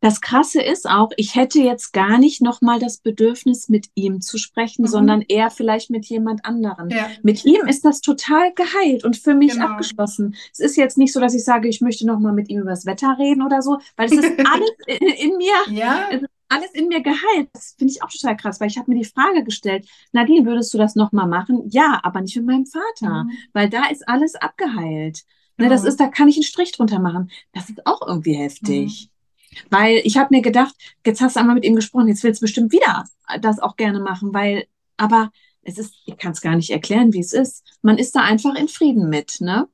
Das 0.00 0.20
Krasse 0.20 0.60
ist 0.60 0.88
auch, 0.88 1.10
ich 1.16 1.34
hätte 1.34 1.60
jetzt 1.60 1.92
gar 1.92 2.18
nicht 2.18 2.42
nochmal 2.42 2.78
das 2.78 2.98
Bedürfnis, 2.98 3.68
mit 3.68 3.88
ihm 3.94 4.20
zu 4.20 4.38
sprechen, 4.38 4.82
mhm. 4.82 4.88
sondern 4.88 5.22
eher 5.22 5.50
vielleicht 5.50 5.90
mit 5.90 6.06
jemand 6.06 6.44
anderem. 6.44 6.90
Ja. 6.90 7.08
Mit 7.22 7.44
ihm 7.44 7.66
ist 7.66 7.84
das 7.84 8.00
total 8.00 8.52
geheilt 8.52 9.04
und 9.04 9.16
für 9.16 9.34
mich 9.34 9.52
genau. 9.52 9.66
abgeschlossen. 9.66 10.34
Es 10.52 10.60
ist 10.60 10.76
jetzt 10.76 10.98
nicht 10.98 11.12
so, 11.12 11.20
dass 11.20 11.34
ich 11.34 11.44
sage, 11.44 11.68
ich 11.68 11.80
möchte 11.80 12.06
nochmal 12.06 12.32
mit 12.32 12.48
ihm 12.48 12.60
über 12.60 12.70
das 12.70 12.86
Wetter 12.86 13.16
reden 13.18 13.42
oder 13.42 13.62
so, 13.62 13.78
weil 13.96 14.06
es 14.06 14.12
ist 14.12 14.24
alles 14.52 14.70
in, 14.86 15.08
in 15.08 15.36
mir, 15.36 15.54
ja. 15.70 16.08
alles 16.48 16.70
in 16.72 16.88
mir 16.88 17.02
geheilt. 17.02 17.48
Das 17.52 17.74
finde 17.78 17.92
ich 17.92 18.02
auch 18.02 18.10
total 18.10 18.36
krass, 18.36 18.60
weil 18.60 18.68
ich 18.68 18.78
habe 18.78 18.90
mir 18.90 18.98
die 18.98 19.08
Frage 19.08 19.44
gestellt, 19.44 19.86
Nadine, 20.12 20.44
würdest 20.44 20.74
du 20.74 20.78
das 20.78 20.94
nochmal 20.94 21.28
machen? 21.28 21.68
Ja, 21.70 22.00
aber 22.02 22.20
nicht 22.20 22.36
mit 22.36 22.46
meinem 22.46 22.66
Vater, 22.66 23.24
mhm. 23.24 23.30
weil 23.52 23.70
da 23.70 23.86
ist 23.86 24.06
alles 24.08 24.34
abgeheilt. 24.34 25.22
Ne, 25.56 25.68
das 25.68 25.84
ist, 25.84 26.00
da 26.00 26.08
kann 26.08 26.28
ich 26.28 26.36
einen 26.36 26.42
Strich 26.42 26.72
drunter 26.72 26.98
machen. 26.98 27.30
Das 27.52 27.68
ist 27.70 27.86
auch 27.86 28.06
irgendwie 28.06 28.34
heftig. 28.34 29.10
Mhm. 29.54 29.76
Weil 29.76 30.00
ich 30.04 30.16
habe 30.16 30.34
mir 30.34 30.42
gedacht, 30.42 30.74
jetzt 31.06 31.20
hast 31.20 31.36
du 31.36 31.40
einmal 31.40 31.54
mit 31.54 31.64
ihm 31.64 31.76
gesprochen, 31.76 32.08
jetzt 32.08 32.22
willst 32.24 32.40
du 32.40 32.44
bestimmt 32.44 32.72
wieder 32.72 33.04
das 33.40 33.58
auch 33.58 33.76
gerne 33.76 34.00
machen, 34.00 34.34
weil, 34.34 34.66
aber 34.96 35.30
es 35.62 35.78
ist, 35.78 35.94
ich 36.04 36.16
kann 36.16 36.32
es 36.32 36.40
gar 36.40 36.56
nicht 36.56 36.70
erklären, 36.70 37.12
wie 37.12 37.20
es 37.20 37.32
ist. 37.32 37.64
Man 37.82 37.98
ist 37.98 38.14
da 38.14 38.20
einfach 38.20 38.54
in 38.54 38.68
Frieden 38.68 39.08
mit, 39.08 39.40
ne? 39.40 39.66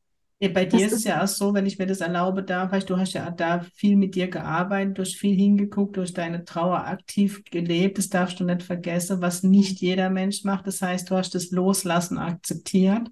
Ja, 0.42 0.48
bei 0.48 0.64
dir 0.64 0.86
ist 0.86 0.92
es 0.94 1.04
ja 1.04 1.22
auch 1.22 1.28
so, 1.28 1.52
wenn 1.52 1.66
ich 1.66 1.78
mir 1.78 1.86
das 1.86 2.00
erlaube 2.00 2.42
darf, 2.42 2.72
weil 2.72 2.80
du 2.80 2.96
hast 2.96 3.12
ja 3.12 3.30
da 3.30 3.60
viel 3.74 3.96
mit 3.96 4.14
dir 4.14 4.28
gearbeitet, 4.28 4.96
durch 4.96 5.18
viel 5.18 5.36
hingeguckt, 5.36 5.98
durch 5.98 6.14
deine 6.14 6.46
Trauer 6.46 6.86
aktiv 6.86 7.42
gelebt. 7.50 7.98
Das 7.98 8.08
darfst 8.08 8.40
du 8.40 8.44
nicht 8.44 8.62
vergessen, 8.62 9.20
was 9.20 9.42
nicht 9.42 9.82
jeder 9.82 10.08
Mensch 10.08 10.44
macht. 10.44 10.66
Das 10.66 10.80
heißt, 10.80 11.10
du 11.10 11.16
hast 11.16 11.34
das 11.34 11.50
Loslassen 11.50 12.16
akzeptiert. 12.16 13.10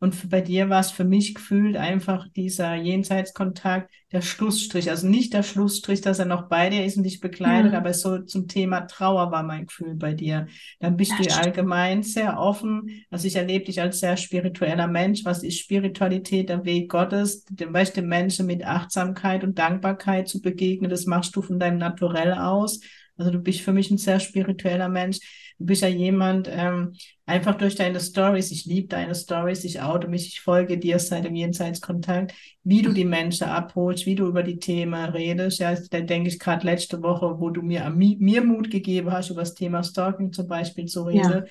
Und 0.00 0.30
bei 0.30 0.40
dir 0.40 0.68
war 0.70 0.80
es 0.80 0.90
für 0.90 1.04
mich 1.04 1.34
gefühlt 1.34 1.76
einfach 1.76 2.28
dieser 2.34 2.74
Jenseitskontakt, 2.74 3.90
der 4.12 4.22
Schlussstrich. 4.22 4.90
Also 4.90 5.08
nicht 5.08 5.34
der 5.34 5.42
Schlussstrich, 5.42 6.00
dass 6.00 6.18
er 6.18 6.24
noch 6.24 6.48
bei 6.48 6.70
dir 6.70 6.84
ist 6.84 6.96
und 6.96 7.02
dich 7.02 7.20
begleitet, 7.20 7.72
ja. 7.72 7.78
aber 7.78 7.92
so 7.94 8.18
zum 8.18 8.46
Thema 8.46 8.82
Trauer 8.82 9.30
war 9.32 9.42
mein 9.42 9.66
Gefühl 9.66 9.94
bei 9.94 10.14
dir. 10.14 10.46
Dann 10.78 10.96
bist 10.96 11.12
ja, 11.18 11.24
du 11.24 11.36
allgemein 11.36 12.02
sehr 12.02 12.38
offen. 12.38 13.04
Also 13.10 13.26
ich 13.26 13.36
erlebe 13.36 13.64
dich 13.64 13.80
als 13.80 14.00
sehr 14.00 14.16
spiritueller 14.16 14.86
Mensch. 14.86 15.24
Was 15.24 15.42
ist 15.42 15.58
Spiritualität? 15.58 16.48
Der 16.48 16.64
Weg 16.64 16.90
Gottes, 16.90 17.44
dem, 17.44 17.72
weißt, 17.74 17.96
dem 17.96 18.06
Menschen 18.06 18.46
mit 18.46 18.64
Achtsamkeit 18.64 19.42
und 19.42 19.58
Dankbarkeit 19.58 20.28
zu 20.28 20.40
begegnen. 20.40 20.90
Das 20.90 21.06
machst 21.06 21.34
du 21.34 21.42
von 21.42 21.58
deinem 21.58 21.78
Naturell 21.78 22.34
aus. 22.34 22.80
Also 23.16 23.30
du 23.30 23.38
bist 23.38 23.60
für 23.60 23.72
mich 23.72 23.90
ein 23.90 23.98
sehr 23.98 24.20
spiritueller 24.20 24.88
Mensch. 24.88 25.18
Du 25.58 25.66
bist 25.66 25.82
ja 25.82 25.88
jemand, 25.88 26.48
ähm, 26.50 26.94
einfach 27.26 27.54
durch 27.54 27.76
deine 27.76 28.00
Stories, 28.00 28.50
ich 28.50 28.64
liebe 28.64 28.88
deine 28.88 29.14
Stories, 29.14 29.62
ich 29.64 29.80
oute 29.80 30.08
mich, 30.08 30.26
ich 30.26 30.40
folge 30.40 30.78
dir 30.78 30.98
seit 30.98 31.24
dem 31.24 31.36
Jenseitskontakt, 31.36 32.34
wie 32.64 32.82
du 32.82 32.92
die 32.92 33.04
Menschen 33.04 33.44
abholst, 33.44 34.04
wie 34.06 34.16
du 34.16 34.26
über 34.26 34.42
die 34.42 34.58
Themen 34.58 35.10
redest. 35.10 35.60
Ja, 35.60 35.74
da 35.90 36.00
denke 36.00 36.28
ich 36.28 36.40
gerade 36.40 36.66
letzte 36.66 37.02
Woche, 37.02 37.38
wo 37.38 37.50
du 37.50 37.62
mir, 37.62 37.88
mir 37.90 38.42
Mut 38.42 38.70
gegeben 38.70 39.12
hast, 39.12 39.30
über 39.30 39.42
das 39.42 39.54
Thema 39.54 39.84
Stalking 39.84 40.32
zum 40.32 40.48
Beispiel 40.48 40.86
zu 40.86 41.04
reden. 41.04 41.30
Ja. 41.30 41.44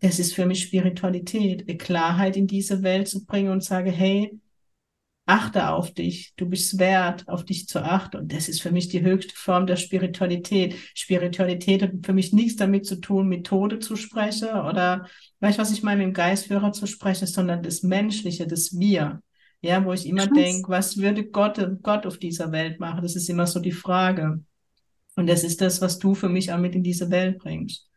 Das 0.00 0.20
ist 0.20 0.34
für 0.34 0.46
mich 0.46 0.62
Spiritualität, 0.62 1.66
Klarheit 1.80 2.36
in 2.36 2.46
diese 2.46 2.84
Welt 2.84 3.08
zu 3.08 3.24
bringen 3.26 3.50
und 3.50 3.64
sage, 3.64 3.90
hey, 3.90 4.38
achte 5.28 5.68
auf 5.68 5.92
dich, 5.92 6.32
du 6.36 6.48
bist 6.48 6.78
wert, 6.78 7.28
auf 7.28 7.44
dich 7.44 7.68
zu 7.68 7.82
achten. 7.84 8.16
Und 8.16 8.32
das 8.32 8.48
ist 8.48 8.62
für 8.62 8.70
mich 8.70 8.88
die 8.88 9.02
höchste 9.02 9.34
Form 9.36 9.66
der 9.66 9.76
Spiritualität. 9.76 10.74
Spiritualität 10.94 11.82
hat 11.82 11.90
für 12.02 12.14
mich 12.14 12.32
nichts 12.32 12.56
damit 12.56 12.86
zu 12.86 12.96
tun, 12.96 13.28
Methode 13.28 13.78
zu 13.78 13.94
sprechen 13.94 14.48
oder, 14.48 15.06
weißt 15.40 15.58
du, 15.58 15.62
was 15.62 15.70
ich 15.70 15.82
meine, 15.82 15.98
mit 15.98 16.06
dem 16.06 16.14
Geistführer 16.14 16.72
zu 16.72 16.86
sprechen, 16.86 17.26
sondern 17.26 17.62
das 17.62 17.82
Menschliche, 17.82 18.46
das 18.46 18.78
Wir. 18.78 19.22
Ja, 19.60 19.84
wo 19.84 19.92
ich 19.92 20.06
immer 20.06 20.28
denke, 20.28 20.70
was 20.70 20.96
würde 20.96 21.26
Gott, 21.26 21.60
Gott 21.82 22.06
auf 22.06 22.18
dieser 22.18 22.52
Welt 22.52 22.80
machen? 22.80 23.02
Das 23.02 23.16
ist 23.16 23.28
immer 23.28 23.46
so 23.46 23.60
die 23.60 23.72
Frage. 23.72 24.42
Und 25.16 25.28
das 25.28 25.44
ist 25.44 25.60
das, 25.60 25.82
was 25.82 25.98
du 25.98 26.14
für 26.14 26.28
mich 26.28 26.52
auch 26.52 26.58
mit 26.58 26.74
in 26.74 26.84
diese 26.84 27.10
Welt 27.10 27.38
bringst. 27.38 27.88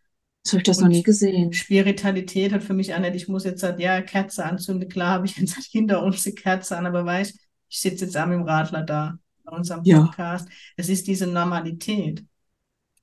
So 0.44 0.54
habe 0.54 0.62
ich 0.62 0.64
das 0.64 0.78
und 0.78 0.86
noch 0.86 0.92
nie 0.92 1.04
gesehen. 1.04 1.54
Spiritualität 1.54 2.52
hat 2.52 2.64
für 2.64 2.74
mich 2.74 2.94
auch 2.94 3.00
nicht, 3.00 3.16
ich 3.16 3.28
muss 3.28 3.44
jetzt 3.44 3.64
halt, 3.64 3.80
ja, 3.80 4.02
Kerze 4.02 4.44
anzünden. 4.46 4.90
Klar 4.90 5.12
habe 5.12 5.26
ich 5.26 5.38
jetzt 5.38 5.56
halt 5.56 5.66
hinter 5.66 6.04
uns 6.04 6.24
die 6.24 6.34
Kerze 6.34 6.78
an, 6.78 6.86
aber 6.86 7.06
weißt, 7.06 7.40
ich 7.70 7.80
sitze 7.80 8.06
jetzt 8.06 8.18
am 8.18 8.32
im 8.32 8.44
Radler 8.44 8.82
da, 8.82 9.18
bei 9.44 9.56
unserem 9.56 9.84
ja. 9.84 10.02
Podcast. 10.02 10.50
Es 10.76 10.90
ist 10.90 11.08
diese 11.08 11.28
Normalität, 11.28 12.26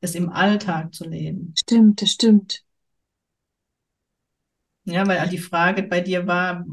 es 0.01 0.14
im 0.14 0.31
Alltag 0.31 0.94
zu 0.94 1.09
leben. 1.09 1.55
Stimmt, 1.57 2.03
das 2.03 2.11
stimmt. 2.11 2.64
Ja, 4.85 5.07
weil 5.07 5.29
die 5.29 5.38
Frage 5.38 5.83
bei 5.83 6.01
dir 6.01 6.27
war, 6.27 6.64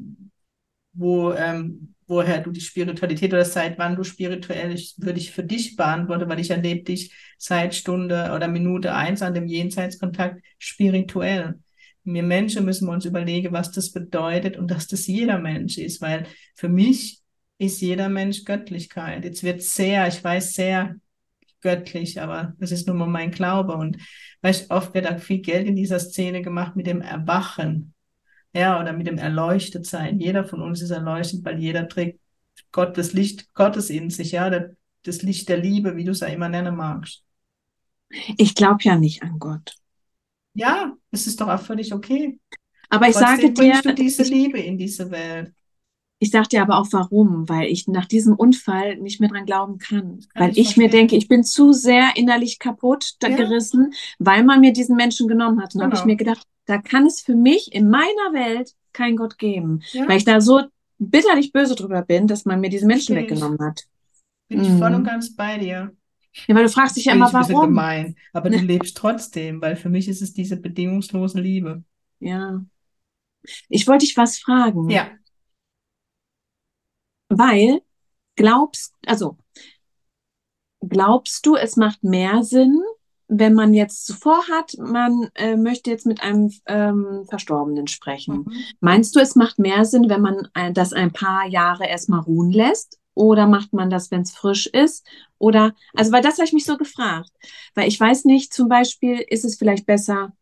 wo, 0.94 1.32
ähm, 1.34 1.95
woher 2.08 2.42
du 2.42 2.52
die 2.52 2.62
Spiritualität 2.62 3.34
oder 3.34 3.46
seit 3.46 3.78
wann 3.80 3.96
du 3.96 4.04
spirituell, 4.04 4.76
würde 4.98 5.20
ich 5.20 5.32
für 5.32 5.44
dich 5.44 5.76
beantworten, 5.76 6.30
weil 6.30 6.40
ich 6.40 6.52
erlebe 6.52 6.84
dich 6.84 7.14
seit 7.38 7.74
Stunde 7.74 8.32
oder 8.36 8.48
Minute 8.48 8.94
eins 8.94 9.22
an 9.22 9.34
dem 9.34 9.48
Jenseitskontakt 9.48 10.44
spirituell. 10.60 11.60
Wir 12.04 12.24
Menschen 12.24 12.66
müssen 12.66 12.88
wir 12.88 12.94
uns 12.94 13.06
überlegen, 13.06 13.52
was 13.52 13.72
das 13.72 13.92
bedeutet 13.92 14.58
und 14.58 14.70
dass 14.70 14.88
das 14.88 15.08
jeder 15.08 15.40
Mensch 15.40 15.80
ist, 15.80 16.02
weil 16.02 16.28
für 16.56 16.70
mich 16.70 17.22
ist 17.58 17.82
jeder 17.82 18.10
Mensch 18.10 18.44
Göttlichkeit. 18.46 19.24
Jetzt 19.24 19.44
wird 19.44 19.64
sehr, 19.64 20.08
ich 20.08 20.24
weiß, 20.24 20.54
sehr 20.54 20.96
göttlich, 21.62 22.22
aber 22.22 22.54
das 22.60 22.72
ist 22.72 22.86
nur 22.86 22.96
mal 22.96 23.08
mein 23.08 23.32
Glaube. 23.32 23.74
Und 23.74 23.98
weißt, 24.42 24.70
oft 24.70 24.94
wird 24.94 25.08
auch 25.10 25.18
viel 25.18 25.40
Geld 25.40 25.66
in 25.68 25.76
dieser 25.76 26.00
Szene 26.00 26.44
gemacht 26.44 26.76
mit 26.76 26.86
dem 26.86 27.02
Erwachen 27.02 27.95
ja, 28.56 28.80
oder 28.80 28.94
mit 28.94 29.06
dem 29.08 29.18
Erleuchtetsein. 29.18 30.20
Jeder 30.20 30.46
von 30.46 30.62
uns 30.62 30.82
ist 30.82 30.92
erleuchtet, 30.92 31.44
weil 31.44 31.60
jeder 31.60 31.88
trägt 31.88 32.20
Gott, 32.72 32.98
das 32.98 33.14
Licht 33.14 33.54
Gottes 33.54 33.90
in 33.90 34.10
sich, 34.10 34.32
ja, 34.32 34.50
das 35.04 35.22
Licht 35.22 35.50
der 35.50 35.58
Liebe, 35.58 35.96
wie 35.98 36.06
du 36.06 36.12
es 36.12 36.22
ja 36.22 36.28
immer 36.28 36.48
nennen 36.48 36.76
magst. 36.76 37.24
Ich 38.38 38.56
glaube 38.56 38.80
ja 38.82 38.96
nicht 38.96 39.24
an 39.24 39.40
Gott. 39.40 39.76
Ja, 40.54 40.94
es 41.12 41.28
ist 41.28 41.42
doch 41.42 41.50
auch 41.50 41.60
völlig 41.60 41.94
okay. 41.94 42.40
Aber 42.90 43.10
ich 43.10 43.16
Trotzdem 43.16 43.56
sage 43.56 43.82
dir, 43.82 43.82
du 43.82 43.94
diese 43.94 44.24
ich, 44.24 44.30
Liebe 44.30 44.60
in 44.60 44.78
diese 44.78 45.12
Welt. 45.12 45.54
Ich 46.20 46.32
sage 46.32 46.48
dir 46.48 46.62
aber 46.62 46.78
auch 46.80 46.88
warum, 46.92 47.50
weil 47.50 47.68
ich 47.68 47.88
nach 47.88 48.06
diesem 48.06 48.36
Unfall 48.36 48.96
nicht 48.98 49.20
mehr 49.20 49.30
dran 49.30 49.46
glauben 49.46 49.80
kann. 49.80 50.20
kann 50.34 50.44
weil 50.44 50.52
ich, 50.52 50.60
ich 50.60 50.78
mir 50.78 50.90
denke, 50.90 51.18
ich 51.18 51.28
bin 51.28 51.44
zu 51.44 51.74
sehr 51.74 52.12
innerlich 52.16 52.58
kaputt 52.58 53.16
ja. 53.22 53.30
gerissen, 53.30 53.94
weil 54.18 54.44
man 54.46 54.62
mir 54.62 54.72
diesen 54.72 54.96
Menschen 54.96 55.28
genommen 55.28 55.62
hat. 55.62 55.76
Und 55.76 55.82
genau. 55.82 55.86
habe 55.86 55.96
ich 55.96 56.06
mir 56.06 56.16
gedacht, 56.16 56.48
da 56.66 56.80
kann 56.80 57.06
es 57.06 57.22
für 57.22 57.36
mich 57.36 57.74
in 57.74 57.90
meiner 57.90 58.34
Welt 58.34 58.74
kein 58.94 59.16
Gott 59.16 59.38
geben, 59.38 59.82
ja. 59.92 60.08
weil 60.08 60.18
ich 60.18 60.26
da 60.26 60.42
so 60.42 60.64
bitterlich 60.98 61.52
böse 61.52 61.76
drüber 61.76 62.02
bin, 62.02 62.28
dass 62.28 62.46
man 62.46 62.60
mir 62.60 62.70
diese 62.70 62.86
Menschen 62.86 63.16
Verstehe 63.16 63.32
weggenommen 63.32 63.60
hat. 63.60 63.84
Bin 64.48 64.62
ich 64.62 64.70
voll 64.70 64.94
und 64.94 65.02
mhm. 65.02 65.06
ganz 65.06 65.36
bei 65.36 65.58
dir. 65.58 65.96
Ja, 66.48 66.56
weil 66.56 66.64
du 66.64 66.70
fragst 66.70 66.98
dich 66.98 67.06
ja 67.06 67.14
immer, 67.14 67.32
warum. 67.32 67.70
gemein, 67.70 68.16
aber 68.34 68.50
du 68.50 68.58
lebst 68.60 68.98
trotzdem, 68.98 69.62
weil 69.62 69.76
für 69.76 69.90
mich 69.90 70.08
ist 70.08 70.22
es 70.22 70.34
diese 70.34 70.58
bedingungslose 70.58 71.40
Liebe. 71.40 71.84
Ja. 72.20 72.64
Ich 73.70 73.88
wollte 73.88 74.06
dich 74.06 74.18
was 74.18 74.38
fragen. 74.38 74.90
Ja. 74.90 75.10
Weil 77.30 77.82
glaubst, 78.36 78.94
also 79.06 79.38
glaubst 80.82 81.46
du, 81.46 81.56
es 81.56 81.76
macht 81.78 82.04
mehr 82.04 82.44
Sinn, 82.44 82.82
wenn 83.28 83.54
man 83.54 83.74
jetzt 83.74 84.06
zuvor 84.06 84.44
hat, 84.50 84.76
man 84.78 85.30
äh, 85.36 85.56
möchte 85.56 85.90
jetzt 85.90 86.06
mit 86.06 86.22
einem 86.22 86.52
ähm, 86.68 87.26
Verstorbenen 87.28 87.88
sprechen. 87.88 88.46
Mhm. 88.46 88.52
Meinst 88.80 89.16
du, 89.16 89.20
es 89.20 89.36
macht 89.36 89.60
mehr 89.60 89.86
Sinn, 89.86 90.10
wenn 90.10 90.22
man 90.22 90.48
äh, 90.54 90.72
das 90.72 90.94
ein 90.94 91.12
paar 91.12 91.48
Jahre 91.48 91.88
erstmal 91.88 92.20
ruhen 92.22 92.52
lässt? 92.52 93.00
Oder 93.16 93.48
macht 93.48 93.74
man 93.74 93.90
das, 93.90 94.12
wenn 94.12 94.22
es 94.22 94.34
frisch 94.34 94.68
ist? 94.68 95.08
Oder, 95.38 95.74
also, 95.96 96.12
weil 96.12 96.22
das 96.22 96.36
habe 96.36 96.46
ich 96.46 96.54
mich 96.54 96.66
so 96.66 96.78
gefragt. 96.78 97.32
Weil 97.74 97.88
ich 97.88 98.00
weiß 98.00 98.26
nicht, 98.26 98.54
zum 98.54 98.68
Beispiel, 98.68 99.24
ist 99.28 99.46
es 99.46 99.58
vielleicht 99.58 99.86
besser, 99.86 100.34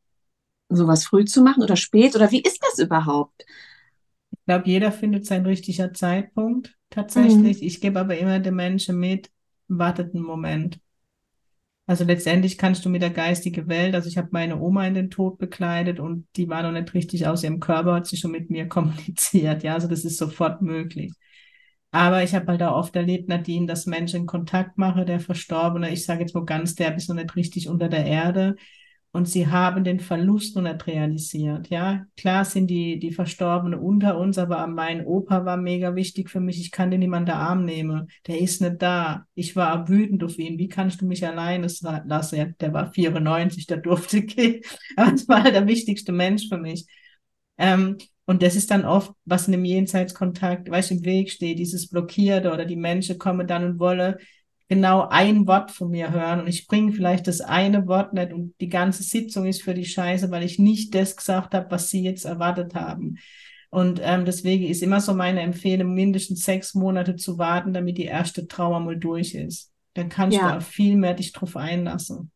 sowas 0.69 1.06
früh 1.06 1.26
zu 1.26 1.41
machen 1.41 1.63
oder 1.63 1.76
spät? 1.76 2.15
Oder 2.15 2.32
wie 2.32 2.41
ist 2.41 2.60
das 2.62 2.84
überhaupt? 2.84 3.46
Ich 4.32 4.46
glaube, 4.46 4.67
jeder 4.67 4.91
findet 4.91 5.26
seinen 5.26 5.46
richtiger 5.46 5.93
Zeitpunkt 5.93 6.76
tatsächlich. 6.89 7.62
Mhm. 7.62 7.67
Ich 7.67 7.80
gebe 7.80 8.00
aber 8.00 8.17
immer 8.17 8.39
den 8.39 8.56
Menschen 8.56 9.00
mit, 9.00 9.32
wartet 9.67 10.13
einen 10.13 10.24
Moment. 10.24 10.80
Also 11.86 12.06
letztendlich 12.06 12.58
kannst 12.58 12.86
du 12.86 12.89
mit 12.89 13.02
der 13.02 13.10
geistigen 13.10 13.67
Welt, 13.67 13.93
also 13.93 14.08
ich 14.08 14.17
habe 14.17 14.30
meine 14.32 14.58
Oma 14.60 14.88
in 14.88 14.93
den 14.93 15.10
Tod 15.10 15.38
bekleidet 15.38 16.00
und 16.00 16.28
die 16.38 16.48
war 16.48 16.63
noch 16.63 16.72
nicht 16.72 16.93
richtig 16.93 17.28
aus 17.28 17.43
ihrem 17.43 17.60
Körper, 17.60 17.96
hat 17.96 18.08
sie 18.08 18.15
schon 18.17 18.32
mit 18.32 18.50
mir 18.50 18.67
kommuniziert. 18.69 19.63
Ja, 19.63 19.74
also 19.74 19.88
das 19.89 20.06
ist 20.06 20.17
sofort 20.17 20.62
möglich. 20.62 21.12
Aber 21.91 22.24
ich 22.24 22.34
habe 22.34 22.48
halt 22.48 22.63
auch 22.63 22.76
oft 22.76 22.96
erlebt, 22.96 23.30
Nadine, 23.30 23.67
dass 23.67 23.86
Menschen 23.86 24.26
Kontakt 24.26 24.78
mache, 24.78 25.06
der 25.06 25.19
Verstorbene, 25.19 25.91
ich 25.91 26.06
sage 26.06 26.22
jetzt 26.22 26.34
mal 26.34 26.46
ganz, 26.46 26.74
der 26.76 26.96
ist 26.96 27.10
noch 27.10 27.15
nicht 27.15 27.36
richtig 27.36 27.67
unter 27.69 27.89
der 27.89 28.06
Erde. 28.06 28.56
Und 29.15 29.30
sie 29.30 29.45
haben 29.47 29.84
den 29.84 29.99
Verlust 29.99 30.58
nicht 30.58 30.88
realisiert. 30.88 31.69
Ja, 31.69 32.08
klar 32.17 32.45
sind 32.45 32.65
die, 32.65 32.97
die 32.97 33.12
Verstorbenen 33.12 33.80
unter 33.80 34.17
uns, 34.17 34.39
aber 34.39 34.65
mein 34.65 35.06
Opa 35.06 35.45
war 35.45 35.56
mega 35.56 35.93
wichtig 35.93 36.32
für 36.32 36.39
mich. 36.39 36.60
Ich 36.60 36.71
kann 36.71 36.89
den 36.89 37.02
niemand 37.02 37.28
der 37.28 37.36
Arm 37.36 37.63
nehmen. 37.63 38.10
Der 38.26 38.41
ist 38.41 38.60
nicht 38.60 38.82
da. 38.82 39.28
Ich 39.36 39.56
war 39.56 39.88
wütend 39.88 40.23
auf 40.23 40.39
ihn. 40.39 40.58
Wie 40.58 40.67
kannst 40.67 40.99
du 40.99 41.06
mich 41.06 41.28
alleine 41.28 41.67
lassen? 42.06 42.56
Der 42.60 42.73
war 42.73 42.91
94, 42.91 43.67
der 43.67 43.78
durfte 43.78 44.21
gehen. 44.26 44.62
Aber 44.95 45.13
es 45.13 45.28
war 45.28 45.43
halt 45.43 45.54
der 45.54 45.67
wichtigste 45.67 46.12
Mensch 46.12 46.49
für 46.49 46.58
mich. 46.58 46.88
Ähm, 47.60 47.99
und 48.26 48.41
das 48.41 48.56
ist 48.56 48.71
dann 48.71 48.84
oft, 48.84 49.12
was 49.26 49.47
in 49.47 49.52
dem 49.52 49.65
Jenseitskontakt, 49.65 50.71
weißt 50.71 50.89
im 50.89 51.06
Weg 51.06 51.30
steht, 51.30 51.60
dieses 51.60 51.88
Blockierte 51.88 52.52
oder 52.52 52.65
die 52.65 52.78
Menschen 52.78 53.19
kommen 53.19 53.45
dann 53.45 53.63
und 53.63 53.80
wollen 53.80 54.15
genau 54.74 55.08
ein 55.08 55.46
Wort 55.46 55.70
von 55.70 55.92
mir 55.92 56.12
hören 56.12 56.42
und 56.42 56.48
ich 56.48 56.66
bringe 56.66 56.92
vielleicht 56.94 57.28
das 57.28 57.42
eine 57.42 57.86
Wort 57.86 58.14
nicht 58.14 58.34
und 58.34 58.56
die 58.60 58.70
ganze 58.70 59.04
Sitzung 59.04 59.46
ist 59.46 59.62
für 59.62 59.76
die 59.76 59.86
Scheiße, 59.86 60.32
weil 60.32 60.42
ich 60.42 60.58
nicht 60.58 60.96
das 60.96 61.16
gesagt 61.16 61.54
habe, 61.54 61.70
was 61.70 61.90
sie 61.90 62.02
jetzt 62.02 62.26
erwartet 62.26 62.74
haben. 62.74 63.20
Und 63.70 64.02
ähm, 64.04 64.26
deswegen 64.26 64.66
ist 64.66 64.82
immer 64.82 65.00
so 65.00 65.14
meine 65.14 65.42
Empfehlung, 65.42 65.94
mindestens 65.94 66.44
sechs 66.44 66.74
Monate 66.74 67.16
zu 67.16 67.38
warten, 67.38 67.72
damit 67.72 68.00
die 68.00 68.06
erste 68.06 68.48
Trauer 68.48 68.80
mal 68.80 68.98
durch 68.98 69.36
ist. 69.36 69.72
Dann 69.94 70.10
kannst 70.10 70.38
ja. 70.38 70.50
du 70.52 70.58
auch 70.58 70.62
viel 70.64 70.96
mehr 70.96 71.14
dich 71.14 71.34
drauf 71.34 71.56
einlassen. 71.56 72.32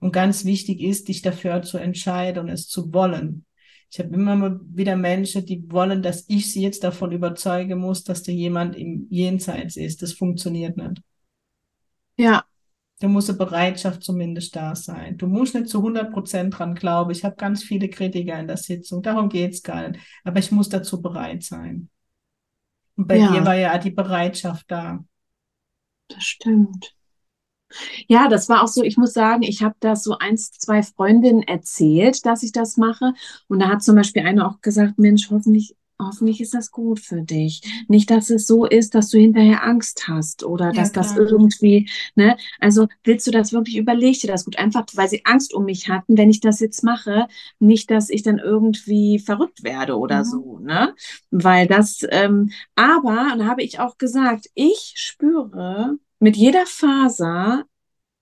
Und 0.00 0.12
ganz 0.12 0.44
wichtig 0.44 0.80
ist, 0.80 1.06
dich 1.06 1.22
dafür 1.22 1.62
zu 1.62 1.78
entscheiden 1.78 2.44
und 2.44 2.48
es 2.48 2.66
zu 2.66 2.92
wollen. 2.92 3.44
Ich 3.92 4.00
habe 4.00 4.14
immer 4.14 4.34
mal 4.34 4.60
wieder 4.72 4.96
Menschen, 4.96 5.46
die 5.46 5.64
wollen, 5.70 6.02
dass 6.02 6.24
ich 6.28 6.52
sie 6.52 6.62
jetzt 6.62 6.82
davon 6.82 7.12
überzeugen 7.12 7.78
muss, 7.78 8.02
dass 8.02 8.24
da 8.24 8.32
jemand 8.32 8.76
im 8.76 9.06
Jenseits 9.10 9.76
ist. 9.76 10.02
Das 10.02 10.12
funktioniert 10.12 10.76
nicht. 10.76 11.02
Ja. 12.20 12.44
Da 13.00 13.08
muss 13.08 13.30
eine 13.30 13.38
Bereitschaft 13.38 14.02
zumindest 14.02 14.54
da 14.54 14.76
sein. 14.76 15.16
Du 15.16 15.26
musst 15.26 15.54
nicht 15.54 15.68
zu 15.68 15.78
100 15.78 16.12
Prozent 16.12 16.58
dran 16.58 16.74
glauben. 16.74 17.10
Ich 17.10 17.24
habe 17.24 17.34
ganz 17.36 17.62
viele 17.62 17.88
Kritiker 17.88 18.38
in 18.38 18.46
der 18.46 18.58
Sitzung. 18.58 19.02
Darum 19.02 19.30
geht's 19.30 19.62
gar 19.62 19.88
nicht. 19.88 20.00
Aber 20.22 20.38
ich 20.38 20.52
muss 20.52 20.68
dazu 20.68 21.00
bereit 21.00 21.42
sein. 21.42 21.88
Und 22.96 23.08
bei 23.08 23.16
ja. 23.16 23.32
dir 23.32 23.46
war 23.46 23.56
ja 23.56 23.78
die 23.78 23.90
Bereitschaft 23.90 24.70
da. 24.70 25.02
Das 26.08 26.22
stimmt. 26.22 26.94
Ja, 28.06 28.28
das 28.28 28.48
war 28.50 28.62
auch 28.62 28.68
so, 28.68 28.82
ich 28.82 28.98
muss 28.98 29.14
sagen, 29.14 29.44
ich 29.44 29.62
habe 29.62 29.76
das 29.80 30.02
so 30.02 30.18
eins, 30.18 30.50
zwei 30.52 30.82
Freundinnen 30.82 31.42
erzählt, 31.42 32.26
dass 32.26 32.42
ich 32.42 32.52
das 32.52 32.76
mache. 32.76 33.14
Und 33.48 33.60
da 33.60 33.68
hat 33.68 33.82
zum 33.82 33.96
Beispiel 33.96 34.26
eine 34.26 34.46
auch 34.46 34.60
gesagt, 34.60 34.98
Mensch, 34.98 35.30
hoffentlich, 35.30 35.76
hoffentlich 36.00 36.40
ist 36.40 36.54
das 36.54 36.70
gut 36.70 37.00
für 37.00 37.22
dich. 37.22 37.62
Nicht, 37.88 38.10
dass 38.10 38.30
es 38.30 38.46
so 38.46 38.64
ist, 38.64 38.94
dass 38.94 39.10
du 39.10 39.18
hinterher 39.18 39.64
Angst 39.64 40.08
hast 40.08 40.44
oder 40.44 40.66
ja, 40.66 40.72
dass 40.72 40.92
klar. 40.92 41.04
das 41.04 41.16
irgendwie, 41.16 41.88
ne? 42.14 42.36
Also 42.58 42.88
willst 43.04 43.26
du 43.26 43.30
das 43.30 43.52
wirklich, 43.52 43.76
überleg 43.76 44.20
dir 44.20 44.28
das 44.28 44.44
gut. 44.44 44.58
Einfach, 44.58 44.86
weil 44.94 45.08
sie 45.08 45.24
Angst 45.24 45.54
um 45.54 45.64
mich 45.64 45.88
hatten, 45.88 46.16
wenn 46.16 46.30
ich 46.30 46.40
das 46.40 46.60
jetzt 46.60 46.82
mache, 46.82 47.26
nicht, 47.58 47.90
dass 47.90 48.10
ich 48.10 48.22
dann 48.22 48.38
irgendwie 48.38 49.18
verrückt 49.18 49.62
werde 49.62 49.96
oder 49.96 50.20
mhm. 50.20 50.24
so, 50.24 50.58
ne? 50.60 50.94
Weil 51.30 51.66
das, 51.66 52.06
ähm, 52.10 52.50
aber, 52.74 53.32
und 53.32 53.40
da 53.40 53.46
habe 53.46 53.62
ich 53.62 53.80
auch 53.80 53.98
gesagt, 53.98 54.46
ich 54.54 54.94
spüre, 54.96 55.98
mit 56.18 56.36
jeder 56.36 56.66
Faser, 56.66 57.64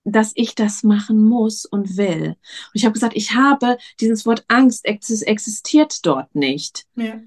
dass 0.05 0.31
ich 0.35 0.55
das 0.55 0.83
machen 0.83 1.23
muss 1.23 1.65
und 1.65 1.97
will. 1.97 2.29
Und 2.29 2.73
ich 2.73 2.85
habe 2.85 2.93
gesagt, 2.93 3.15
ich 3.15 3.35
habe 3.35 3.77
dieses 3.99 4.25
Wort 4.25 4.45
Angst 4.47 4.85
existiert 4.85 6.05
dort 6.05 6.33
nicht. 6.35 6.85
Ja. 6.95 7.19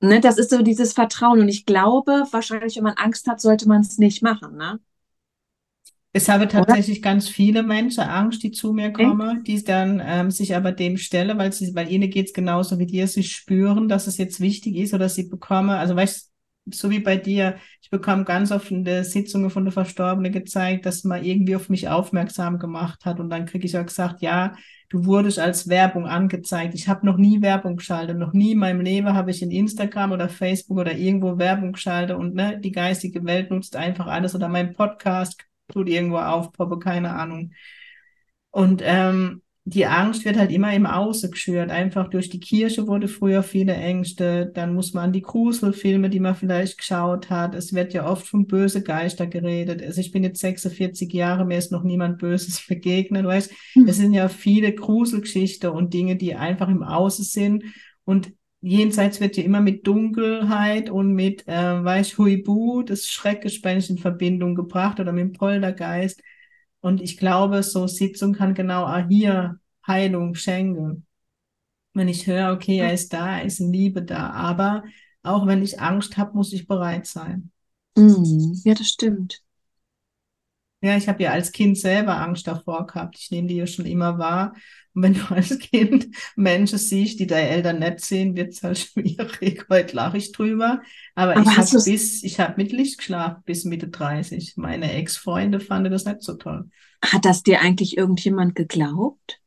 Ne, 0.00 0.20
das 0.20 0.38
ist 0.38 0.50
so 0.50 0.62
dieses 0.62 0.92
Vertrauen. 0.92 1.40
Und 1.40 1.48
ich 1.48 1.64
glaube, 1.66 2.24
wahrscheinlich, 2.30 2.76
wenn 2.76 2.84
man 2.84 2.94
Angst 2.94 3.26
hat, 3.26 3.40
sollte 3.40 3.68
man 3.68 3.80
es 3.80 3.98
nicht 3.98 4.22
machen. 4.22 4.56
Ne? 4.56 4.78
Es 6.12 6.30
habe 6.30 6.48
tatsächlich 6.48 6.98
Oder? 7.00 7.10
ganz 7.10 7.28
viele 7.28 7.62
Menschen 7.62 8.00
Angst, 8.02 8.42
die 8.42 8.50
zu 8.50 8.72
mir 8.72 8.90
kommen, 8.90 9.44
die 9.44 9.62
dann 9.62 10.02
ähm, 10.02 10.30
sich 10.30 10.56
aber 10.56 10.72
dem 10.72 10.96
stellen, 10.96 11.36
weil 11.36 11.52
sie, 11.52 11.74
weil 11.74 11.90
ihnen 11.92 12.08
geht 12.08 12.28
es 12.28 12.32
genauso 12.32 12.78
wie 12.78 12.86
dir, 12.86 13.06
sie 13.06 13.22
spüren, 13.22 13.86
dass 13.88 14.06
es 14.06 14.16
jetzt 14.16 14.40
wichtig 14.40 14.76
ist 14.76 14.94
oder 14.94 15.10
sie 15.10 15.24
bekommen, 15.24 15.70
also 15.70 15.94
weißt 15.94 16.32
so 16.70 16.90
wie 16.90 17.00
bei 17.00 17.16
dir, 17.16 17.56
ich 17.80 17.90
bekam 17.90 18.24
ganz 18.24 18.50
oft 18.50 18.70
in 18.70 18.84
der 18.84 19.04
Sitzungen 19.04 19.50
von 19.50 19.64
der 19.64 19.72
Verstorbenen 19.72 20.32
gezeigt, 20.32 20.86
dass 20.86 21.04
man 21.04 21.24
irgendwie 21.24 21.56
auf 21.56 21.68
mich 21.68 21.88
aufmerksam 21.88 22.58
gemacht 22.58 23.04
hat. 23.04 23.20
Und 23.20 23.30
dann 23.30 23.46
kriege 23.46 23.66
ich 23.66 23.78
auch 23.78 23.86
gesagt, 23.86 24.22
ja, 24.22 24.54
du 24.88 25.04
wurdest 25.04 25.38
als 25.38 25.68
Werbung 25.68 26.06
angezeigt. 26.06 26.74
Ich 26.74 26.88
habe 26.88 27.06
noch 27.06 27.16
nie 27.16 27.42
Werbung 27.42 27.76
geschaltet. 27.76 28.18
Noch 28.18 28.32
nie 28.32 28.52
in 28.52 28.58
meinem 28.58 28.80
Leben 28.80 29.14
habe 29.14 29.30
ich 29.30 29.42
in 29.42 29.50
Instagram 29.50 30.12
oder 30.12 30.28
Facebook 30.28 30.78
oder 30.78 30.96
irgendwo 30.96 31.38
Werbung 31.38 31.72
geschaltet. 31.72 32.16
Und 32.16 32.34
ne, 32.34 32.58
die 32.58 32.72
geistige 32.72 33.24
Welt 33.24 33.50
nutzt 33.50 33.76
einfach 33.76 34.06
alles. 34.06 34.34
Oder 34.34 34.48
mein 34.48 34.72
Podcast 34.72 35.44
tut 35.68 35.88
irgendwo 35.88 36.18
aufpoppe, 36.18 36.78
keine 36.78 37.14
Ahnung. 37.14 37.52
Und 38.50 38.82
ähm, 38.84 39.42
die 39.68 39.84
Angst 39.84 40.24
wird 40.24 40.38
halt 40.38 40.52
immer 40.52 40.72
im 40.72 40.86
Außen 40.86 41.32
geschürt. 41.32 41.72
Einfach 41.72 42.08
durch 42.08 42.30
die 42.30 42.38
Kirche 42.38 42.86
wurde 42.86 43.08
früher 43.08 43.42
viele 43.42 43.74
Ängste. 43.74 44.46
Dann 44.54 44.74
muss 44.74 44.94
man 44.94 45.06
an 45.06 45.12
die 45.12 45.22
Gruselfilme, 45.22 46.08
die 46.08 46.20
man 46.20 46.36
vielleicht 46.36 46.78
geschaut 46.78 47.30
hat. 47.30 47.52
Es 47.56 47.74
wird 47.74 47.92
ja 47.92 48.08
oft 48.08 48.28
von 48.28 48.46
böse 48.46 48.84
Geister 48.84 49.26
geredet. 49.26 49.82
Also 49.82 50.00
ich 50.00 50.12
bin 50.12 50.22
jetzt 50.22 50.40
46 50.40 51.12
Jahre, 51.12 51.44
mir 51.44 51.58
ist 51.58 51.72
noch 51.72 51.82
niemand 51.82 52.18
Böses 52.18 52.64
begegnet. 52.68 53.26
Weißt, 53.26 53.52
mhm. 53.74 53.88
es 53.88 53.96
sind 53.96 54.14
ja 54.14 54.28
viele 54.28 54.72
Gruselgeschichten 54.72 55.70
und 55.70 55.92
Dinge, 55.92 56.14
die 56.14 56.36
einfach 56.36 56.68
im 56.68 56.84
Außen 56.84 57.24
sind. 57.24 57.64
Und 58.04 58.32
jenseits 58.60 59.20
wird 59.20 59.36
ja 59.36 59.42
immer 59.42 59.60
mit 59.60 59.84
Dunkelheit 59.84 60.90
und 60.90 61.12
mit, 61.12 61.42
äh, 61.48 61.82
weiß 61.82 62.18
Huibu, 62.18 62.84
das 62.84 63.08
Schreckgespenst 63.08 63.90
in 63.90 63.98
Verbindung 63.98 64.54
gebracht 64.54 65.00
oder 65.00 65.10
mit 65.10 65.22
dem 65.22 65.32
Poltergeist. 65.32 66.22
Und 66.86 67.02
ich 67.02 67.16
glaube, 67.16 67.64
so 67.64 67.88
Sitzung 67.88 68.32
kann 68.32 68.54
genau 68.54 68.84
auch 68.84 69.08
hier 69.08 69.58
Heilung 69.84 70.36
schenken. 70.36 71.04
Wenn 71.94 72.06
ich 72.06 72.28
höre, 72.28 72.52
okay, 72.52 72.78
er 72.78 72.92
ist 72.92 73.12
da, 73.12 73.38
er 73.38 73.44
ist 73.44 73.58
in 73.58 73.72
Liebe 73.72 74.04
da. 74.04 74.30
Aber 74.30 74.84
auch 75.24 75.48
wenn 75.48 75.64
ich 75.64 75.80
Angst 75.80 76.16
habe, 76.16 76.36
muss 76.36 76.52
ich 76.52 76.68
bereit 76.68 77.08
sein. 77.08 77.50
Mhm. 77.96 78.60
Ja, 78.62 78.74
das 78.74 78.86
stimmt. 78.86 79.42
Ja, 80.82 80.96
ich 80.96 81.08
habe 81.08 81.22
ja 81.22 81.30
als 81.32 81.52
Kind 81.52 81.78
selber 81.78 82.20
Angst 82.20 82.46
davor 82.46 82.86
gehabt. 82.86 83.16
Ich 83.18 83.30
nehme 83.30 83.48
die 83.48 83.56
ja 83.56 83.66
schon 83.66 83.86
immer 83.86 84.18
wahr. 84.18 84.54
Und 84.94 85.02
wenn 85.02 85.14
du 85.14 85.20
als 85.34 85.58
Kind 85.58 86.08
Menschen 86.36 86.78
siehst, 86.78 87.18
die 87.18 87.26
deine 87.26 87.48
Eltern 87.48 87.78
nett 87.78 88.00
sehen, 88.00 88.36
wird 88.36 88.52
es 88.52 88.62
halt 88.62 88.78
schwierig. 88.78 89.66
Heute 89.70 89.96
lache 89.96 90.18
ich 90.18 90.32
drüber. 90.32 90.82
Aber, 91.14 91.36
Aber 91.36 91.42
ich 91.42 91.56
habe 91.56 91.82
bis, 91.84 92.22
ich 92.22 92.40
habe 92.40 92.54
mit 92.56 92.72
Licht 92.72 92.98
geschlafen 92.98 93.42
bis 93.44 93.64
Mitte 93.64 93.88
30. 93.88 94.54
Meine 94.56 94.92
Ex-Freunde 94.92 95.60
fanden 95.60 95.92
das 95.92 96.04
nicht 96.04 96.22
so 96.22 96.34
toll. 96.34 96.68
Hat 97.02 97.24
das 97.24 97.42
dir 97.42 97.60
eigentlich 97.60 97.96
irgendjemand 97.96 98.54
geglaubt? 98.54 99.40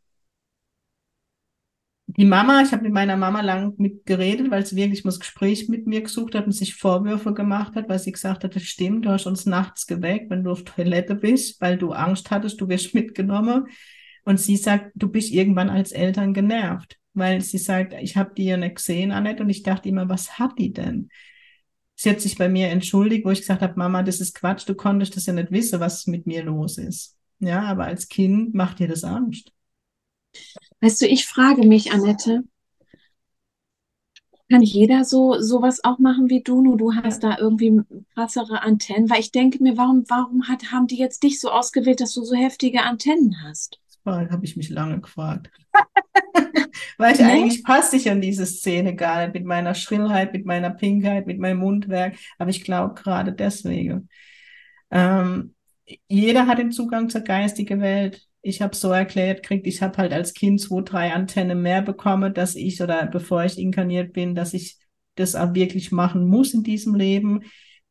Die 2.20 2.26
Mama, 2.26 2.62
ich 2.62 2.74
habe 2.74 2.84
mit 2.84 2.92
meiner 2.92 3.16
Mama 3.16 3.40
lang 3.40 3.76
mit 3.78 4.06
geredet, 4.06 4.52
weil 4.52 4.66
sie 4.66 4.76
wirklich 4.76 5.06
mal 5.06 5.12
das 5.12 5.22
Gespräch 5.22 5.70
mit 5.70 5.88
mir 5.88 6.02
gesucht 6.02 6.36
hat 6.36 6.48
und 6.48 6.52
sich 6.52 6.76
Vorwürfe 6.76 7.34
gemacht 7.34 7.78
hat, 7.78 7.88
weil 7.88 7.98
sie 7.98 8.12
gesagt 8.12 8.44
hat, 8.44 8.58
das 8.58 8.64
stimmt, 8.64 9.06
du 9.06 9.10
hast 9.10 9.26
uns 9.26 9.46
nachts 9.46 9.88
geweckt, 9.88 10.30
wenn 10.30 10.44
du 10.44 10.52
auf 10.52 10.66
Toilette 10.66 11.16
bist, 11.16 11.62
weil 11.62 11.78
du 11.78 11.94
Angst 11.94 12.30
hattest, 12.30 12.60
du 12.60 12.68
wirst 12.68 12.94
mitgenommen. 12.94 13.68
Und 14.26 14.38
sie 14.38 14.58
sagt, 14.58 14.92
du 14.96 15.08
bist 15.08 15.32
irgendwann 15.32 15.70
als 15.70 15.94
Eltern 15.94 16.34
genervt, 16.34 17.00
weil 17.14 17.40
sie 17.40 17.58
sagt, 17.58 17.94
ich 17.94 18.18
habe 18.18 18.34
die 18.36 18.48
ja 18.48 18.58
nicht 18.58 18.76
gesehen, 18.76 19.14
Annette, 19.14 19.42
und 19.42 19.50
ich 19.50 19.64
dachte 19.64 19.88
immer, 19.88 20.10
was 20.10 20.38
hat 20.38 20.60
die 20.60 20.74
denn? 20.74 21.08
Sie 21.96 22.10
hat 22.10 22.20
sich 22.20 22.38
bei 22.38 22.50
mir 22.50 22.68
entschuldigt, 22.68 23.24
wo 23.24 23.32
ich 23.32 23.40
gesagt 23.40 23.62
habe, 23.62 23.80
Mama, 23.80 24.04
das 24.04 24.20
ist 24.20 24.36
Quatsch, 24.36 24.68
du 24.68 24.76
konntest 24.76 25.16
das 25.16 25.26
ja 25.26 25.32
nicht 25.32 25.52
wissen, 25.52 25.80
was 25.80 26.06
mit 26.06 26.28
mir 26.28 26.44
los 26.44 26.80
ist. 26.80 27.18
Ja, 27.40 27.62
aber 27.62 27.86
als 27.86 28.10
Kind 28.10 28.54
macht 28.54 28.80
dir 28.80 28.90
das 28.90 29.06
Angst. 29.06 29.54
Weißt 30.82 31.02
du, 31.02 31.08
ich 31.08 31.26
frage 31.26 31.68
mich, 31.68 31.92
Annette, 31.92 32.44
kann 34.50 34.62
jeder 34.62 35.04
so 35.04 35.40
sowas 35.40 35.84
auch 35.84 36.00
machen 36.00 36.30
wie 36.30 36.42
du? 36.42 36.62
Nur 36.62 36.78
du 36.78 36.94
hast 36.96 37.24
da 37.24 37.38
irgendwie 37.38 37.82
krassere 38.16 38.64
Antennen, 38.64 39.10
weil 39.10 39.20
ich 39.20 39.32
denke 39.32 39.62
mir, 39.62 39.78
warum, 39.78 40.06
warum 40.08 40.48
hat, 40.48 40.72
haben 40.72 40.88
die 40.88 40.98
jetzt 40.98 41.24
dich 41.24 41.40
so 41.40 41.52
ausgewählt, 41.52 42.02
dass 42.02 42.14
du 42.14 42.24
so 42.24 42.36
heftige 42.36 42.82
Antennen 42.84 43.44
hast? 43.44 43.80
Das 44.04 44.32
habe 44.32 44.46
ich 44.46 44.58
mich 44.58 44.70
lange 44.70 45.02
gefragt. 45.02 45.52
weil 46.98 47.14
ich 47.14 47.20
nee? 47.20 47.26
eigentlich 47.26 47.64
passe 47.64 47.96
ich 47.96 48.10
an 48.10 48.22
diese 48.22 48.46
Szene 48.46 48.96
gar 48.96 49.22
nicht 49.22 49.36
mit 49.36 49.46
meiner 49.46 49.76
Schrillheit, 49.76 50.34
mit 50.34 50.46
meiner 50.46 50.72
Pinkheit, 50.72 51.28
mit 51.28 51.38
meinem 51.38 51.60
Mundwerk, 51.60 52.16
aber 52.40 52.50
ich 52.50 52.64
glaube 52.64 52.96
gerade 52.96 53.34
deswegen. 53.34 54.10
Ähm, 54.90 55.54
jeder 56.08 56.48
hat 56.48 56.58
den 56.58 56.72
Zugang 56.72 57.10
zur 57.10 57.22
geistigen 57.22 57.82
Welt. 57.82 58.29
Ich 58.42 58.62
habe 58.62 58.76
so 58.76 58.92
erklärt 58.92 59.44
kriegt, 59.44 59.68
ich 59.68 59.82
habe 59.82 59.98
halt 59.98 60.14
als 60.14 60.34
Kind 60.34 60.62
zwei, 60.62 60.82
drei 60.82 61.14
Antennen 61.14 61.62
mehr 61.62 61.82
bekommen, 61.82 62.34
dass 62.34 62.56
ich 62.56 62.82
oder 62.82 63.06
bevor 63.08 63.44
ich 63.44 63.58
inkarniert 63.58 64.14
bin, 64.14 64.34
dass 64.36 64.54
ich 64.54 64.78
das 65.16 65.36
auch 65.36 65.54
wirklich 65.54 65.92
machen 65.92 66.26
muss 66.28 66.54
in 66.54 66.64
diesem 66.64 66.96
Leben. 66.96 67.42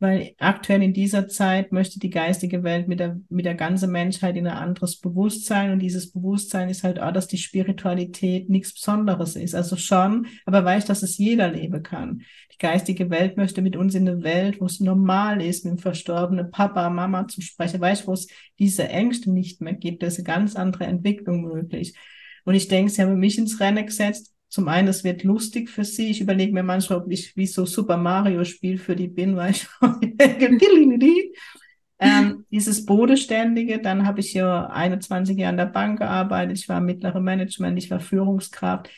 Weil 0.01 0.35
aktuell 0.39 0.83
in 0.83 0.93
dieser 0.93 1.27
Zeit 1.27 1.73
möchte 1.73 1.99
die 1.99 2.11
geistige 2.11 2.63
Welt 2.63 2.87
mit 2.87 3.01
der, 3.01 3.21
mit 3.29 3.45
der 3.45 3.57
ganzen 3.57 3.91
Menschheit 3.91 4.37
in 4.37 4.47
ein 4.47 4.57
anderes 4.57 5.01
Bewusstsein 5.01 5.73
und 5.73 5.81
dieses 5.81 6.13
Bewusstsein 6.13 6.69
ist 6.69 6.85
halt 6.85 7.01
auch, 7.01 7.13
dass 7.13 7.27
die 7.27 7.39
Spiritualität 7.39 8.49
nichts 8.49 8.75
Besonderes 8.75 9.35
ist. 9.35 9.57
Also 9.57 9.77
schon, 9.77 10.29
aber 10.47 10.65
weiß, 10.65 10.85
dass 10.85 11.03
es 11.03 11.19
jeder 11.19 11.51
leben 11.51 11.83
kann. 11.83 12.23
Die 12.53 12.59
geistige 12.59 13.11
Welt 13.11 13.37
möchte 13.37 13.61
mit 13.61 13.75
uns 13.75 13.97
in 13.97 14.09
eine 14.09 14.23
Welt, 14.23 14.61
wo 14.61 14.67
es 14.67 14.79
normal 14.79 15.43
ist, 15.43 15.65
mit 15.65 15.75
dem 15.75 15.79
verstorbenen 15.79 16.53
Papa, 16.53 16.91
Mama 16.91 17.27
zu 17.27 17.41
sprechen, 17.41 17.81
weißt, 17.81 18.07
wo 18.07 18.13
es 18.13 18.29
diese 18.61 18.89
Ängste 18.89 19.33
nicht 19.33 19.61
mehr 19.61 19.75
gibt. 19.75 20.03
Da 20.05 20.07
ist 20.07 20.19
eine 20.19 20.25
ganz 20.25 20.55
andere 20.55 20.85
Entwicklung 20.85 21.43
möglich. 21.43 21.95
Und 22.45 22.55
ich 22.55 22.69
denke, 22.69 22.91
sie 22.91 23.03
haben 23.03 23.19
mich 23.19 23.37
ins 23.37 23.59
Rennen 23.59 23.85
gesetzt, 23.85 24.33
zum 24.49 24.69
einen, 24.69 24.89
es 24.89 25.05
wird 25.05 25.25
lustig 25.25 25.69
für 25.69 25.85
sie. 25.85 26.11
Ich 26.11 26.21
überlege 26.21 26.53
mir 26.53 26.63
manchmal, 26.63 27.01
ob 27.01 27.11
ich 27.11 27.37
wie 27.37 27.47
so 27.47 27.67
Super 27.67 27.97
Mario 27.97 28.45
Spiel 28.45 28.79
für 28.79 28.97
die 28.97 29.09
bin, 29.09 29.37
weil 29.37 29.51
ich 29.51 29.67
ähm, 32.01 32.47
dieses 32.51 32.87
Bodenständige, 32.87 33.81
dann 33.81 34.07
habe 34.07 34.21
ich 34.21 34.33
ja 34.33 34.67
21 34.67 35.37
Jahre 35.37 35.53
in 35.53 35.57
der 35.59 35.67
Bank 35.67 35.99
gearbeitet, 35.99 36.59
ich 36.59 36.69
war 36.69 36.81
mittlere 36.81 37.21
Management, 37.21 37.79
ich 37.79 37.91
war 37.91 38.01
Führungskraft. 38.01 38.89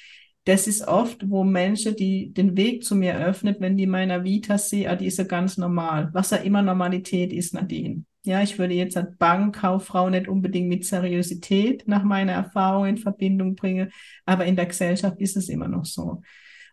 Das 0.45 0.67
ist 0.67 0.87
oft, 0.87 1.29
wo 1.29 1.45
Menschen, 1.45 1.97
die 1.97 2.33
den 2.33 2.57
Weg 2.57 2.85
zu 2.85 2.95
mir 2.95 3.19
öffnet, 3.19 3.61
wenn 3.61 3.77
die 3.77 3.87
meiner 3.87 4.25
Vita 4.25 4.57
sehen, 4.59 4.89
ah, 4.89 4.97
die 4.97 5.07
ist 5.07 5.19
ja 5.19 5.25
ganz 5.25 5.59
normal. 5.59 6.11
Was 6.13 6.31
ja 6.31 6.39
immer 6.39 6.63
Normalität 6.63 7.33
ist, 7.33 7.55
Nadine. 7.55 8.05
Ja, 8.23 8.43
ich 8.43 8.59
würde 8.59 8.75
jetzt 8.75 8.97
als 8.99 9.17
Bankkauffrau 9.17 10.11
nicht 10.11 10.29
unbedingt 10.29 10.69
mit 10.69 10.85
Seriosität 10.85 11.89
nach 11.89 12.03
meiner 12.03 12.33
Erfahrung 12.33 12.87
in 12.87 12.99
Verbindung 12.99 13.55
bringen, 13.55 13.91
aber 14.27 14.45
in 14.45 14.57
der 14.57 14.67
Gesellschaft 14.67 15.19
ist 15.21 15.37
es 15.37 15.49
immer 15.49 15.69
noch 15.69 15.87
so. 15.87 16.21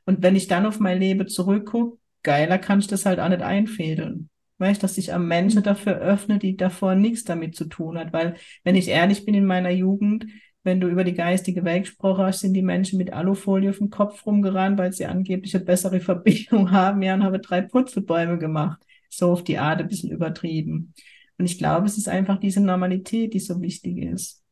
Und 0.05 0.21
wenn 0.23 0.35
ich 0.35 0.47
dann 0.47 0.65
auf 0.65 0.79
mein 0.79 0.99
Leben 0.99 1.27
zurückgucke, 1.27 1.97
geiler 2.23 2.57
kann 2.57 2.79
ich 2.79 2.87
das 2.87 3.05
halt 3.05 3.19
auch 3.19 3.29
nicht 3.29 3.41
einfädeln. 3.41 4.29
Weißt, 4.57 4.81
dass 4.83 4.95
sich 4.95 5.13
am 5.13 5.27
Menschen 5.27 5.63
dafür 5.63 5.97
öffne, 5.97 6.39
die 6.39 6.57
davor 6.57 6.95
nichts 6.95 7.23
damit 7.23 7.55
zu 7.55 7.65
tun 7.65 7.97
hat. 7.97 8.11
Weil, 8.11 8.35
wenn 8.63 8.75
ich 8.75 8.87
ehrlich 8.87 9.23
bin 9.23 9.35
in 9.35 9.45
meiner 9.45 9.69
Jugend, 9.69 10.25
wenn 10.63 10.81
du 10.81 10.87
über 10.89 11.03
die 11.03 11.13
geistige 11.13 11.63
Welt 11.63 11.83
gesprochen 11.83 12.25
hast, 12.25 12.41
sind 12.41 12.53
die 12.53 12.61
Menschen 12.61 12.97
mit 12.97 13.13
Alufolie 13.13 13.69
auf 13.69 13.77
dem 13.77 13.89
Kopf 13.89 14.25
rumgerannt, 14.25 14.77
weil 14.77 14.91
sie 14.91 15.05
angeblich 15.05 15.55
eine 15.55 15.63
bessere 15.63 15.99
Verbindung 16.01 16.71
haben, 16.71 17.01
ja, 17.03 17.13
und 17.13 17.23
habe 17.23 17.39
drei 17.39 17.61
Putzelbäume 17.61 18.37
gemacht. 18.37 18.81
So 19.09 19.31
auf 19.31 19.43
die 19.43 19.57
Art 19.59 19.79
ein 19.79 19.87
bisschen 19.87 20.11
übertrieben. 20.11 20.93
Und 21.37 21.45
ich 21.45 21.57
glaube, 21.57 21.85
es 21.85 21.97
ist 21.97 22.09
einfach 22.09 22.39
diese 22.39 22.61
Normalität, 22.61 23.33
die 23.33 23.39
so 23.39 23.61
wichtig 23.61 23.97
ist. 23.97 24.43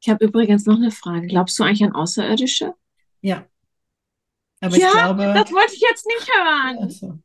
Ich 0.00 0.08
habe 0.08 0.24
übrigens 0.24 0.66
noch 0.66 0.76
eine 0.76 0.90
Frage. 0.90 1.26
Glaubst 1.26 1.58
du 1.58 1.64
eigentlich 1.64 1.84
an 1.84 1.94
Außerirdische? 1.94 2.74
Ja. 3.20 3.46
Aber 4.60 4.76
ja, 4.76 4.88
ich 4.88 4.92
glaube. 4.92 5.22
Das 5.34 5.52
wollte 5.52 5.74
ich 5.74 5.80
jetzt 5.80 6.06
nicht 6.06 6.28
hören. 6.28 6.78
Also, 6.78 7.18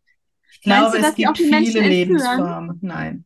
ich 0.51 0.61
glaube, 0.61 0.97
du, 0.99 1.05
es 1.05 1.15
gibt 1.15 1.37
viele 1.37 1.87
Lebensformen. 1.87 2.79
Nein. 2.81 3.25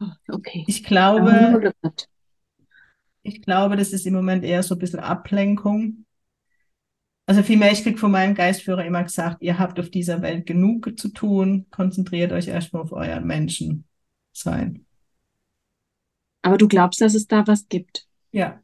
Oh, 0.00 0.06
okay. 0.28 0.64
Ich 0.66 0.84
glaube, 0.84 1.72
ich 3.22 3.42
glaube, 3.42 3.76
das 3.76 3.92
ist 3.92 4.06
im 4.06 4.14
Moment 4.14 4.44
eher 4.44 4.62
so 4.62 4.74
ein 4.74 4.78
bisschen 4.78 5.00
Ablenkung. 5.00 6.04
Also 7.26 7.42
vielmehr, 7.42 7.72
ich 7.72 7.82
kriege 7.82 7.96
von 7.96 8.10
meinem 8.10 8.34
Geistführer 8.34 8.84
immer 8.84 9.02
gesagt, 9.02 9.40
ihr 9.40 9.58
habt 9.58 9.80
auf 9.80 9.88
dieser 9.88 10.20
Welt 10.20 10.44
genug 10.44 10.98
zu 10.98 11.08
tun, 11.08 11.66
konzentriert 11.70 12.32
euch 12.32 12.48
erstmal 12.48 12.82
auf 12.82 12.92
euren 12.92 13.26
Menschen 13.26 13.86
sein. 14.36 14.86
Aber 16.42 16.58
du 16.58 16.68
glaubst, 16.68 17.00
dass 17.00 17.14
es 17.14 17.26
da 17.26 17.46
was 17.46 17.68
gibt? 17.68 18.06
Ja. 18.32 18.60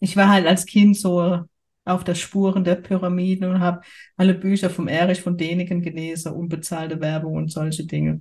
Ich 0.00 0.16
war 0.16 0.28
halt 0.28 0.46
als 0.46 0.66
Kind 0.66 0.96
so 0.96 1.44
auf 1.84 2.04
der 2.04 2.14
Spuren 2.14 2.64
der 2.64 2.76
Pyramiden 2.76 3.50
und 3.50 3.60
habe 3.60 3.82
alle 4.16 4.34
Bücher 4.34 4.70
vom 4.70 4.88
Erich 4.88 5.20
von 5.20 5.36
Däniken 5.36 5.82
gelesen, 5.82 6.32
unbezahlte 6.32 7.00
Werbung 7.00 7.34
und 7.34 7.52
solche 7.52 7.86
Dinge. 7.86 8.20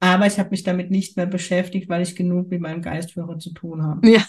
Aber 0.00 0.26
ich 0.26 0.38
habe 0.38 0.50
mich 0.50 0.62
damit 0.62 0.90
nicht 0.90 1.16
mehr 1.16 1.26
beschäftigt, 1.26 1.88
weil 1.88 2.02
ich 2.02 2.14
genug 2.14 2.50
mit 2.50 2.60
meinem 2.60 2.82
Geistführer 2.82 3.38
zu 3.38 3.52
tun 3.52 3.82
habe. 3.82 4.08
Ja. 4.08 4.24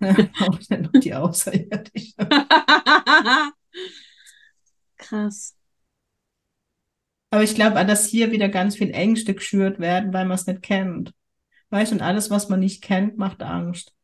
Auch 0.40 0.58
die 1.00 1.14
Außerirdische. 1.14 2.14
Krass. 4.96 5.56
Aber 7.32 7.42
ich 7.42 7.54
glaube, 7.54 7.82
dass 7.86 8.04
hier 8.04 8.30
wieder 8.30 8.50
ganz 8.50 8.76
viel 8.76 8.90
Ängste 8.90 9.32
geschürt 9.32 9.78
werden, 9.78 10.12
weil 10.12 10.26
man 10.26 10.34
es 10.34 10.46
nicht 10.46 10.60
kennt. 10.60 11.14
Weißt 11.70 11.90
du, 11.90 11.96
und 11.96 12.02
alles, 12.02 12.28
was 12.28 12.50
man 12.50 12.60
nicht 12.60 12.82
kennt, 12.82 13.16
macht 13.16 13.42
Angst. 13.42 13.94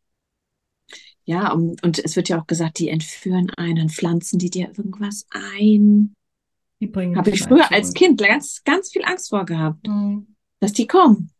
Ja, 1.24 1.52
und, 1.52 1.82
und 1.82 1.98
es 1.98 2.16
wird 2.16 2.30
ja 2.30 2.40
auch 2.40 2.46
gesagt, 2.46 2.78
die 2.78 2.88
entführen 2.88 3.50
einen, 3.50 3.90
pflanzen 3.90 4.38
die 4.38 4.48
dir 4.48 4.72
irgendwas 4.74 5.26
ein. 5.30 6.16
Die 6.80 6.86
bringen 6.86 7.18
Habe 7.18 7.28
ich 7.28 7.42
früher 7.42 7.70
als 7.70 7.92
Kind 7.92 8.18
ganz, 8.18 8.64
ganz 8.64 8.90
viel 8.90 9.04
Angst 9.04 9.28
vor 9.28 9.44
gehabt, 9.44 9.86
mhm. 9.86 10.34
dass 10.60 10.72
die 10.72 10.86
kommen. 10.86 11.30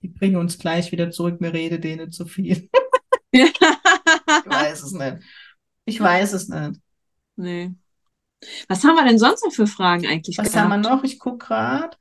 Die 0.00 0.08
bringen 0.08 0.36
uns 0.36 0.58
gleich 0.58 0.90
wieder 0.92 1.10
zurück, 1.10 1.42
mir 1.42 1.52
rede 1.52 1.78
denen 1.78 2.10
zu 2.10 2.24
viel. 2.24 2.70
ich 3.32 3.52
weiß 4.46 4.82
es 4.82 4.92
nicht. 4.92 5.18
Ich 5.84 6.00
weiß 6.00 6.32
es 6.32 6.48
nicht. 6.48 6.80
Nee. 7.36 7.74
Was 8.68 8.84
haben 8.84 8.94
wir 8.96 9.04
denn 9.04 9.18
sonst 9.18 9.44
noch 9.44 9.52
für 9.52 9.66
Fragen 9.66 10.06
eigentlich 10.06 10.38
Was 10.38 10.52
gehabt? 10.52 10.70
haben 10.72 10.82
wir 10.82 10.90
noch? 10.90 11.04
Ich 11.04 11.18
gucke 11.18 11.46
gerade. 11.46 11.96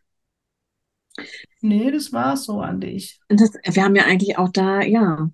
Nee, 1.62 1.92
das 1.92 2.14
war 2.14 2.38
so 2.38 2.62
an 2.62 2.80
dich. 2.80 3.20
Das, 3.30 3.52
wir 3.64 3.84
haben 3.84 3.96
ja 3.96 4.06
eigentlich 4.06 4.38
auch 4.38 4.50
da, 4.50 4.82
ja. 4.82 5.30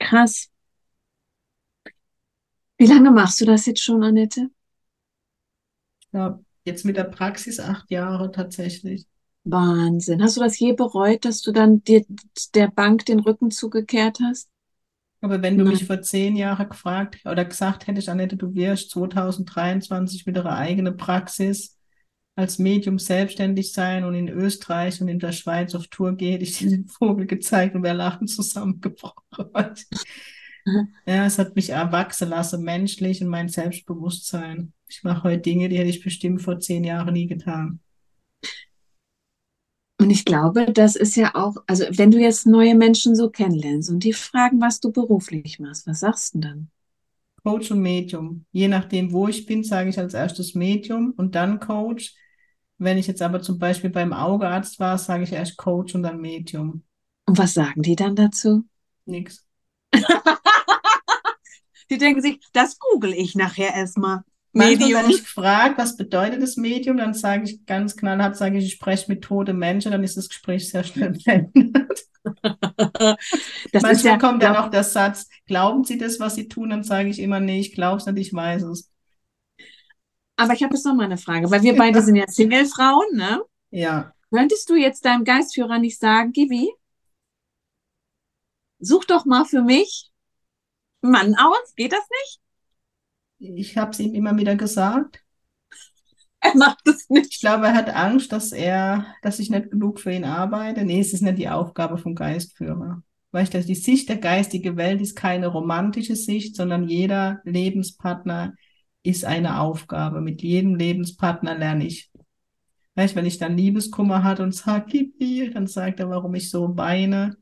Krass. 0.00 0.48
Wie 2.78 2.86
lange 2.86 3.10
machst 3.10 3.38
du 3.40 3.44
das 3.44 3.66
jetzt 3.66 3.82
schon, 3.82 4.02
Annette? 4.02 4.48
Ja, 6.12 6.40
jetzt 6.64 6.84
mit 6.84 6.96
der 6.96 7.04
Praxis 7.04 7.60
acht 7.60 7.90
Jahre 7.90 8.32
tatsächlich. 8.32 9.06
Wahnsinn. 9.44 10.22
Hast 10.22 10.36
du 10.36 10.40
das 10.40 10.58
je 10.58 10.72
bereut, 10.74 11.24
dass 11.24 11.40
du 11.40 11.52
dann 11.52 11.82
dir, 11.84 12.04
der 12.54 12.68
Bank 12.68 13.06
den 13.06 13.20
Rücken 13.20 13.50
zugekehrt 13.50 14.18
hast? 14.22 14.48
Aber 15.26 15.42
wenn 15.42 15.58
du 15.58 15.64
Nein. 15.64 15.72
mich 15.72 15.84
vor 15.84 16.00
zehn 16.02 16.36
Jahren 16.36 16.68
gefragt 16.68 17.18
oder 17.24 17.44
gesagt 17.44 17.88
hättest, 17.88 18.08
Annette, 18.08 18.36
du 18.36 18.54
wirst 18.54 18.90
2023 18.92 20.24
mit 20.24 20.38
einer 20.38 20.56
eigenen 20.56 20.96
Praxis 20.96 21.76
als 22.36 22.60
Medium 22.60 23.00
selbstständig 23.00 23.72
sein 23.72 24.04
und 24.04 24.14
in 24.14 24.28
Österreich 24.28 25.00
und 25.00 25.08
in 25.08 25.18
der 25.18 25.32
Schweiz 25.32 25.74
auf 25.74 25.88
Tour 25.88 26.12
gehen, 26.16 26.34
hätte 26.34 26.44
ich 26.44 26.58
dir 26.58 26.70
den 26.70 26.86
Vogel 26.86 27.26
gezeigt 27.26 27.74
und 27.74 27.82
wir 27.82 27.92
lachen 27.92 28.28
zusammengebrochen. 28.28 29.24
Mhm. 30.64 30.94
Ja, 31.06 31.26
es 31.26 31.40
hat 31.40 31.56
mich 31.56 31.70
erwachsen 31.70 32.28
lassen, 32.28 32.62
menschlich 32.62 33.20
und 33.20 33.28
mein 33.28 33.48
Selbstbewusstsein. 33.48 34.72
Ich 34.88 35.02
mache 35.02 35.24
heute 35.24 35.42
Dinge, 35.42 35.68
die 35.68 35.78
hätte 35.78 35.90
ich 35.90 36.04
bestimmt 36.04 36.40
vor 36.40 36.60
zehn 36.60 36.84
Jahren 36.84 37.14
nie 37.14 37.26
getan. 37.26 37.80
Und 39.98 40.10
ich 40.10 40.24
glaube, 40.24 40.72
das 40.72 40.94
ist 40.94 41.16
ja 41.16 41.34
auch, 41.34 41.56
also 41.66 41.84
wenn 41.90 42.10
du 42.10 42.18
jetzt 42.18 42.46
neue 42.46 42.74
Menschen 42.74 43.16
so 43.16 43.30
kennenlernst 43.30 43.90
und 43.90 44.04
die 44.04 44.12
fragen, 44.12 44.60
was 44.60 44.80
du 44.80 44.92
beruflich 44.92 45.58
machst, 45.58 45.86
was 45.86 46.00
sagst 46.00 46.34
du 46.34 46.40
dann? 46.40 46.70
Coach 47.42 47.70
und 47.70 47.80
Medium. 47.80 48.44
Je 48.52 48.68
nachdem, 48.68 49.12
wo 49.12 49.28
ich 49.28 49.46
bin, 49.46 49.62
sage 49.62 49.88
ich 49.88 49.98
als 49.98 50.14
erstes 50.14 50.54
Medium 50.54 51.14
und 51.16 51.34
dann 51.34 51.60
Coach. 51.60 52.14
Wenn 52.78 52.98
ich 52.98 53.06
jetzt 53.06 53.22
aber 53.22 53.40
zum 53.40 53.58
Beispiel 53.58 53.88
beim 53.88 54.12
Augearzt 54.12 54.78
war, 54.80 54.98
sage 54.98 55.24
ich 55.24 55.32
erst 55.32 55.56
Coach 55.56 55.94
und 55.94 56.02
dann 56.02 56.20
Medium. 56.20 56.82
Und 57.24 57.38
was 57.38 57.54
sagen 57.54 57.82
die 57.82 57.96
dann 57.96 58.16
dazu? 58.16 58.64
Nix. 59.06 59.46
die 61.90 61.98
denken 61.98 62.20
sich, 62.20 62.40
das 62.52 62.78
google 62.78 63.14
ich 63.14 63.34
nachher 63.34 63.74
erstmal. 63.74 64.22
Medium. 64.56 64.92
Manchmal, 64.92 65.04
wenn 65.04 65.10
ich 65.10 65.22
frage, 65.22 65.78
was 65.78 65.96
bedeutet 65.96 66.42
das 66.42 66.56
Medium, 66.56 66.96
dann 66.96 67.14
sage 67.14 67.44
ich 67.44 67.64
ganz 67.66 67.96
knallhart, 67.96 68.36
sage 68.36 68.58
ich, 68.58 68.66
ich 68.66 68.72
spreche 68.72 69.10
mit 69.10 69.22
toten 69.22 69.58
Menschen, 69.58 69.92
dann 69.92 70.02
ist 70.02 70.16
das 70.16 70.28
Gespräch 70.28 70.68
sehr 70.68 70.84
schnell 70.84 71.10
beendet. 71.24 72.06
Manchmal 73.72 73.96
ja, 73.96 74.18
kommt 74.18 74.42
dann 74.42 74.56
auch 74.56 74.70
der 74.70 74.82
Satz, 74.82 75.28
glauben 75.46 75.84
Sie 75.84 75.98
das, 75.98 76.18
was 76.18 76.34
Sie 76.34 76.48
tun? 76.48 76.70
Dann 76.70 76.82
sage 76.82 77.08
ich 77.08 77.18
immer, 77.18 77.40
nee, 77.40 77.60
ich 77.60 77.72
glaube 77.72 77.98
es 77.98 78.06
nicht, 78.06 78.28
ich 78.28 78.34
weiß 78.34 78.62
es. 78.64 78.90
Aber 80.36 80.52
ich 80.52 80.62
habe 80.62 80.74
jetzt 80.74 80.84
noch 80.84 80.94
mal 80.94 81.04
eine 81.04 81.18
Frage, 81.18 81.50
weil 81.50 81.62
wir 81.62 81.76
beide 81.76 82.02
sind 82.02 82.16
ja 82.16 82.26
Single-Frauen, 82.28 83.14
ne? 83.14 83.42
Ja. 83.70 84.12
Könntest 84.30 84.68
du 84.68 84.74
jetzt 84.74 85.04
deinem 85.04 85.24
Geistführer 85.24 85.78
nicht 85.78 85.98
sagen, 85.98 86.32
Gibi, 86.32 86.70
such 88.78 89.04
doch 89.04 89.24
mal 89.24 89.44
für 89.44 89.62
mich 89.62 90.10
einen 91.02 91.12
Mann 91.12 91.34
aus, 91.36 91.74
geht 91.76 91.92
das 91.92 92.06
nicht? 92.22 92.40
Ich 93.38 93.76
habe 93.76 93.90
es 93.90 94.00
ihm 94.00 94.14
immer 94.14 94.36
wieder 94.36 94.56
gesagt. 94.56 95.22
Er 96.40 96.56
macht 96.56 96.86
es 96.86 97.08
nicht. 97.10 97.34
Ich 97.34 97.40
glaube, 97.40 97.66
er 97.66 97.74
hat 97.74 97.90
Angst, 97.90 98.32
dass 98.32 98.52
er, 98.52 99.06
dass 99.22 99.38
ich 99.38 99.50
nicht 99.50 99.70
genug 99.70 100.00
für 100.00 100.12
ihn 100.12 100.24
arbeite. 100.24 100.84
Nee, 100.84 101.00
es 101.00 101.12
ist 101.12 101.22
nicht 101.22 101.38
die 101.38 101.48
Aufgabe 101.48 101.98
vom 101.98 102.14
Geistführer. 102.14 103.02
Weißt 103.32 103.54
du, 103.54 103.62
die 103.62 103.74
Sicht 103.74 104.08
der 104.08 104.18
geistigen 104.18 104.76
Welt 104.76 105.00
ist 105.00 105.16
keine 105.16 105.48
romantische 105.48 106.16
Sicht, 106.16 106.56
sondern 106.56 106.88
jeder 106.88 107.40
Lebenspartner 107.44 108.54
ist 109.02 109.24
eine 109.24 109.60
Aufgabe. 109.60 110.20
Mit 110.20 110.42
jedem 110.42 110.74
Lebenspartner 110.74 111.56
lerne 111.58 111.86
ich. 111.86 112.10
Weißt 112.94 113.12
du, 113.12 113.18
wenn 113.18 113.26
ich 113.26 113.38
dann 113.38 113.56
Liebeskummer 113.56 114.24
hatte 114.24 114.42
und 114.42 114.54
sage, 114.54 114.86
gib 114.88 115.20
mir, 115.20 115.50
dann 115.50 115.66
sagt 115.66 116.00
er, 116.00 116.08
warum 116.08 116.34
ich 116.34 116.50
so 116.50 116.76
weine. 116.76 117.36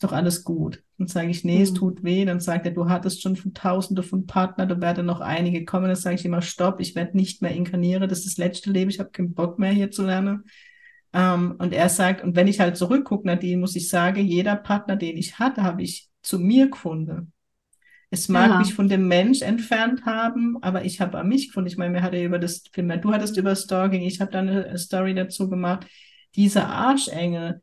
Ist 0.00 0.04
doch 0.04 0.16
alles 0.16 0.44
gut. 0.44 0.82
Dann 0.96 1.08
sage 1.08 1.28
ich, 1.28 1.44
nee, 1.44 1.58
mhm. 1.58 1.62
es 1.62 1.74
tut 1.74 2.02
weh. 2.02 2.24
Dann 2.24 2.40
sagt 2.40 2.64
er, 2.64 2.72
du 2.72 2.88
hattest 2.88 3.20
schon 3.20 3.36
von 3.36 3.52
Tausende 3.52 4.02
von 4.02 4.24
Partnern, 4.24 4.70
da 4.70 4.80
werden 4.80 5.04
noch 5.04 5.20
einige 5.20 5.66
kommen. 5.66 5.88
Dann 5.88 5.94
sage 5.94 6.16
ich 6.16 6.24
immer, 6.24 6.40
stopp, 6.40 6.80
ich 6.80 6.94
werde 6.94 7.18
nicht 7.18 7.42
mehr 7.42 7.50
inkarnieren, 7.50 8.08
das 8.08 8.20
ist 8.20 8.28
das 8.28 8.38
letzte 8.38 8.70
Leben, 8.70 8.90
ich 8.90 8.98
habe 8.98 9.10
keinen 9.10 9.34
Bock 9.34 9.58
mehr 9.58 9.72
hier 9.72 9.90
zu 9.90 10.06
lernen. 10.06 10.44
Ähm, 11.12 11.56
und 11.58 11.74
er 11.74 11.90
sagt, 11.90 12.24
und 12.24 12.34
wenn 12.34 12.48
ich 12.48 12.60
halt 12.60 12.78
zurückgucke, 12.78 13.26
Nadine, 13.26 13.60
muss 13.60 13.76
ich 13.76 13.90
sagen, 13.90 14.24
jeder 14.24 14.56
Partner, 14.56 14.96
den 14.96 15.18
ich 15.18 15.38
hatte, 15.38 15.62
habe 15.64 15.82
ich 15.82 16.08
zu 16.22 16.38
mir 16.38 16.70
gefunden. 16.70 17.34
Es 18.08 18.30
mag 18.30 18.48
ja. 18.48 18.58
mich 18.58 18.72
von 18.72 18.88
dem 18.88 19.06
Mensch 19.06 19.42
entfernt 19.42 20.06
haben, 20.06 20.56
aber 20.62 20.86
ich 20.86 21.02
habe 21.02 21.18
an 21.18 21.28
mich 21.28 21.48
gefunden. 21.48 21.68
Ich 21.68 21.76
meine, 21.76 21.92
wir 21.92 22.02
hatten 22.02 22.22
über 22.22 22.38
das 22.38 22.64
Film, 22.72 22.88
du 22.88 23.12
hattest 23.12 23.36
über 23.36 23.54
Stalking, 23.54 24.00
ich 24.00 24.22
habe 24.22 24.32
da 24.32 24.38
eine 24.38 24.78
Story 24.78 25.14
dazu 25.14 25.50
gemacht. 25.50 25.86
Dieser 26.36 26.68
Arschengel 26.68 27.60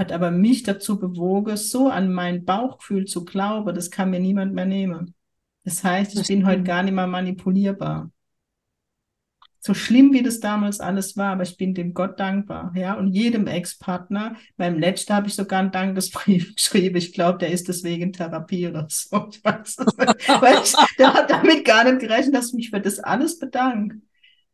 hat 0.00 0.12
aber 0.12 0.32
mich 0.32 0.64
dazu 0.64 0.98
bewogen, 0.98 1.56
so 1.56 1.88
an 1.88 2.12
mein 2.12 2.44
Bauchgefühl 2.44 3.04
zu 3.04 3.24
glauben, 3.24 3.74
das 3.74 3.90
kann 3.90 4.10
mir 4.10 4.20
niemand 4.20 4.54
mehr 4.54 4.66
nehmen. 4.66 5.14
Das 5.64 5.84
heißt, 5.84 6.12
ich 6.12 6.18
das 6.18 6.28
bin 6.28 6.46
heute 6.46 6.64
gar 6.64 6.82
nicht 6.82 6.94
mehr 6.94 7.06
manipulierbar 7.06 8.10
so 9.62 9.74
schlimm 9.74 10.12
wie 10.14 10.22
das 10.22 10.40
damals 10.40 10.80
alles 10.80 11.18
war, 11.18 11.32
aber 11.32 11.42
ich 11.42 11.58
bin 11.58 11.74
dem 11.74 11.92
Gott 11.92 12.18
dankbar, 12.18 12.72
ja, 12.74 12.94
und 12.94 13.08
jedem 13.08 13.46
Ex-Partner. 13.46 14.36
Beim 14.56 14.78
letzten 14.78 15.12
habe 15.12 15.28
ich 15.28 15.34
sogar 15.34 15.60
einen 15.60 15.70
Dankesbrief 15.70 16.54
geschrieben. 16.56 16.96
Ich 16.96 17.12
glaube, 17.12 17.38
der 17.38 17.50
ist 17.50 17.68
deswegen 17.68 18.12
Therapie 18.12 18.66
oder 18.66 18.86
so. 18.88 19.28
Ich 19.30 19.44
weiß 19.44 19.78
es 19.78 19.96
nicht. 19.98 20.28
Weil 20.40 20.62
ich, 20.62 20.74
der 20.98 21.12
hat 21.12 21.30
damit 21.30 21.66
gar 21.66 21.84
nicht 21.84 22.00
gerechnet, 22.00 22.34
dass 22.34 22.48
ich 22.48 22.54
mich 22.54 22.70
für 22.70 22.80
das 22.80 23.00
alles 23.00 23.38
bedanke. 23.38 24.00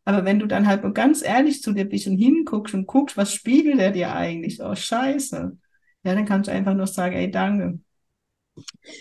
Aber 0.07 0.25
wenn 0.25 0.39
du 0.39 0.47
dann 0.47 0.69
halt 0.69 0.85
nur 0.85 0.95
ganz 0.95 1.23
ehrlich 1.23 1.63
zu 1.63 1.73
dir 1.73 1.85
bist 1.85 2.07
und 2.07 2.17
hinguckst 2.17 2.75
und 2.75 2.87
guckst, 2.87 3.17
was 3.17 3.35
spiegelt 3.35 3.81
er 3.81 3.91
dir 3.91 4.15
eigentlich? 4.15 4.63
Oh, 4.63 4.75
scheiße. 4.75 5.59
Ja, 6.05 6.15
dann 6.15 6.25
kannst 6.25 6.47
du 6.47 6.53
einfach 6.53 6.75
nur 6.75 6.87
sagen, 6.87 7.17
ey, 7.17 7.29
danke. 7.29 7.81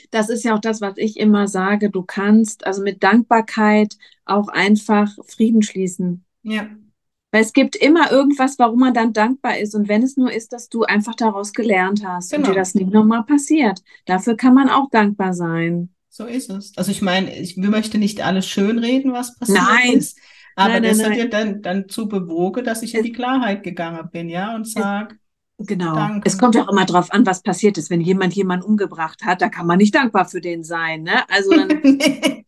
Das 0.09 0.29
ist 0.29 0.43
ja 0.43 0.55
auch 0.55 0.59
das, 0.59 0.81
was 0.81 0.95
ich 0.97 1.17
immer 1.17 1.47
sage. 1.47 1.91
Du 1.91 2.01
kannst 2.01 2.65
also 2.65 2.81
mit 2.81 3.03
Dankbarkeit 3.03 3.95
auch 4.25 4.47
einfach 4.47 5.15
Frieden 5.27 5.61
schließen. 5.61 6.25
Ja. 6.41 6.69
Weil 7.31 7.43
es 7.43 7.53
gibt 7.53 7.75
immer 7.75 8.11
irgendwas, 8.11 8.57
warum 8.57 8.79
man 8.79 8.95
dann 8.95 9.13
dankbar 9.13 9.59
ist. 9.59 9.75
Und 9.75 9.87
wenn 9.87 10.01
es 10.01 10.17
nur 10.17 10.33
ist, 10.33 10.53
dass 10.53 10.69
du 10.69 10.85
einfach 10.85 11.13
daraus 11.13 11.53
gelernt 11.53 12.03
hast 12.03 12.31
genau. 12.31 12.47
und 12.47 12.51
dir 12.51 12.57
das 12.57 12.73
nicht 12.73 12.91
nochmal 12.91 13.23
passiert. 13.25 13.83
Dafür 14.05 14.35
kann 14.35 14.55
man 14.55 14.69
auch 14.69 14.89
dankbar 14.89 15.35
sein. 15.35 15.89
So 16.09 16.25
ist 16.25 16.49
es. 16.49 16.75
Also 16.77 16.89
ich 16.89 17.03
meine, 17.03 17.37
ich 17.37 17.57
möchte 17.57 17.99
nicht 17.99 18.25
alles 18.25 18.47
schönreden, 18.47 19.13
was 19.13 19.37
passiert 19.37 19.59
nein. 19.59 19.97
ist. 19.97 20.17
Aber 20.55 20.73
nein, 20.73 20.83
das 20.83 20.97
nein, 20.97 21.11
hat 21.11 21.17
ja 21.17 21.25
dann, 21.25 21.61
dann 21.61 21.89
zu 21.89 22.07
bewogen, 22.07 22.63
dass 22.63 22.81
ich 22.81 22.95
in 22.95 23.03
die 23.03 23.11
Klarheit 23.11 23.63
gegangen 23.63 24.09
bin, 24.11 24.29
ja, 24.29 24.55
und 24.55 24.67
sage, 24.67 25.17
Genau. 25.57 25.95
Danke. 25.95 26.27
Es 26.27 26.37
kommt 26.37 26.55
ja 26.55 26.63
auch 26.63 26.69
immer 26.69 26.85
darauf 26.85 27.13
an, 27.13 27.25
was 27.25 27.41
passiert 27.41 27.77
ist. 27.77 27.89
Wenn 27.89 28.01
jemand 28.01 28.33
jemanden 28.33 28.65
umgebracht 28.65 29.23
hat, 29.23 29.41
da 29.41 29.47
kann 29.47 29.65
man 29.65 29.77
nicht 29.77 29.95
dankbar 29.95 30.25
für 30.25 30.41
den 30.41 30.63
sein. 30.63 31.03
Ne? 31.03 31.27
Also 31.29 31.51
dann, 31.51 31.69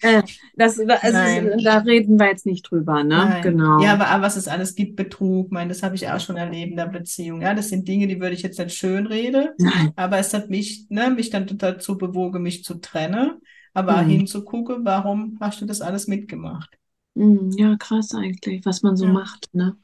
äh, 0.01 0.23
das, 0.55 0.77
also, 0.77 1.63
da 1.63 1.77
reden 1.79 2.19
wir 2.19 2.27
jetzt 2.27 2.45
nicht 2.45 2.69
drüber. 2.69 3.05
Ne? 3.05 3.15
Nein. 3.15 3.41
Genau. 3.43 3.81
Ja, 3.81 3.93
aber, 3.93 4.07
aber 4.07 4.23
was 4.23 4.35
es 4.35 4.49
alles 4.49 4.75
gibt, 4.75 4.97
Betrug, 4.97 5.53
mein, 5.53 5.69
das 5.69 5.83
habe 5.83 5.95
ich 5.95 6.09
auch 6.09 6.19
schon 6.19 6.35
erlebt 6.35 6.71
in 6.71 6.77
der 6.77 6.87
Beziehung. 6.87 7.41
Ja, 7.41 7.53
das 7.53 7.69
sind 7.69 7.87
Dinge, 7.87 8.07
die 8.07 8.19
würde 8.19 8.35
ich 8.35 8.41
jetzt 8.41 8.59
nicht 8.59 8.75
schön 8.75 9.07
reden. 9.07 9.49
Nein. 9.57 9.93
Aber 9.95 10.17
es 10.17 10.33
hat 10.33 10.49
mich, 10.49 10.87
ne, 10.89 11.09
mich 11.09 11.29
dann 11.29 11.47
dazu 11.47 11.97
bewogen, 11.97 12.43
mich 12.43 12.65
zu 12.65 12.75
trennen, 12.75 13.37
aber 13.73 14.01
mhm. 14.01 14.09
hinzugucken, 14.09 14.83
warum 14.83 15.37
hast 15.39 15.61
du 15.61 15.65
das 15.65 15.79
alles 15.79 16.07
mitgemacht? 16.07 16.77
Mhm, 17.17 17.51
ja, 17.57 17.75
krass 17.77 18.13
eigentlich, 18.13 18.65
was 18.65 18.83
man 18.83 18.95
so 18.95 19.05
ja. 19.05 19.11
macht. 19.11 19.49
Ne? 19.53 19.75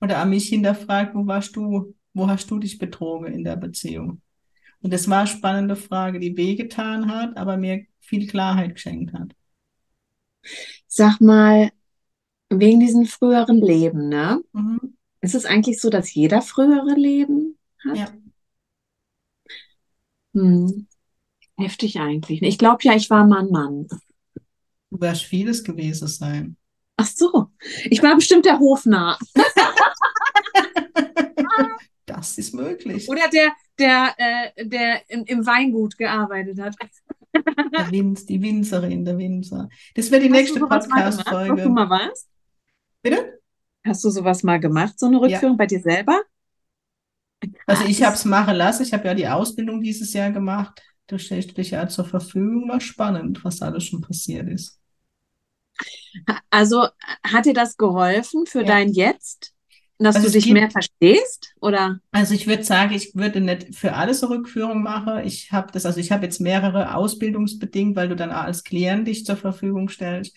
Oder 0.00 0.18
an 0.18 0.30
mich 0.30 0.48
hinterfragt, 0.48 1.14
wo 1.14 1.26
warst 1.26 1.56
du 1.56 1.94
wo 2.14 2.28
hast 2.28 2.50
du 2.50 2.58
dich 2.58 2.78
betrogen 2.78 3.32
in 3.32 3.44
der 3.44 3.56
Beziehung? 3.56 4.22
Und 4.80 4.92
das 4.92 5.08
war 5.08 5.20
eine 5.20 5.26
spannende 5.26 5.76
Frage, 5.76 6.18
die 6.18 6.36
wehgetan 6.36 7.12
hat, 7.12 7.36
aber 7.36 7.56
mir 7.58 7.84
viel 8.00 8.26
Klarheit 8.26 8.74
geschenkt 8.74 9.12
hat. 9.12 9.34
Sag 10.86 11.20
mal, 11.20 11.70
wegen 12.48 12.80
diesem 12.80 13.04
früheren 13.04 13.60
Leben, 13.60 14.08
ne? 14.08 14.40
Mhm. 14.52 14.96
Ist 15.20 15.34
es 15.34 15.44
eigentlich 15.44 15.80
so, 15.80 15.90
dass 15.90 16.14
jeder 16.14 16.40
frühere 16.40 16.94
Leben 16.94 17.58
hat? 17.84 17.96
Ja. 17.96 18.08
Hm. 20.34 20.86
Heftig 21.58 21.98
eigentlich. 21.98 22.42
Ich 22.42 22.58
glaube 22.58 22.78
ja, 22.82 22.94
ich 22.94 23.10
war 23.10 23.26
mal 23.26 23.40
ein 23.40 23.50
Mann. 23.50 23.88
Du 24.96 25.02
wirst 25.02 25.24
vieles 25.24 25.62
gewesen 25.62 26.08
sein. 26.08 26.56
Ach 26.96 27.06
so, 27.06 27.48
ich 27.84 28.02
war 28.02 28.14
bestimmt 28.14 28.46
der 28.46 28.58
Hofnarr. 28.58 29.18
Das 32.06 32.38
ist 32.38 32.54
möglich. 32.54 33.06
Oder 33.10 33.28
der, 33.28 33.52
der, 33.78 34.14
äh, 34.16 34.66
der 34.66 35.02
im, 35.10 35.24
im, 35.24 35.44
Weingut 35.44 35.98
gearbeitet 35.98 36.58
hat. 36.58 36.74
Der 37.34 37.90
Winz, 37.90 38.24
die 38.24 38.40
Winzerin, 38.40 39.04
der 39.04 39.18
Winzer. 39.18 39.68
Das 39.94 40.10
wäre 40.10 40.22
die 40.22 40.28
Hast 40.28 40.36
nächste 40.36 40.60
Podcast-Folge. 40.60 41.56
Hast 41.56 41.64
du 41.66 41.70
mal 41.70 41.90
was? 41.90 42.28
Bitte? 43.02 43.40
Hast 43.84 44.02
du 44.02 44.08
sowas 44.08 44.42
mal 44.44 44.58
gemacht, 44.58 44.98
so 44.98 45.06
eine 45.06 45.20
Rückführung 45.20 45.56
ja. 45.56 45.58
bei 45.58 45.66
dir 45.66 45.80
selber? 45.80 46.22
Also 47.66 47.84
ich 47.84 48.02
habe 48.02 48.14
es 48.14 48.24
machen 48.24 48.56
lassen. 48.56 48.84
Ich 48.84 48.94
habe 48.94 49.04
ja 49.08 49.14
die 49.14 49.28
Ausbildung 49.28 49.82
dieses 49.82 50.14
Jahr 50.14 50.30
gemacht. 50.30 50.80
Du 51.06 51.18
stellst 51.18 51.58
dich 51.58 51.72
ja 51.72 51.86
zur 51.86 52.06
Verfügung. 52.06 52.70
War 52.70 52.80
spannend, 52.80 53.44
was 53.44 53.60
alles 53.60 53.84
schon 53.84 54.00
passiert 54.00 54.48
ist. 54.48 54.80
Also 56.50 56.86
hat 57.22 57.46
dir 57.46 57.54
das 57.54 57.76
geholfen 57.76 58.46
für 58.46 58.60
ja. 58.60 58.66
dein 58.66 58.92
Jetzt? 58.92 59.52
Dass 59.98 60.16
also 60.16 60.28
du 60.28 60.32
dich 60.34 60.44
gibt, 60.44 60.58
mehr 60.58 60.70
verstehst, 60.70 61.54
oder? 61.60 62.00
Also 62.12 62.34
ich 62.34 62.46
würde 62.46 62.64
sagen, 62.64 62.92
ich 62.94 63.14
würde 63.14 63.40
nicht 63.40 63.74
für 63.74 63.94
alles 63.94 64.22
eine 64.22 64.34
Rückführung 64.34 64.82
machen. 64.82 65.20
Ich 65.24 65.52
habe 65.52 65.72
das, 65.72 65.86
also 65.86 66.00
ich 66.00 66.12
habe 66.12 66.24
jetzt 66.26 66.38
mehrere 66.38 66.94
ausbildungsbedingt, 66.94 67.96
weil 67.96 68.10
du 68.10 68.16
dann 68.16 68.30
als 68.30 68.62
Klient 68.62 69.08
dich 69.08 69.24
zur 69.24 69.36
Verfügung 69.36 69.88
stellst. 69.88 70.36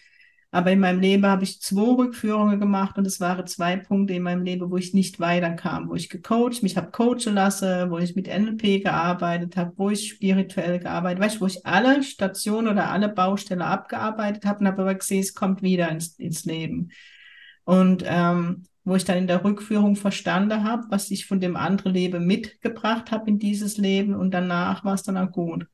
Aber 0.51 0.71
in 0.71 0.79
meinem 0.79 0.99
Leben 0.99 1.27
habe 1.27 1.43
ich 1.43 1.61
zwei 1.61 1.93
Rückführungen 1.95 2.59
gemacht 2.59 2.97
und 2.97 3.05
es 3.05 3.19
waren 3.19 3.45
zwei 3.45 3.77
Punkte 3.77 4.15
in 4.15 4.23
meinem 4.23 4.43
Leben, 4.43 4.71
wo 4.71 4.77
ich 4.77 4.95
nicht 4.95 5.19
weiterkam, 5.19 5.89
wo 5.89 5.95
ich 5.95 6.09
gecoacht, 6.09 6.63
mich 6.63 6.75
habe 6.75 6.89
coachen 6.89 7.35
lassen, 7.35 7.91
wo 7.91 7.99
ich 7.99 8.15
mit 8.15 8.27
NLP 8.27 8.83
gearbeitet 8.83 9.55
habe, 9.57 9.73
wo 9.77 9.91
ich 9.91 10.09
spirituell 10.09 10.79
gearbeitet, 10.79 11.21
weißt 11.21 11.35
du, 11.35 11.41
wo 11.41 11.45
ich 11.45 11.65
alle 11.67 12.01
Stationen 12.01 12.67
oder 12.67 12.89
alle 12.89 13.09
Baustelle 13.09 13.63
abgearbeitet 13.65 14.43
habe 14.45 14.61
und 14.61 14.67
habe 14.67 14.81
aber 14.81 14.95
gesehen, 14.95 15.19
es 15.19 15.35
kommt 15.35 15.61
wieder 15.61 15.89
ins, 15.89 16.17
ins 16.17 16.45
Leben. 16.45 16.91
Und 17.65 18.03
ähm, 18.07 18.63
wo 18.85 18.95
ich 18.95 19.05
dann 19.05 19.19
in 19.19 19.27
der 19.27 19.43
Rückführung 19.43 19.95
verstanden 19.95 20.63
habe, 20.63 20.87
was 20.89 21.11
ich 21.11 21.27
von 21.27 21.39
dem 21.39 21.55
anderen 21.55 21.93
Leben 21.93 22.25
mitgebracht 22.25 23.11
habe 23.11 23.29
in 23.29 23.37
dieses 23.37 23.77
Leben 23.77 24.15
und 24.15 24.31
danach 24.31 24.83
war 24.83 24.95
es 24.95 25.03
dann 25.03 25.17
auch 25.17 25.31
gut. 25.31 25.67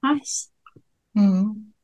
Was? 0.00 0.50
Mhm. 1.14 1.75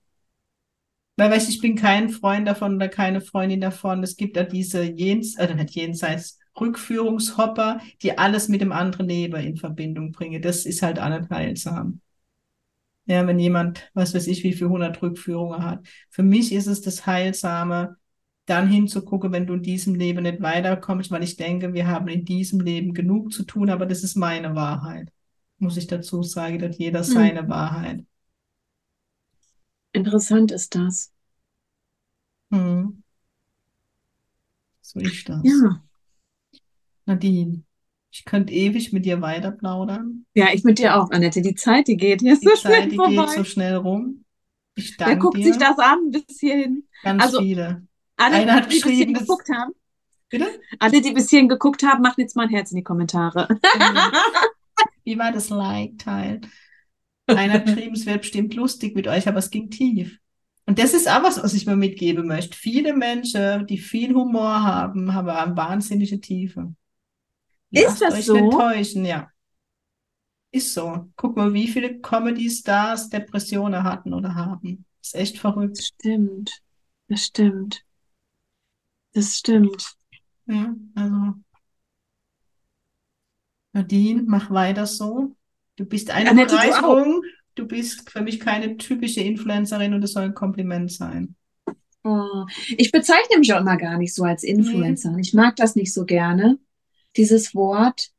Weil, 1.17 1.31
weißt 1.31 1.49
ich 1.51 1.61
bin 1.61 1.77
kein 1.77 2.09
Freund 2.09 2.49
davon 2.49 2.77
oder 2.77 2.89
keine 2.89 3.21
Freundin 3.21 3.61
davon. 3.61 4.03
Es 4.03 4.17
gibt 4.17 4.37
ja 4.37 4.45
diese 4.45 4.83
Jens, 4.83 5.37
äh, 5.37 5.55
nicht 5.55 5.71
jenseits, 5.71 6.39
Rückführungshopper, 6.59 7.81
die 8.03 8.19
alles 8.19 8.49
mit 8.49 8.61
dem 8.61 8.73
anderen 8.73 9.09
Leben 9.09 9.41
in 9.41 9.57
Verbindung 9.57 10.13
bringen. 10.13 10.43
Das 10.43 10.67
ist 10.67 10.83
halt 10.83 11.01
heilsam. 11.01 12.01
Ja, 13.07 13.27
wenn 13.27 13.39
jemand, 13.39 13.91
was 13.95 14.15
weiß 14.15 14.27
ich, 14.29 14.45
wie 14.45 14.53
viel 14.53 14.69
100 14.69 15.01
Rückführungen 15.03 15.65
hat. 15.65 15.87
Für 16.09 16.23
mich 16.23 16.53
ist 16.53 16.67
es 16.67 16.83
das 16.83 17.07
Heilsame, 17.07 17.97
dann 18.47 18.69
hinzugucken, 18.69 19.33
wenn 19.33 19.47
du 19.47 19.55
in 19.55 19.63
diesem 19.63 19.95
Leben 19.95 20.23
nicht 20.23 20.41
weiterkommst, 20.41 21.11
weil 21.11 21.23
ich 21.23 21.37
denke, 21.37 21.75
wir 21.75 21.87
haben 21.87 22.09
in 22.09 22.25
diesem 22.25 22.61
Leben 22.61 22.93
genug 22.93 23.33
zu 23.33 23.45
tun, 23.45 23.71
aber 23.71 23.87
das 23.87 24.03
ist 24.03 24.17
meine 24.17 24.55
Wahrheit. 24.55 25.13
Muss 25.59 25.77
ich 25.77 25.87
dazu 25.87 26.23
sagen, 26.23 26.59
dass 26.59 26.79
jeder 26.79 27.01
hm. 27.01 27.05
seine 27.05 27.49
Wahrheit. 27.49 28.05
Interessant 29.93 30.53
ist 30.53 30.75
das. 30.75 31.13
Hm. 32.51 33.03
So 34.81 35.01
ist 35.01 35.29
das. 35.29 35.41
Ja. 35.43 35.83
Nadine, 37.07 37.63
ich 38.11 38.25
könnte 38.25 38.53
ewig 38.53 38.93
mit 38.93 39.07
dir 39.07 39.21
weiter 39.21 39.51
plaudern. 39.51 40.27
Ja, 40.35 40.49
ich 40.53 40.65
mit 40.65 40.79
dir 40.79 40.97
auch, 40.97 41.11
Annette. 41.11 41.41
Die 41.41 41.55
Zeit, 41.55 41.89
die 41.89 41.97
geht 41.97 42.21
hier 42.21 42.39
die 42.39 42.45
so 42.45 42.51
Zeit, 42.51 42.59
schnell 42.59 42.89
die 42.91 42.97
vorbei. 42.97 43.27
geht 43.27 43.35
so 43.37 43.45
schnell 43.45 43.77
rum. 43.77 44.25
Ich 44.75 44.97
danke 44.97 45.13
Wer 45.13 45.19
guckt 45.19 45.37
dir. 45.39 45.45
sich 45.45 45.57
das 45.57 45.79
an 45.79 46.11
bis 46.11 46.39
hierhin? 46.39 46.87
Ganz 47.03 47.23
also, 47.23 47.41
viele. 47.41 47.87
Alle, 48.17 48.37
Einer 48.37 48.55
hat 48.55 48.73
die 48.73 48.81
bis 48.81 48.85
hierhin 48.85 49.15
geguckt 49.15 49.49
haben. 49.49 49.73
Bitte? 50.29 50.47
Alle, 50.79 51.01
die 51.01 51.13
bis 51.13 51.31
hierhin 51.31 51.49
geguckt 51.49 51.83
haben, 51.83 52.03
macht 52.03 52.19
jetzt 52.19 52.37
mal 52.37 52.45
ein 52.45 52.51
Herz 52.51 52.71
in 52.71 52.77
die 52.77 52.85
Kommentare. 52.85 53.49
Wie 55.05 55.19
war 55.19 55.33
das 55.33 55.51
Like-Teil? 55.51 56.41
Einer 57.27 57.61
geschrieben, 57.61 57.95
es 57.95 58.07
wäre 58.07 58.19
bestimmt 58.19 58.55
lustig 58.55 58.95
mit 58.95 59.07
euch, 59.07 59.29
aber 59.29 59.39
es 59.39 59.51
ging 59.51 59.71
tief. 59.71 60.19
Und 60.67 60.79
das 60.79 60.95
ist 60.95 61.09
auch 61.09 61.23
was, 61.23 61.43
was 61.43 61.55
ich 61.55 61.67
mir 61.67 61.77
mitgeben 61.77 62.27
möchte. 62.27 62.57
Viele 62.57 62.95
Menschen, 62.95 63.67
die 63.67 63.79
viel 63.79 64.15
Humor 64.15 64.63
haben, 64.63 65.13
haben 65.13 65.29
eine 65.29 65.57
wahnsinnige 65.57 66.21
Tiefe. 66.21 66.75
Lasst 67.71 67.95
ist 67.95 68.03
das 68.03 68.15
euch 68.15 68.27
so? 68.27 68.35
Nicht 68.35 68.53
täuschen, 68.53 69.05
ja. 69.05 69.29
Ist 70.51 70.75
so. 70.75 71.11
Guck 71.17 71.37
mal, 71.37 71.53
wie 71.53 71.67
viele 71.69 72.01
Comedy-Stars 72.01 73.09
Depressionen 73.09 73.83
hatten 73.83 74.13
oder 74.13 74.35
haben. 74.35 74.85
Ist 75.01 75.15
echt 75.15 75.39
verrückt. 75.39 75.79
Das 75.79 75.87
stimmt. 75.87 76.63
Das 77.09 77.25
stimmt. 77.25 77.85
Das 79.15 79.37
stimmt. 79.37 79.95
Ja, 80.47 80.75
also. 80.95 81.35
Nadine, 83.73 84.23
mach 84.27 84.51
weiter 84.51 84.87
so. 84.87 85.35
Du 85.77 85.85
bist 85.85 86.11
eine 86.11 86.31
Annette, 86.31 86.55
Bereicherung. 86.55 87.23
Du, 87.55 87.63
du 87.63 87.69
bist 87.69 88.11
für 88.11 88.21
mich 88.21 88.41
keine 88.41 88.77
typische 88.77 89.21
Influencerin 89.21 89.95
und 89.95 90.03
es 90.03 90.13
soll 90.13 90.25
ein 90.25 90.35
Kompliment 90.35 90.93
sein. 90.93 91.37
Oh, 92.05 92.45
ich 92.77 92.91
bezeichne 92.91 93.39
mich 93.39 93.53
auch 93.55 93.61
immer 93.61 93.77
gar 93.77 93.97
nicht 93.97 94.15
so 94.15 94.25
als 94.25 94.43
Influencer. 94.43 95.13
Nee. 95.13 95.21
Ich 95.21 95.35
mag 95.35 95.57
das 95.57 95.77
nicht 95.77 95.95
so 95.95 96.05
gerne, 96.05 96.59
dieses 97.17 97.55
Wort. 97.55 98.11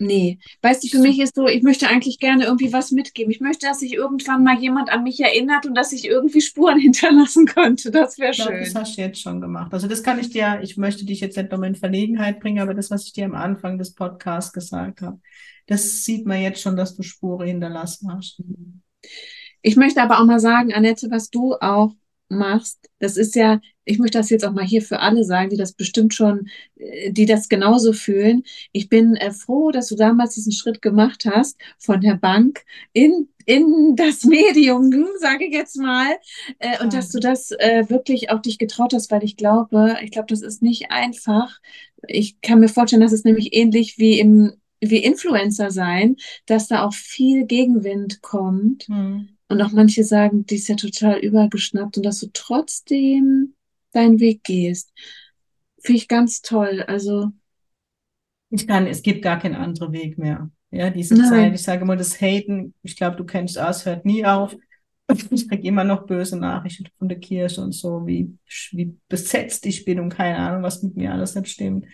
Nee, 0.00 0.38
weißt 0.62 0.82
du, 0.82 0.88
für 0.88 0.98
mich 0.98 1.20
ist 1.20 1.34
so, 1.34 1.46
ich 1.46 1.62
möchte 1.62 1.86
eigentlich 1.86 2.18
gerne 2.18 2.44
irgendwie 2.44 2.72
was 2.72 2.90
mitgeben. 2.90 3.30
Ich 3.30 3.40
möchte, 3.40 3.66
dass 3.66 3.80
sich 3.80 3.92
irgendwann 3.92 4.42
mal 4.42 4.58
jemand 4.58 4.88
an 4.88 5.02
mich 5.02 5.20
erinnert 5.20 5.66
und 5.66 5.74
dass 5.74 5.92
ich 5.92 6.06
irgendwie 6.06 6.40
Spuren 6.40 6.78
hinterlassen 6.80 7.44
könnte. 7.44 7.90
Das 7.90 8.18
wäre 8.18 8.32
schön. 8.32 8.60
Das 8.60 8.74
hast 8.74 8.96
du 8.96 9.02
jetzt 9.02 9.20
schon 9.20 9.42
gemacht. 9.42 9.74
Also 9.74 9.86
das 9.88 10.02
kann 10.02 10.18
ich 10.18 10.30
dir, 10.30 10.60
ich 10.62 10.78
möchte 10.78 11.04
dich 11.04 11.20
jetzt 11.20 11.36
nicht 11.36 11.52
nochmal 11.52 11.68
in 11.68 11.74
Verlegenheit 11.74 12.40
bringen, 12.40 12.60
aber 12.60 12.72
das, 12.72 12.90
was 12.90 13.04
ich 13.04 13.12
dir 13.12 13.26
am 13.26 13.34
Anfang 13.34 13.76
des 13.76 13.94
Podcasts 13.94 14.54
gesagt 14.54 15.02
habe, 15.02 15.20
das 15.66 16.02
sieht 16.02 16.26
man 16.26 16.40
jetzt 16.40 16.62
schon, 16.62 16.76
dass 16.76 16.96
du 16.96 17.02
Spuren 17.02 17.46
hinterlassen 17.46 18.10
hast. 18.10 18.42
Ich 19.60 19.76
möchte 19.76 20.02
aber 20.02 20.18
auch 20.18 20.24
mal 20.24 20.40
sagen, 20.40 20.72
Annette, 20.72 21.10
was 21.10 21.28
du 21.28 21.56
auch 21.60 21.92
machst, 22.30 22.88
das 22.98 23.16
ist 23.16 23.34
ja, 23.34 23.60
ich 23.84 23.98
möchte 23.98 24.18
das 24.18 24.30
jetzt 24.30 24.44
auch 24.44 24.52
mal 24.52 24.64
hier 24.64 24.82
für 24.82 25.00
alle 25.00 25.24
sagen, 25.24 25.50
die 25.50 25.56
das 25.56 25.72
bestimmt 25.72 26.14
schon, 26.14 26.48
äh, 26.76 27.12
die 27.12 27.26
das 27.26 27.48
genauso 27.48 27.92
fühlen. 27.92 28.44
Ich 28.72 28.88
bin 28.88 29.16
äh, 29.16 29.32
froh, 29.32 29.70
dass 29.70 29.88
du 29.88 29.96
damals 29.96 30.34
diesen 30.34 30.52
Schritt 30.52 30.80
gemacht 30.82 31.24
hast 31.26 31.58
von 31.78 32.00
der 32.00 32.14
Bank 32.14 32.62
in, 32.92 33.28
in 33.46 33.94
das 33.96 34.24
Medium, 34.24 34.90
sage 35.18 35.46
ich 35.46 35.52
jetzt 35.52 35.76
mal, 35.76 36.10
äh, 36.58 36.82
und 36.82 36.94
dass 36.94 37.10
du 37.10 37.18
das 37.18 37.50
äh, 37.52 37.84
wirklich 37.88 38.30
auch 38.30 38.40
dich 38.40 38.58
getraut 38.58 38.94
hast, 38.94 39.10
weil 39.10 39.24
ich 39.24 39.36
glaube, 39.36 39.98
ich 40.02 40.10
glaube, 40.10 40.28
das 40.28 40.42
ist 40.42 40.62
nicht 40.62 40.90
einfach. 40.90 41.58
Ich 42.06 42.40
kann 42.40 42.60
mir 42.60 42.68
vorstellen, 42.68 43.02
dass 43.02 43.12
es 43.12 43.24
nämlich 43.24 43.54
ähnlich 43.54 43.98
wie 43.98 44.18
im 44.20 44.52
wie 44.82 45.04
Influencer 45.04 45.70
sein, 45.70 46.16
dass 46.46 46.68
da 46.68 46.84
auch 46.84 46.94
viel 46.94 47.44
Gegenwind 47.44 48.22
kommt. 48.22 48.88
Mhm. 48.88 49.36
Und 49.50 49.60
auch 49.62 49.72
manche 49.72 50.04
sagen, 50.04 50.46
die 50.46 50.54
ist 50.54 50.68
ja 50.68 50.76
total 50.76 51.18
übergeschnappt 51.18 51.96
und 51.96 52.06
dass 52.06 52.20
du 52.20 52.28
trotzdem 52.32 53.54
deinen 53.90 54.20
Weg 54.20 54.44
gehst. 54.44 54.92
Finde 55.80 55.98
ich 55.98 56.06
ganz 56.06 56.40
toll. 56.40 56.84
Also. 56.86 57.32
Ich 58.50 58.68
kann, 58.68 58.86
es 58.86 59.02
gibt 59.02 59.22
gar 59.22 59.40
keinen 59.40 59.56
anderen 59.56 59.92
Weg 59.92 60.18
mehr. 60.18 60.52
Ja, 60.70 60.90
diese 60.90 61.14
Nein. 61.14 61.28
Zeit, 61.28 61.54
ich 61.54 61.62
sage 61.62 61.82
immer, 61.82 61.96
das 61.96 62.20
Haten, 62.20 62.74
ich 62.84 62.94
glaube, 62.94 63.16
du 63.16 63.24
kennst 63.24 63.56
es, 63.56 63.84
hört 63.84 64.06
nie 64.06 64.24
auf. 64.24 64.56
Ich 65.32 65.48
kriege 65.48 65.66
immer 65.66 65.82
noch 65.82 66.06
böse 66.06 66.38
Nachrichten 66.38 66.86
von 66.96 67.08
der 67.08 67.18
Kirche 67.18 67.60
und 67.62 67.72
so, 67.72 68.06
wie, 68.06 68.38
wie 68.70 68.96
besetzt 69.08 69.66
ich 69.66 69.84
bin 69.84 69.98
und 69.98 70.10
keine 70.10 70.38
Ahnung, 70.38 70.62
was 70.62 70.84
mit 70.84 70.94
mir 70.94 71.12
alles 71.12 71.34
nicht 71.34 71.48
stimmt. 71.48 71.86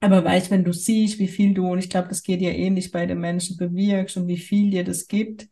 Aber 0.00 0.22
weißt, 0.22 0.50
wenn 0.50 0.62
du 0.62 0.74
siehst, 0.74 1.18
wie 1.18 1.28
viel 1.28 1.54
du, 1.54 1.66
und 1.68 1.78
ich 1.78 1.88
glaube, 1.88 2.08
das 2.08 2.22
geht 2.22 2.42
dir 2.42 2.54
ähnlich 2.54 2.90
bei 2.92 3.06
den 3.06 3.18
Menschen 3.18 3.56
bewirkst 3.56 4.18
und 4.18 4.28
wie 4.28 4.36
viel 4.36 4.70
dir 4.70 4.84
das 4.84 5.08
gibt, 5.08 5.48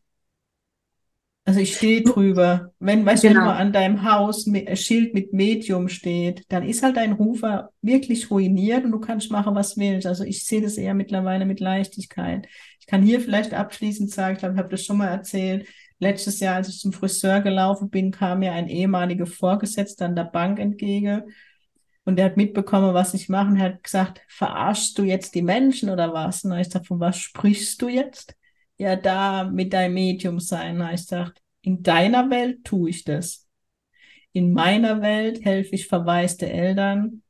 also 1.51 1.63
ich 1.63 1.75
stehe 1.75 2.03
drüber. 2.03 2.73
Wenn, 2.79 3.05
weißt 3.05 3.25
genau. 3.25 3.47
du, 3.47 3.51
an 3.51 3.73
deinem 3.73 4.05
Haus 4.05 4.47
ein 4.47 4.77
Schild 4.77 5.15
mit 5.15 5.33
Medium 5.33 5.89
steht, 5.89 6.45
dann 6.49 6.63
ist 6.63 6.85
halt 6.85 6.97
dein 6.97 7.11
Rufer 7.11 7.71
wirklich 7.83 8.31
ruiniert 8.31 8.85
und 8.85 8.93
du 8.93 9.01
kannst 9.01 9.33
machen, 9.33 9.57
was 9.57 9.77
willst. 9.77 10.07
Also 10.07 10.23
ich 10.23 10.45
sehe 10.45 10.63
das 10.63 10.77
eher 10.77 10.95
mittlerweile 10.95 11.47
mit 11.47 11.59
Leichtigkeit. 11.59 12.47
Ich 12.79 12.87
kann 12.87 13.03
hier 13.03 13.21
vielleicht 13.21 13.53
abschließend 13.53 14.13
sagen, 14.13 14.35
ich 14.35 14.39
glaube, 14.39 14.55
ich 14.55 14.61
habe 14.61 14.69
das 14.69 14.85
schon 14.85 14.99
mal 14.99 15.09
erzählt. 15.09 15.67
Letztes 15.99 16.39
Jahr, 16.39 16.55
als 16.55 16.69
ich 16.69 16.79
zum 16.79 16.93
Friseur 16.93 17.41
gelaufen 17.41 17.91
bin, 17.91 18.13
kam 18.13 18.39
mir 18.39 18.53
ein 18.53 18.69
ehemaliger 18.69 19.27
Vorgesetzter 19.27 20.05
an 20.05 20.15
der 20.15 20.25
Bank 20.27 20.61
entgegen 20.61 21.23
und 22.05 22.15
der 22.15 22.27
hat 22.27 22.37
mitbekommen, 22.37 22.95
was 22.95 23.13
ich 23.13 23.29
mache 23.29 23.49
und 23.49 23.57
er 23.57 23.65
hat 23.65 23.83
gesagt, 23.83 24.21
verarschst 24.29 24.97
du 24.97 25.03
jetzt 25.03 25.35
die 25.35 25.43
Menschen 25.43 25.91
oder 25.91 26.15
was? 26.15 26.45
Und 26.45 26.57
ich 26.57 26.69
sage, 26.69 26.85
von 26.85 27.01
was 27.01 27.19
sprichst 27.19 27.83
du 27.83 27.89
jetzt? 27.89 28.37
ja 28.81 28.97
da 28.97 29.45
mit 29.45 29.73
deinem 29.75 29.95
Medium 29.95 30.41
sein. 30.41 30.83
Ich 30.95 31.05
sage, 31.05 31.35
in 31.63 31.83
deiner 31.83 32.31
Welt 32.31 32.65
tue 32.65 32.91
ich 32.91 33.05
das. 33.05 33.49
In 34.33 34.53
meiner 34.53 35.03
Welt 35.03 35.45
helfe 35.45 35.75
ich 35.75 35.89
verwaiste 35.89 36.49
Eltern, 36.49 37.23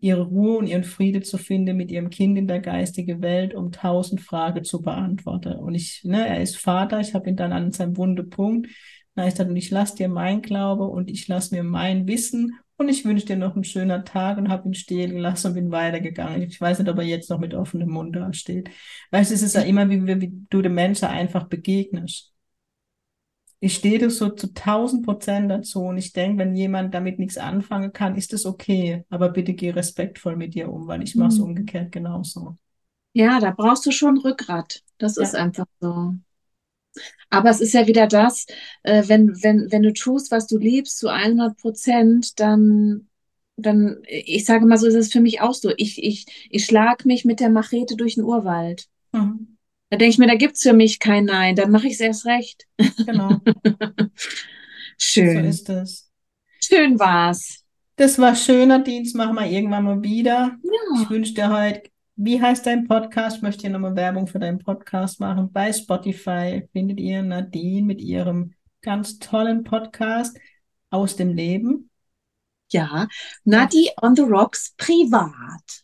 ihre 0.00 0.22
Ruhe 0.22 0.58
und 0.58 0.66
ihren 0.66 0.84
Friede 0.84 1.20
zu 1.20 1.38
finden 1.38 1.76
mit 1.76 1.90
ihrem 1.90 2.10
Kind 2.10 2.38
in 2.38 2.48
der 2.48 2.60
geistigen 2.60 3.22
Welt, 3.22 3.54
um 3.54 3.70
tausend 3.70 4.20
Fragen 4.20 4.64
zu 4.64 4.80
beantworten. 4.80 5.54
Und 5.54 5.74
ich, 5.74 6.02
ne, 6.04 6.26
er 6.26 6.42
ist 6.42 6.56
Vater, 6.56 7.00
ich 7.00 7.14
habe 7.14 7.28
ihn 7.28 7.36
dann 7.36 7.52
an 7.52 7.72
seinem 7.72 7.96
Wundepunkt. 7.96 8.68
Na, 9.14 9.26
ich 9.26 9.34
sage, 9.34 9.50
und 9.50 9.56
ich 9.56 9.70
lasse 9.70 9.96
dir 9.96 10.08
mein 10.08 10.42
Glaube 10.42 10.84
und 10.84 11.10
ich 11.10 11.28
lasse 11.28 11.54
mir 11.54 11.62
mein 11.62 12.08
Wissen 12.08 12.58
und 12.76 12.88
ich 12.88 13.04
wünsche 13.04 13.26
dir 13.26 13.36
noch 13.36 13.54
einen 13.54 13.64
schönen 13.64 14.04
Tag 14.06 14.38
und 14.38 14.48
habe 14.48 14.68
ihn 14.68 14.74
stehen 14.74 15.10
gelassen 15.10 15.48
und 15.48 15.54
bin 15.54 15.70
weitergegangen. 15.70 16.42
Ich 16.42 16.58
weiß 16.58 16.78
nicht, 16.78 16.88
ob 16.90 16.96
er 16.96 17.04
jetzt 17.04 17.28
noch 17.28 17.38
mit 17.38 17.52
offenem 17.52 17.90
Mund 17.90 18.16
da 18.16 18.32
steht. 18.32 18.70
Weißt 19.10 19.30
du, 19.30 19.34
es 19.34 19.42
ist 19.42 19.54
ja 19.54 19.62
immer, 19.62 19.90
wie, 19.90 20.06
wie 20.06 20.32
du 20.48 20.62
den 20.62 20.74
Menschen 20.74 21.08
einfach 21.08 21.44
begegnest. 21.46 22.29
Ich 23.62 23.74
stehe 23.74 23.98
das 23.98 24.16
so 24.16 24.30
zu 24.30 24.54
tausend 24.54 25.04
Prozent 25.04 25.50
dazu 25.50 25.82
und 25.82 25.98
ich 25.98 26.14
denke, 26.14 26.38
wenn 26.38 26.56
jemand 26.56 26.94
damit 26.94 27.18
nichts 27.18 27.36
anfangen 27.36 27.92
kann, 27.92 28.16
ist 28.16 28.32
das 28.32 28.46
okay. 28.46 29.04
Aber 29.10 29.28
bitte 29.28 29.52
geh 29.52 29.70
respektvoll 29.70 30.34
mit 30.34 30.54
dir 30.54 30.72
um, 30.72 30.86
weil 30.86 31.02
ich 31.02 31.14
mache 31.14 31.28
es 31.28 31.38
mhm. 31.38 31.44
umgekehrt 31.44 31.92
genauso. 31.92 32.56
Ja, 33.12 33.38
da 33.38 33.50
brauchst 33.50 33.84
du 33.84 33.90
schon 33.90 34.16
Rückgrat. 34.18 34.82
Das 34.96 35.16
ja. 35.16 35.22
ist 35.22 35.34
einfach 35.34 35.66
so. 35.78 36.14
Aber 37.28 37.50
es 37.50 37.60
ist 37.60 37.74
ja 37.74 37.86
wieder 37.86 38.06
das, 38.06 38.46
äh, 38.82 39.04
wenn, 39.06 39.42
wenn, 39.42 39.70
wenn 39.70 39.82
du 39.82 39.92
tust, 39.92 40.30
was 40.30 40.46
du 40.46 40.56
liebst, 40.56 40.98
zu 40.98 41.08
100 41.08 41.56
Prozent, 41.58 42.40
dann, 42.40 43.08
dann, 43.56 43.98
ich 44.08 44.44
sage 44.44 44.66
mal 44.66 44.78
so, 44.78 44.86
ist 44.86 44.94
es 44.94 45.12
für 45.12 45.20
mich 45.20 45.40
auch 45.40 45.54
so. 45.54 45.70
Ich, 45.76 46.02
ich, 46.02 46.48
ich 46.50 46.64
schlag 46.64 47.04
mich 47.04 47.24
mit 47.24 47.40
der 47.40 47.50
Machete 47.50 47.96
durch 47.96 48.14
den 48.14 48.24
Urwald. 48.24 48.88
Mhm. 49.12 49.58
Da 49.90 49.96
denke 49.96 50.12
ich 50.12 50.18
mir, 50.18 50.26
da 50.26 50.36
gibt 50.36 50.56
es 50.56 50.62
für 50.62 50.72
mich 50.72 50.98
kein 50.98 51.24
Nein, 51.24 51.56
dann 51.56 51.70
mache 51.70 51.86
ich 51.86 51.94
es 51.94 52.00
erst 52.00 52.26
recht. 52.26 52.66
Genau. 53.04 53.40
Schön. 54.98 55.42
So 55.42 55.48
ist 55.48 55.68
es. 55.68 56.10
Schön 56.62 56.98
war's. 56.98 57.64
Das 57.96 58.18
war 58.18 58.34
schöner 58.34 58.78
Dienst, 58.78 59.14
machen 59.14 59.34
wir 59.34 59.46
irgendwann 59.46 59.84
mal 59.84 60.02
wieder. 60.02 60.56
Ja. 60.62 61.02
Ich 61.02 61.10
wünsche 61.10 61.34
dir 61.34 61.50
heute 61.50 61.90
wie 62.22 62.38
heißt 62.38 62.66
dein 62.66 62.86
Podcast? 62.86 63.36
Ich 63.36 63.42
möchte 63.42 63.62
hier 63.62 63.70
nochmal 63.70 63.96
Werbung 63.96 64.26
für 64.26 64.38
deinen 64.38 64.58
Podcast 64.58 65.20
machen. 65.20 65.50
Bei 65.52 65.72
Spotify 65.72 66.68
findet 66.70 67.00
ihr 67.00 67.22
Nadine 67.22 67.86
mit 67.86 68.02
ihrem 68.02 68.52
ganz 68.82 69.18
tollen 69.18 69.64
Podcast 69.64 70.38
aus 70.90 71.16
dem 71.16 71.32
Leben. 71.32 71.88
Ja, 72.70 73.08
Nadi 73.44 73.88
on 74.02 74.14
the 74.14 74.22
Rocks 74.22 74.74
privat. 74.76 75.82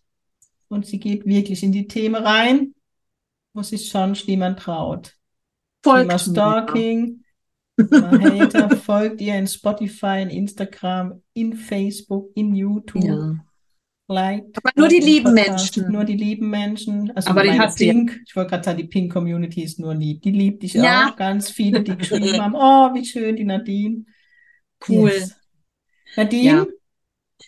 Und 0.68 0.84
sie 0.84 1.00
geht 1.00 1.24
wirklich 1.24 1.62
in 1.62 1.72
die 1.72 1.88
Themen 1.88 2.22
rein, 2.22 2.74
wo 3.57 3.62
sich 3.62 3.88
schon 3.88 4.16
niemand 4.26 4.59
traut. 4.61 5.14
Folgt 5.82 6.09
Thema 6.09 6.18
Stalking, 6.18 7.24
Hater, 7.78 8.76
folgt 8.76 9.20
ihr 9.20 9.36
in 9.36 9.46
Spotify, 9.46 10.22
in 10.22 10.30
Instagram, 10.30 11.22
in 11.32 11.54
Facebook, 11.54 12.30
in 12.34 12.54
YouTube. 12.54 13.04
Ja 13.04 13.36
liked. 14.09 14.57
Aber 14.57 14.70
nur 14.76 14.88
die 14.88 14.98
lieben 14.98 15.34
Podcast, 15.34 15.76
Menschen. 15.76 15.92
Nur 15.92 16.04
die 16.04 16.16
lieben 16.16 16.50
Menschen. 16.50 17.11
Also 17.16 17.30
Aber 17.30 17.44
meine 17.44 17.72
Pink, 17.74 18.11
ja. 18.11 18.18
ich 18.26 18.36
wollte 18.36 18.50
gerade 18.50 18.64
sagen, 18.64 18.78
die 18.78 18.84
Pink-Community 18.84 19.62
ist 19.62 19.78
nur 19.78 19.94
lieb. 19.94 20.22
Die 20.22 20.30
liebt 20.30 20.62
dich 20.62 20.74
ja. 20.74 21.11
auch. 21.11 21.16
Ganz 21.16 21.50
viele, 21.50 21.82
die 21.82 21.96
geschrieben 21.96 22.40
haben, 22.40 22.54
oh, 22.54 22.94
wie 22.94 23.04
schön, 23.04 23.36
die 23.36 23.44
Nadine. 23.44 24.04
Cool. 24.86 25.11
Yes. 25.11 25.36
Nadine, 26.16 26.59
ja. 26.59 26.66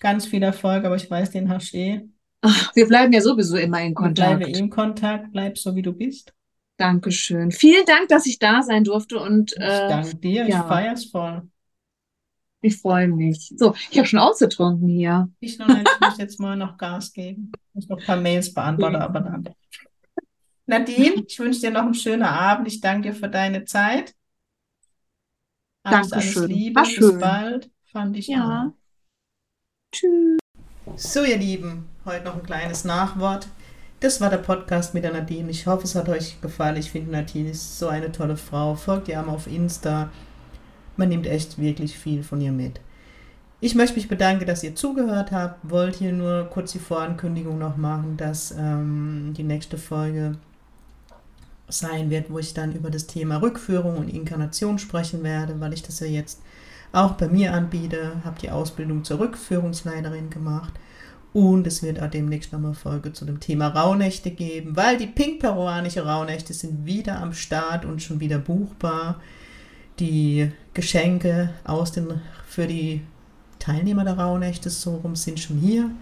ganz 0.01 0.27
viel 0.27 0.43
Erfolg, 0.43 0.85
aber 0.85 0.97
ich 0.97 1.11
weiß, 1.11 1.31
den 1.31 1.49
hast 1.49 1.73
du 1.73 1.79
eh. 1.79 2.09
Ach, 2.41 2.75
wir 2.75 2.87
bleiben 2.87 3.13
ja 3.13 3.21
sowieso 3.21 3.57
immer 3.57 3.83
in 3.83 3.95
Kontakt. 3.95 4.39
Bleibe 4.39 4.57
in 4.57 4.71
Kontakt, 4.71 5.33
bleib 5.33 5.59
so, 5.59 5.75
wie 5.75 5.83
du 5.83 5.93
bist. 5.93 6.33
Dankeschön. 6.77 7.51
Vielen 7.51 7.85
Dank, 7.87 8.09
dass 8.09 8.27
ich 8.27 8.39
da 8.39 8.63
sein 8.63 8.85
durfte. 8.85 9.19
Und, 9.19 9.53
ich 9.53 9.59
äh, 9.59 9.89
danke 9.89 10.15
dir, 10.17 10.49
ja. 10.49 10.61
ich 10.61 10.67
feier's 10.67 11.05
voll. 11.07 11.43
Ich 12.61 12.77
freue 12.77 13.09
mich. 13.09 13.53
So, 13.57 13.75
ich 13.91 13.99
habe 13.99 14.07
schon 14.07 14.19
ausgetrunken 14.19 14.89
hier. 14.89 15.29
Ich 15.41 15.59
noch 15.59 15.69
ich 15.69 15.85
muss 16.01 16.19
jetzt 16.19 16.41
mal 16.41 16.57
noch 16.57 16.77
Gas 16.77 17.13
geben. 17.13 17.53
Ich 17.55 17.75
muss 17.75 17.89
noch 17.89 17.99
ein 17.99 18.05
paar 18.05 18.17
Mails 18.17 18.53
beantworten, 18.53 18.97
aber 18.97 19.21
dann. 19.21 19.49
Nadine, 20.67 21.25
ich 21.27 21.39
wünsche 21.39 21.61
dir 21.61 21.71
noch 21.71 21.83
einen 21.83 21.95
schönen 21.95 22.25
Abend. 22.25 22.69
Ich 22.69 22.81
danke 22.81 23.11
dir 23.11 23.15
für 23.15 23.29
deine 23.29 23.65
Zeit. 23.65 24.15
Alles, 25.83 26.11
Dankeschön. 26.11 26.43
Alles 26.43 26.57
Liebe. 26.57 26.77
War 26.77 26.85
Bis 26.85 26.93
schön. 26.93 27.19
bald. 27.19 27.71
Fand 27.85 28.17
ich 28.17 28.27
ja. 28.27 28.69
Auch. 28.69 28.73
Tschüss. 29.93 30.39
So, 30.97 31.25
ihr 31.25 31.39
Lieben, 31.39 31.89
heute 32.09 32.25
noch 32.25 32.35
ein 32.35 32.43
kleines 32.43 32.85
Nachwort. 32.85 33.47
Das 34.01 34.21
war 34.21 34.31
der 34.31 34.39
Podcast 34.39 34.95
mit 34.95 35.05
der 35.05 35.13
Nadine. 35.13 35.51
Ich 35.51 35.67
hoffe, 35.67 35.85
es 35.85 35.95
hat 35.95 36.09
euch 36.09 36.41
gefallen. 36.41 36.77
Ich 36.77 36.91
finde, 36.91 37.13
Nadine 37.13 37.51
ist 37.51 37.79
so 37.79 37.89
eine 37.89 38.11
tolle 38.11 38.37
Frau. 38.37 38.75
Folgt 38.75 39.09
ihr 39.09 39.19
einmal 39.19 39.37
auf 39.37 39.47
Insta 39.47 40.11
man 40.99 41.09
nimmt 41.09 41.27
echt 41.27 41.59
wirklich 41.59 41.97
viel 41.97 42.23
von 42.23 42.41
ihr 42.41 42.53
mit. 42.53 42.81
Ich 43.61 43.75
möchte 43.75 43.97
mich 43.97 44.09
bedanken, 44.09 44.47
dass 44.47 44.63
ihr 44.63 44.75
zugehört 44.75 45.33
habt. 45.33 45.71
Wollte 45.71 45.99
hier 45.99 46.13
nur 46.13 46.45
kurz 46.51 46.73
die 46.73 46.79
Vorankündigung 46.81 47.59
noch 47.59 47.77
machen, 47.77 48.17
dass 48.17 48.53
ähm, 48.59 49.33
die 49.37 49.45
nächste 49.45 49.79
Folge 49.79 50.37
sein 51.69 52.11
wird, 52.11 52.31
wo 52.31 52.39
ich 52.39 52.53
dann 52.53 52.75
über 52.75 52.91
das 52.91 53.07
Thema 53.07 53.37
Rückführung 53.37 53.97
und 53.97 54.09
Inkarnation 54.09 54.79
sprechen 54.79 55.23
werde, 55.23 55.61
weil 55.61 55.73
ich 55.73 55.83
das 55.83 56.01
ja 56.01 56.07
jetzt 56.07 56.41
auch 56.93 57.13
bei 57.13 57.29
mir 57.29 57.53
anbiete, 57.53 58.13
habe 58.25 58.41
die 58.41 58.51
Ausbildung 58.51 59.05
zur 59.05 59.21
Rückführungsleiterin 59.21 60.31
gemacht 60.31 60.73
Und 61.39 61.69
es 61.69 61.85
wird 61.85 62.03
auch 62.03 62.11
demnächst 62.11 62.53
nochmal 62.53 62.75
Folge 62.75 63.13
zu 63.13 63.25
dem 63.25 63.39
Thema 63.39 63.69
Rauhnächte 63.69 64.33
geben, 64.33 64.75
weil 64.75 64.97
die 64.97 65.07
pink-peruanische 65.07 66.05
Rauhnächte 66.05 66.53
sind 66.53 66.85
wieder 66.85 67.21
am 67.21 67.33
Start 67.33 67.85
und 67.85 68.03
schon 68.03 68.19
wieder 68.19 68.39
buchbar. 68.39 69.21
Die 70.01 70.51
Geschenke 70.75 71.51
aus 71.63 71.93
den, 71.93 72.21
für 72.49 72.67
die 72.67 73.03
Teilnehmer 73.61 74.03
der 74.03 74.19
Rauhnächte 74.19 74.69
so 74.69 74.97
rum 74.97 75.15
sind 75.15 75.39
schon 75.39 75.59
hier. 75.59 75.93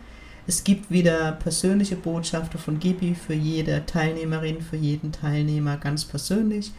Es 0.46 0.64
gibt 0.64 0.90
wieder 0.90 1.32
persönliche 1.32 1.96
Botschaften 1.96 2.58
von 2.58 2.80
Gibi 2.80 3.14
für 3.14 3.34
jede 3.34 3.84
Teilnehmerin, 3.84 4.62
für 4.62 4.76
jeden 4.76 5.12
Teilnehmer 5.12 5.76
ganz 5.76 6.06
persönlich. 6.06 6.72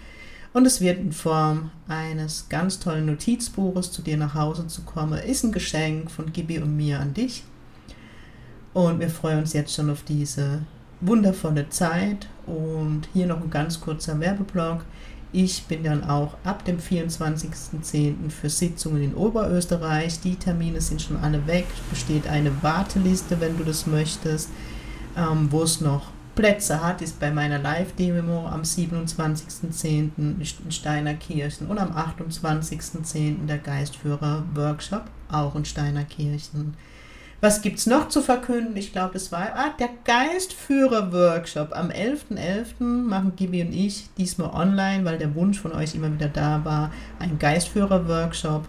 Und 0.53 0.66
es 0.66 0.82
wird 0.82 0.97
in 0.97 1.12
Form 1.12 1.70
eines 1.88 2.49
ganz 2.49 2.80
tollen 2.80 3.05
Notizbuches 3.05 3.91
zu 3.91 4.01
dir 4.01 4.18
nach 4.18 4.34
Hause 4.34 4.66
zu 4.66 4.82
kommen. 4.82 5.20
Ist 5.20 5.43
ein 5.43 5.51
Geschenk 5.51 6.10
von 6.10 6.34
Gibi 6.34 6.58
und 6.58 6.76
mir 6.76 6.99
an 6.99 7.14
dich. 7.14 7.43
Und 8.78 8.99
wir 8.99 9.09
freuen 9.09 9.39
uns 9.39 9.53
jetzt 9.53 9.73
schon 9.73 9.89
auf 9.89 10.03
diese 10.03 10.61
wundervolle 11.01 11.67
Zeit. 11.67 12.28
Und 12.45 13.09
hier 13.11 13.25
noch 13.25 13.41
ein 13.41 13.49
ganz 13.49 13.82
kurzer 13.82 14.19
Werbeblock. 14.19 14.86
Ich 15.32 15.63
bin 15.63 15.84
dann 15.84 16.03
auch 16.03 16.38
ab 16.43 16.63
dem 16.63 16.78
24.10. 16.78 18.30
für 18.30 18.51
Sitzungen 18.51 19.01
in 19.01 19.15
Oberösterreich. 19.15 20.19
Die 20.19 20.36
Termine 20.36 20.80
sind 20.80 21.01
schon 21.01 21.17
alle 21.17 21.47
weg. 21.47 21.65
Es 21.73 21.89
besteht 21.89 22.28
eine 22.28 22.51
Warteliste, 22.61 23.41
wenn 23.41 23.57
du 23.57 23.63
das 23.63 23.88
möchtest. 23.88 24.49
Ähm, 25.17 25.47
wo 25.51 25.63
es 25.63 25.82
noch 25.82 26.11
Plätze 26.36 26.84
hat, 26.84 27.01
ist 27.01 27.19
bei 27.19 27.32
meiner 27.32 27.57
Live-Demo 27.57 28.45
am 28.45 28.61
27.10. 28.61 30.11
in 30.17 30.71
Steinerkirchen 30.71 31.65
und 31.65 31.80
am 31.80 31.93
28.10. 31.93 33.47
der 33.47 33.57
Geistführer-Workshop, 33.57 35.05
auch 35.32 35.55
in 35.55 35.65
Steinerkirchen. 35.65 36.75
Was 37.39 37.61
gibt 37.61 37.77
es 37.77 37.85
noch 37.85 38.09
zu 38.09 38.23
verkünden? 38.23 38.75
Ich 38.77 38.91
glaube, 38.91 39.13
das 39.13 39.31
war 39.31 39.53
ah, 39.55 39.69
der 39.79 39.89
Geistführer-Workshop. 40.05 41.69
Am 41.71 41.89
11.11. 41.89 42.35
.11. 42.79 42.83
machen 42.83 43.35
Gibi 43.35 43.61
und 43.61 43.73
ich 43.73 44.09
diesmal 44.17 44.49
online, 44.49 45.05
weil 45.05 45.19
der 45.19 45.35
Wunsch 45.35 45.59
von 45.59 45.71
euch 45.71 45.93
immer 45.93 46.11
wieder 46.11 46.29
da 46.29 46.65
war, 46.65 46.91
ein 47.19 47.38
Geistführer-Workshop 47.38 48.67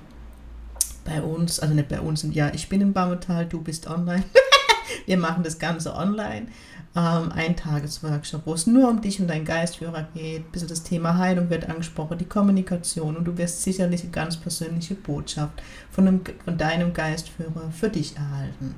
bei 1.07 1.23
uns, 1.23 1.61
also 1.61 1.73
nicht 1.73 1.89
bei 1.89 2.01
uns, 2.01 2.27
ja, 2.33 2.53
ich 2.53 2.69
bin 2.69 2.83
im 2.83 2.93
Baumetal, 2.93 3.47
du 3.47 3.63
bist 3.63 3.89
online. 3.89 4.25
Wir 5.07 5.17
machen 5.17 5.43
das 5.43 5.59
Ganze 5.59 5.95
online 5.95 6.49
ähm, 6.97 7.33
ein 7.35 7.57
Tagesworkshop, 7.57 8.43
wo 8.45 8.55
es 8.55 8.67
nur 8.67 8.89
um 8.89 9.01
dich 9.01 9.21
und 9.21 9.29
deinen 9.29 9.45
Geistführer 9.45 10.09
geht. 10.15 10.47
Ein 10.47 10.51
bisschen 10.51 10.69
das 10.69 10.83
Thema 10.83 11.19
Heilung 11.19 11.51
wird 11.51 11.69
angesprochen, 11.69 12.19
die 12.19 12.25
Kommunikation 12.25 13.17
und 13.17 13.25
du 13.25 13.37
wirst 13.37 13.63
sicherlich 13.63 14.03
eine 14.03 14.11
ganz 14.11 14.37
persönliche 14.37 14.95
Botschaft 14.95 15.63
von, 15.91 16.09
einem, 16.09 16.21
von 16.45 16.57
deinem 16.57 16.93
Geistführer 16.93 17.71
für 17.71 17.89
dich 17.89 18.17
erhalten. 18.17 18.75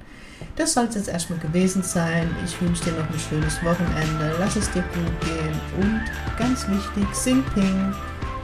Das 0.56 0.72
soll 0.74 0.86
es 0.86 0.94
jetzt 0.94 1.08
erstmal 1.08 1.38
gewesen 1.38 1.82
sein. 1.82 2.28
Ich 2.44 2.60
wünsche 2.60 2.84
dir 2.84 2.92
noch 2.92 3.10
ein 3.10 3.18
schönes 3.18 3.62
Wochenende. 3.62 4.34
Lass 4.38 4.56
es 4.56 4.70
dir 4.70 4.82
gut 4.82 5.20
gehen 5.20 5.60
und 5.80 6.02
ganz 6.38 6.66
wichtig, 6.68 7.06
sing 7.12 7.42
Ping, 7.54 7.92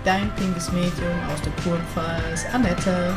dein 0.05 0.31
pinkes 0.37 0.71
Medium 0.73 1.19
aus 1.33 1.41
der 1.43 1.53
Kurpfalz, 1.65 2.45
Annette. 2.53 3.15